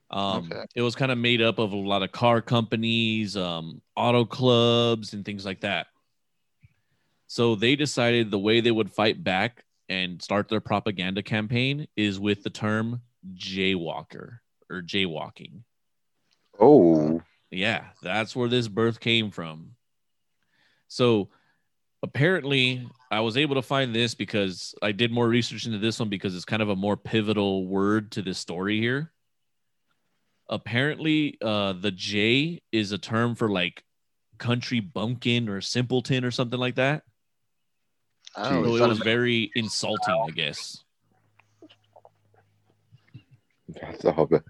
[0.10, 0.66] Um, Okay.
[0.76, 5.14] It was kind of made up of a lot of car companies, um, auto clubs,
[5.14, 5.88] and things like that.
[7.28, 12.20] So they decided the way they would fight back and start their propaganda campaign is
[12.20, 13.02] with the term
[13.36, 14.40] jaywalker
[14.70, 15.64] or jaywalking.
[16.62, 17.22] Oh.
[17.50, 19.72] Yeah, that's where this birth came from.
[20.88, 21.30] So
[22.04, 26.10] apparently, I was able to find this because I did more research into this one
[26.10, 29.12] because it's kind of a more pivotal word to this story here.
[30.50, 33.84] Apparently, uh, the J is a term for like
[34.38, 37.04] country bumpkin or simpleton or something like that.
[38.36, 40.84] I So it was very insulting, I guess.
[43.68, 44.44] That's all bad.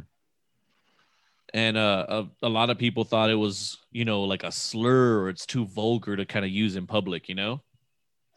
[1.54, 2.06] And uh,
[2.42, 5.46] a, a lot of people thought it was, you know, like a slur or it's
[5.46, 7.62] too vulgar to kind of use in public, you know?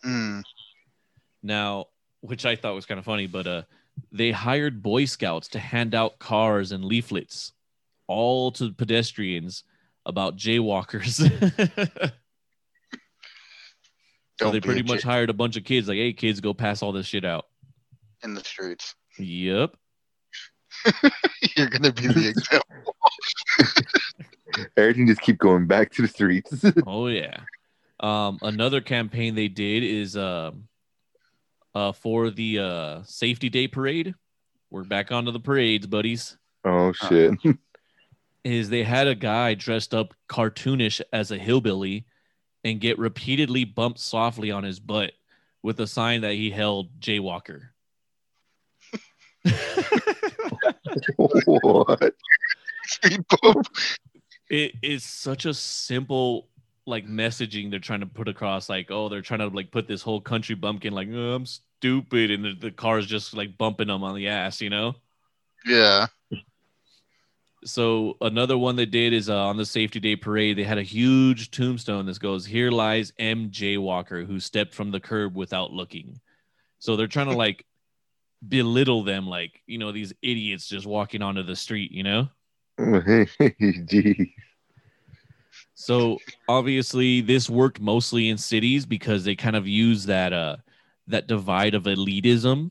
[0.05, 0.43] Mm,
[1.43, 1.87] Now,
[2.21, 3.63] which I thought was kind of funny, but uh,
[4.11, 7.53] they hired Boy Scouts to hand out cars and leaflets,
[8.09, 9.63] all to pedestrians
[10.05, 11.21] about jaywalkers.
[14.41, 16.93] so they pretty much hired a bunch of kids, like, "Hey, kids, go pass all
[16.93, 17.47] this shit out."
[18.23, 18.95] in the streets.
[19.19, 19.77] Yep.
[21.57, 22.97] You're gonna be the example.
[24.77, 26.65] Everything just keep going back to the streets.
[26.87, 27.41] Oh yeah.
[28.01, 30.69] Um, another campaign they did is um,
[31.75, 34.15] uh, for the uh, safety day parade.
[34.71, 36.37] We're back onto the parades, buddies.
[36.65, 37.35] oh shit.
[38.45, 42.05] is they had a guy dressed up cartoonish as a hillbilly
[42.65, 45.13] and get repeatedly bumped softly on his butt
[45.63, 47.69] with a sign that he held jaywalker.
[51.17, 52.15] what?
[54.51, 56.49] It is such a simple
[56.87, 60.03] like messaging they're trying to put across like oh they're trying to like put this
[60.03, 64.05] whole country bumpkin like oh, i'm stupid and the, the car's just like bumping them
[64.05, 64.95] on the ass you know?
[65.65, 66.09] Yeah.
[67.65, 70.83] so another one they did is uh, on the safety day parade they had a
[70.83, 76.21] huge tombstone that goes here lies mj walker who stepped from the curb without looking.
[76.79, 77.65] So they're trying to like
[78.47, 82.29] belittle them like you know these idiots just walking onto the street you know
[82.79, 84.33] Jeez.
[85.75, 86.19] so
[86.49, 90.57] obviously this worked mostly in cities because they kind of use that uh
[91.07, 92.71] that divide of elitism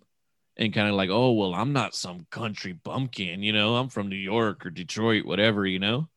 [0.57, 4.09] and kind of like oh well i'm not some country bumpkin you know i'm from
[4.09, 6.07] new york or detroit whatever you know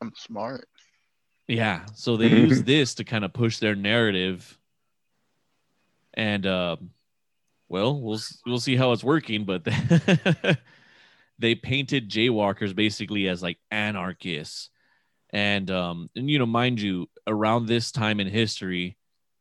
[0.00, 0.68] I'm smart.
[1.46, 1.84] Yeah.
[1.94, 4.58] So they use this to kind of push their narrative.
[6.14, 6.90] And um
[7.68, 9.62] well, we'll we'll see how it's working, but
[11.40, 14.70] they painted jaywalkers basically as like anarchists.
[15.30, 18.96] And um and you know, mind you, around this time in history,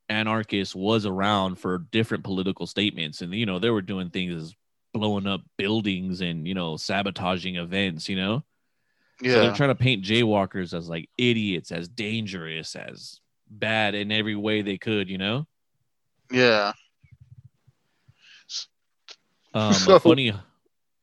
[0.08, 4.56] anarchists was around for different political statements and you know, they were doing things as
[4.94, 8.44] blowing up buildings and you know, sabotaging events, you know.
[9.22, 9.40] So Yeah.
[9.42, 13.20] they're trying to paint jaywalkers as like idiots, as dangerous, as
[13.50, 15.46] bad in every way they could, you know?
[16.32, 16.72] yeah.
[19.54, 20.32] Um, So- funny,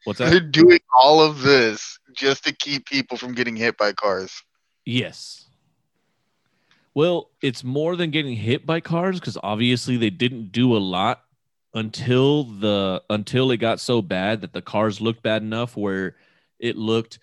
[0.05, 0.51] what's that?
[0.53, 4.43] doing all of this just to keep people from getting hit by cars.
[4.85, 5.45] Yes.
[6.95, 11.23] Well, it's more than getting hit by cars because obviously they didn't do a lot
[11.75, 16.17] until the until it got so bad that the cars looked bad enough where
[16.59, 17.19] it looked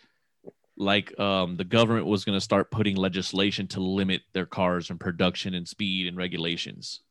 [0.77, 4.99] like um, the government was going to start putting legislation to limit their cars and
[4.99, 7.01] production and speed and regulations.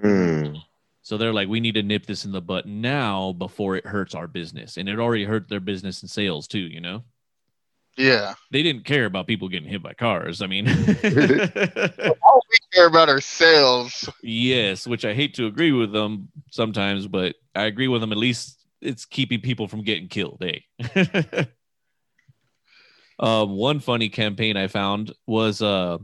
[0.00, 0.54] Hmm.
[1.02, 4.14] So they're like, we need to nip this in the butt now before it hurts
[4.14, 4.76] our business.
[4.76, 7.04] And it already hurt their business and sales too, you know?
[7.96, 8.34] Yeah.
[8.50, 10.42] They didn't care about people getting hit by cars.
[10.42, 14.08] I mean, all We care about our sales.
[14.22, 18.12] yes, which I hate to agree with them sometimes, but I agree with them.
[18.12, 20.38] At least it's keeping people from getting killed.
[20.40, 20.64] Hey.
[23.18, 25.98] um, one funny campaign I found was uh,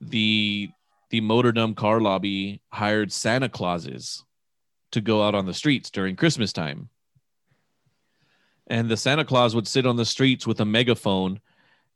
[0.00, 0.70] the
[1.10, 4.24] the Motor Motordom car lobby hired Santa Clauses
[4.92, 6.88] to go out on the streets during Christmas time.
[8.68, 11.40] And the Santa Claus would sit on the streets with a megaphone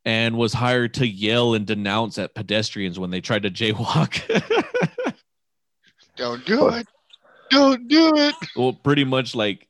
[0.05, 4.20] and was hired to yell and denounce at pedestrians when they tried to jaywalk.
[6.16, 6.86] Don't do it.
[7.51, 8.35] Don't do it.
[8.57, 9.69] well, pretty much like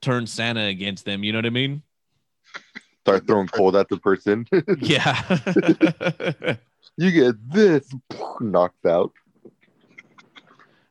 [0.00, 1.24] turn Santa against them.
[1.24, 1.82] You know what I mean?
[3.02, 4.46] Start throwing cold at the person.
[4.80, 6.56] Yeah.
[6.96, 7.88] you get this
[8.40, 9.12] knocked out.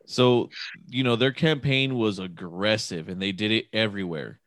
[0.06, 0.50] so,
[0.88, 4.40] you know, their campaign was aggressive and they did it everywhere.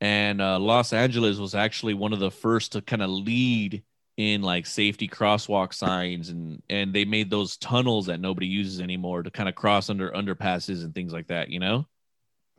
[0.00, 3.82] And uh, Los Angeles was actually one of the first to kind of lead
[4.16, 9.22] in like safety crosswalk signs and and they made those tunnels that nobody uses anymore
[9.22, 11.86] to kind of cross under underpasses and things like that, you know?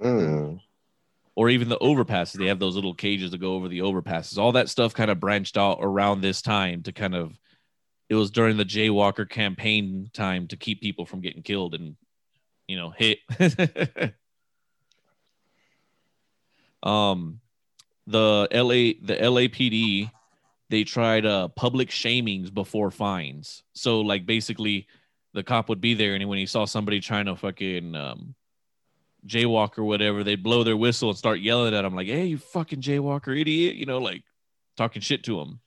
[0.02, 0.56] Hmm.
[1.36, 2.34] or even the overpasses.
[2.34, 4.38] They have those little cages to go over the overpasses.
[4.38, 7.38] All that stuff kind of branched out around this time to kind of.
[8.10, 11.96] It was during the Jaywalker campaign time to keep people from getting killed and,
[12.68, 13.20] you know, hit.
[16.84, 17.40] um,
[18.06, 20.12] the LA the LAPD
[20.70, 23.64] they tried uh public shamings before fines.
[23.74, 24.88] So like basically
[25.34, 28.36] the cop would be there, and when he saw somebody trying to fucking um,
[29.28, 32.38] jaywalk or whatever, they'd blow their whistle and start yelling at him like, "Hey, you
[32.38, 34.24] fucking jaywalker idiot!" You know, like
[34.78, 35.60] talking shit to him.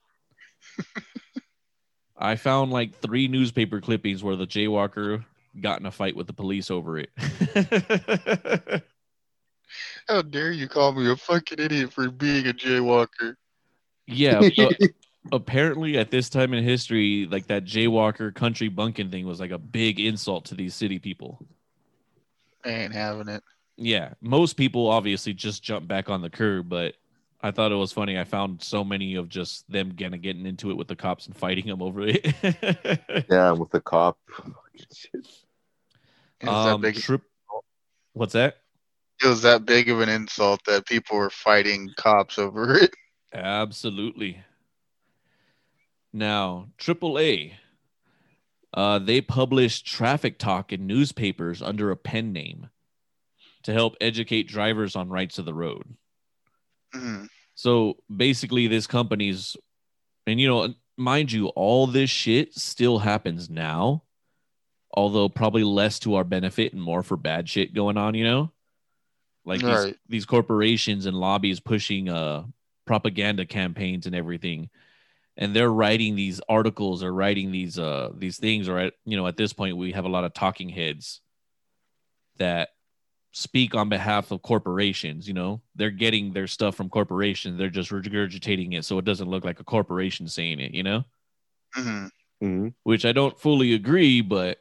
[2.19, 5.25] I found like three newspaper clippings where the jaywalker
[5.61, 7.11] got in a fight with the police over it.
[10.09, 13.35] How dare you call me a fucking idiot for being a jaywalker?
[14.07, 14.87] yeah, but uh,
[15.33, 19.59] apparently at this time in history, like that jaywalker country bunking thing was like a
[19.59, 21.45] big insult to these city people.
[22.65, 23.43] I ain't having it.
[23.77, 26.95] Yeah, most people obviously just jump back on the curb, but
[27.47, 28.18] I thought it was funny.
[28.18, 31.27] I found so many of just them kind of getting into it with the cops
[31.27, 32.27] and fighting them over it.
[33.31, 34.18] Yeah, with the cop.
[36.43, 37.23] Um, that big, trip.
[38.14, 38.56] What's that?
[39.23, 42.93] it was that big of an insult that people were fighting cops over it.
[43.32, 44.43] Absolutely.
[46.12, 47.52] Now, AAA,
[48.74, 52.70] uh, they publish traffic talk in newspapers under a pen name
[53.62, 55.97] to help educate drivers on rights of the road.
[56.93, 57.28] Mhm.
[57.57, 59.57] So basically, this company's,
[60.27, 64.03] and you know, mind you, all this shit still happens now,
[64.93, 68.53] although probably less to our benefit and more for bad shit going on, you know?
[69.45, 69.97] Like these, Right.
[70.09, 72.45] these corporations and lobbies pushing uh,
[72.87, 74.69] propaganda campaigns and everything.
[75.39, 79.27] And they're writing these articles or writing these uh these things, or at you know,
[79.27, 81.20] at this point we have a lot of talking heads
[82.39, 82.70] that
[83.39, 85.29] speak on behalf of corporations.
[85.29, 87.59] You know, they're getting their stuff from corporations.
[87.59, 90.73] They're just regurgitating it so it doesn't look like a corporation saying it.
[90.73, 91.05] You know,
[91.77, 92.11] Mhm.
[92.43, 92.75] Mhm.
[92.85, 94.59] which I don't fully agree, but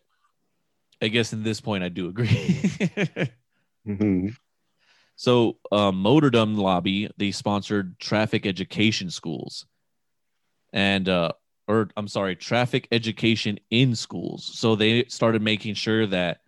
[1.02, 2.28] I guess in this point I do agree.
[3.88, 4.36] Mhm.
[5.16, 9.66] so, um, Motordom Lobby they sponsored traffic education schools,
[10.74, 11.32] and uh,
[11.70, 14.52] or I'm sorry, traffic education in schools.
[14.60, 16.42] So they started making sure that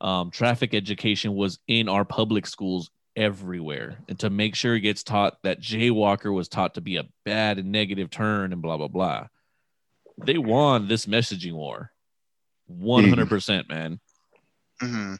[0.00, 5.02] um, traffic education was in our public schools everywhere, and to make sure it gets
[5.02, 8.88] taught that jaywalker was taught to be a bad and negative turn and blah blah
[8.88, 9.26] blah.
[10.24, 11.92] They won this messaging war,
[12.66, 14.00] one hundred percent, man.
[14.80, 15.18] Mhm.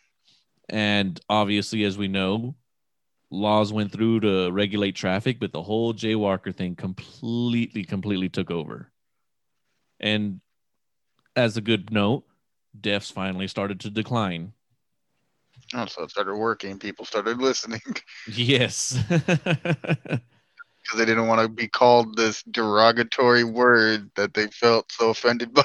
[0.68, 2.54] And obviously, as we know,
[3.30, 8.90] laws went through to regulate traffic, but the whole jaywalker thing completely, completely took over.
[9.98, 10.40] And
[11.36, 12.24] as a good note,
[12.78, 14.52] deaths finally started to decline.
[15.74, 16.78] Oh, so it started working.
[16.78, 17.80] People started listening
[18.26, 18.98] Yes.
[19.08, 25.54] because they didn't want to be called this derogatory word that they felt so offended
[25.54, 25.64] by.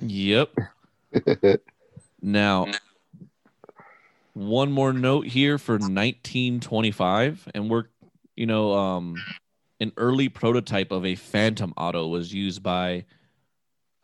[0.00, 0.50] yep.
[2.20, 2.66] Now,
[4.34, 7.84] one more note here for 1925, and we're,
[8.34, 9.14] you know, um,
[9.80, 13.04] an early prototype of a Phantom auto was used by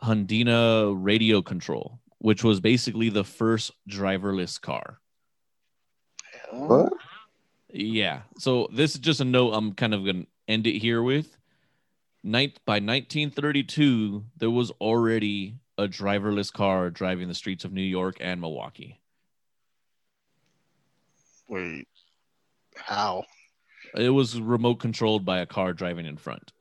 [0.01, 5.00] Houdina Radio Control, which was basically the first driverless car.
[6.51, 6.93] What?
[7.71, 8.21] Yeah.
[8.37, 11.37] So this is just a note I'm kind of going to end it here with.
[12.23, 18.17] Night by 1932, there was already a driverless car driving the streets of New York
[18.19, 18.99] and Milwaukee.
[21.47, 21.87] Wait,
[22.75, 23.25] how?
[23.95, 26.51] It was remote controlled by a car driving in front.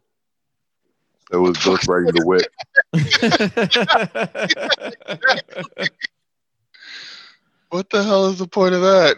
[1.31, 2.47] It was Ghost riding the whip.
[7.71, 9.17] What the hell is the point of that?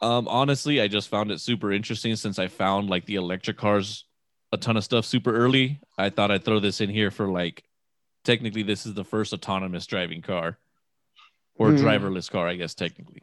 [0.00, 4.04] Um, honestly, I just found it super interesting since I found like the electric cars,
[4.52, 5.80] a ton of stuff super early.
[5.96, 7.64] I thought I'd throw this in here for like,
[8.24, 10.58] technically, this is the first autonomous driving car
[11.54, 11.76] or Hmm.
[11.76, 13.22] driverless car, I guess, technically.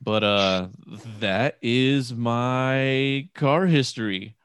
[0.00, 0.68] But uh,
[1.20, 4.36] that is my car history.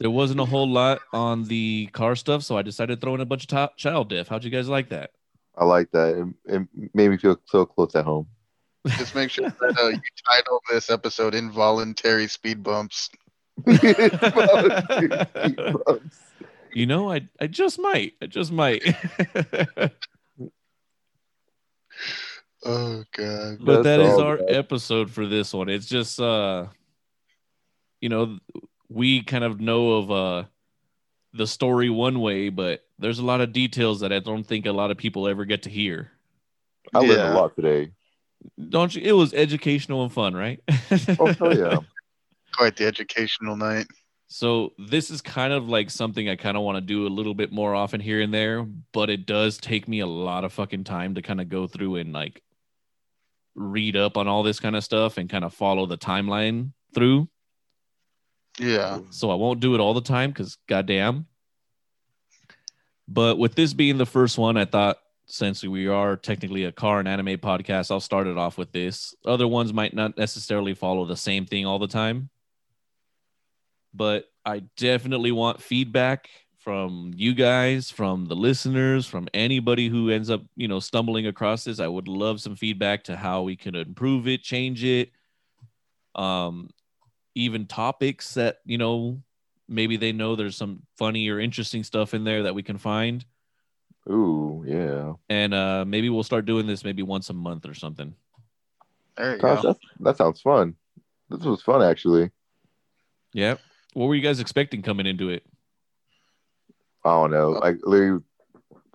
[0.00, 3.20] There wasn't a whole lot on the car stuff, so I decided to throw in
[3.20, 4.26] a bunch of top child diff.
[4.26, 5.10] How'd you guys like that?
[5.56, 6.34] I like that.
[6.46, 8.26] It, it made me feel so close at home.
[8.88, 13.10] Just make sure that uh, you title this episode "Involuntary Speed Bumps."
[16.72, 18.14] you know, I I just might.
[18.20, 18.82] I just might.
[22.64, 23.58] Oh god.
[23.60, 24.50] but That's that is our good.
[24.54, 25.68] episode for this one.
[25.68, 26.66] It's just uh
[28.00, 28.38] you know,
[28.88, 30.44] we kind of know of uh
[31.32, 34.72] the story one way, but there's a lot of details that I don't think a
[34.72, 36.12] lot of people ever get to hear.
[36.94, 37.90] I learned a lot today.
[38.68, 39.02] Don't you?
[39.02, 40.60] It was educational and fun, right?
[41.18, 41.78] Oh hell yeah!
[42.54, 43.86] Quite the educational night.
[44.28, 47.34] So this is kind of like something I kind of want to do a little
[47.34, 48.62] bit more often here and there,
[48.92, 51.96] but it does take me a lot of fucking time to kind of go through
[51.96, 52.42] and like
[53.54, 57.28] read up on all this kind of stuff and kind of follow the timeline through.
[58.58, 59.00] Yeah.
[59.10, 61.26] So I won't do it all the time because goddamn.
[63.06, 64.96] But with this being the first one, I thought
[65.26, 69.14] since we are technically a car and anime podcast, I'll start it off with this.
[69.24, 72.28] Other ones might not necessarily follow the same thing all the time.
[73.94, 76.28] But I definitely want feedback
[76.58, 81.64] from you guys, from the listeners, from anybody who ends up, you know, stumbling across
[81.64, 81.80] this.
[81.80, 85.10] I would love some feedback to how we can improve it, change it.
[86.14, 86.70] Um,
[87.34, 89.22] even topics that, you know,
[89.68, 93.24] maybe they know there's some funny or interesting stuff in there that we can find.
[94.10, 95.12] Ooh, yeah.
[95.28, 98.14] And uh maybe we'll start doing this maybe once a month or something.
[99.16, 99.76] There you Gosh, go.
[100.00, 100.74] that sounds fun.
[101.28, 102.30] This was fun, actually.
[103.32, 103.56] Yeah.
[103.94, 105.44] What were you guys expecting coming into it?
[107.04, 108.22] I don't know, like literally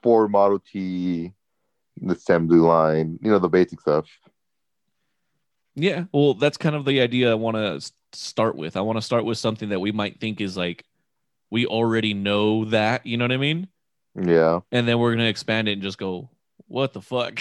[0.01, 1.33] Ford Model T,
[2.01, 4.05] the assembly line, you know, the basic stuff.
[5.75, 8.77] Yeah, well, that's kind of the idea I want to start with.
[8.77, 10.85] I want to start with something that we might think is like
[11.51, 13.67] we already know that, you know what I mean?
[14.19, 16.29] Yeah, And then we're going to expand it and just go,
[16.67, 17.39] what the fuck?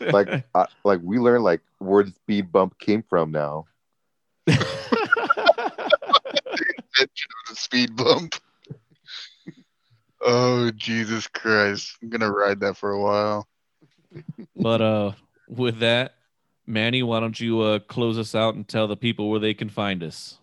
[0.00, 3.66] like I, like we learned like where the speed bump came from now.
[7.48, 8.36] The speed bump.
[10.22, 11.96] Oh Jesus Christ!
[12.02, 13.46] I'm gonna ride that for a while.
[14.56, 15.12] but uh
[15.46, 16.14] with that,
[16.66, 19.68] Manny, why don't you uh close us out and tell the people where they can
[19.68, 20.38] find us?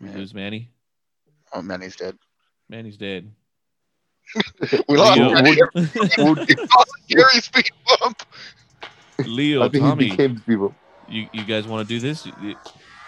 [0.00, 0.70] We lose Manny.
[1.52, 1.62] Oh
[2.68, 3.30] man, he's dead.
[4.88, 5.56] We lost Leo, Manny.
[6.18, 7.70] Well, We lost Gary speed
[8.00, 8.22] bump.
[9.24, 10.74] Leo I think Tommy, he became people.
[11.08, 12.26] you, you guys want to do this?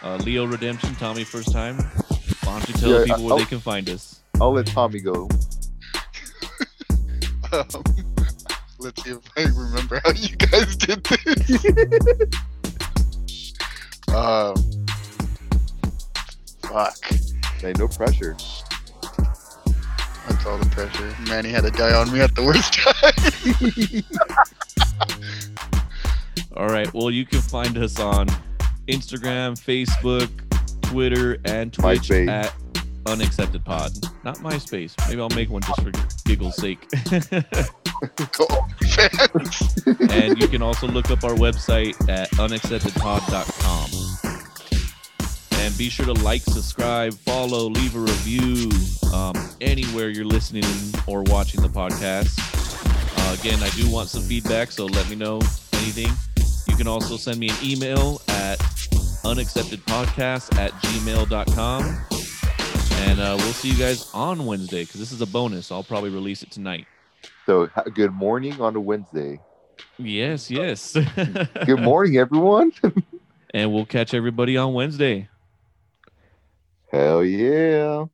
[0.03, 1.77] Uh, Leo Redemption, Tommy, first time.
[2.45, 4.21] Why don't you tell Yeah, the people where I'll- they can find us?
[4.41, 5.29] I'll let Tommy go.
[7.51, 7.67] Um,
[8.79, 11.65] let's see if I remember how you guys did this.
[14.15, 14.55] um,
[16.63, 16.95] fuck.
[17.59, 18.37] Hey, no pressure.
[20.29, 21.15] That's all the pressure.
[21.29, 24.03] Manny had to die on me at the worst time.
[26.57, 26.93] All right.
[26.93, 28.27] Well, you can find us on
[28.89, 30.29] Instagram, Facebook,
[30.83, 32.29] Twitter, and Twitch MySpace.
[32.29, 32.55] at
[33.07, 33.93] Unaccepted Pod.
[34.25, 34.95] Not MySpace.
[35.09, 35.91] Maybe I'll make one just for
[36.25, 36.87] giggle's sake.
[38.33, 38.47] Go
[40.11, 43.58] and you can also look up our website at unacceptedpod.com.
[45.69, 48.71] And be sure to like, subscribe, follow, leave a review
[49.13, 50.65] um, anywhere you're listening
[51.07, 52.39] or watching the podcast.
[53.19, 55.35] Uh, again, I do want some feedback, so let me know
[55.75, 56.11] anything.
[56.69, 58.59] You can also send me an email at
[59.27, 61.99] unacceptedpodcast at gmail.com.
[63.07, 65.71] And uh, we'll see you guys on Wednesday because this is a bonus.
[65.71, 66.87] I'll probably release it tonight.
[67.45, 69.39] So, good morning on a Wednesday.
[69.99, 70.95] Yes, yes.
[70.95, 72.73] Good morning, everyone.
[73.53, 75.29] and we'll catch everybody on Wednesday.
[76.89, 78.07] Hell yeah.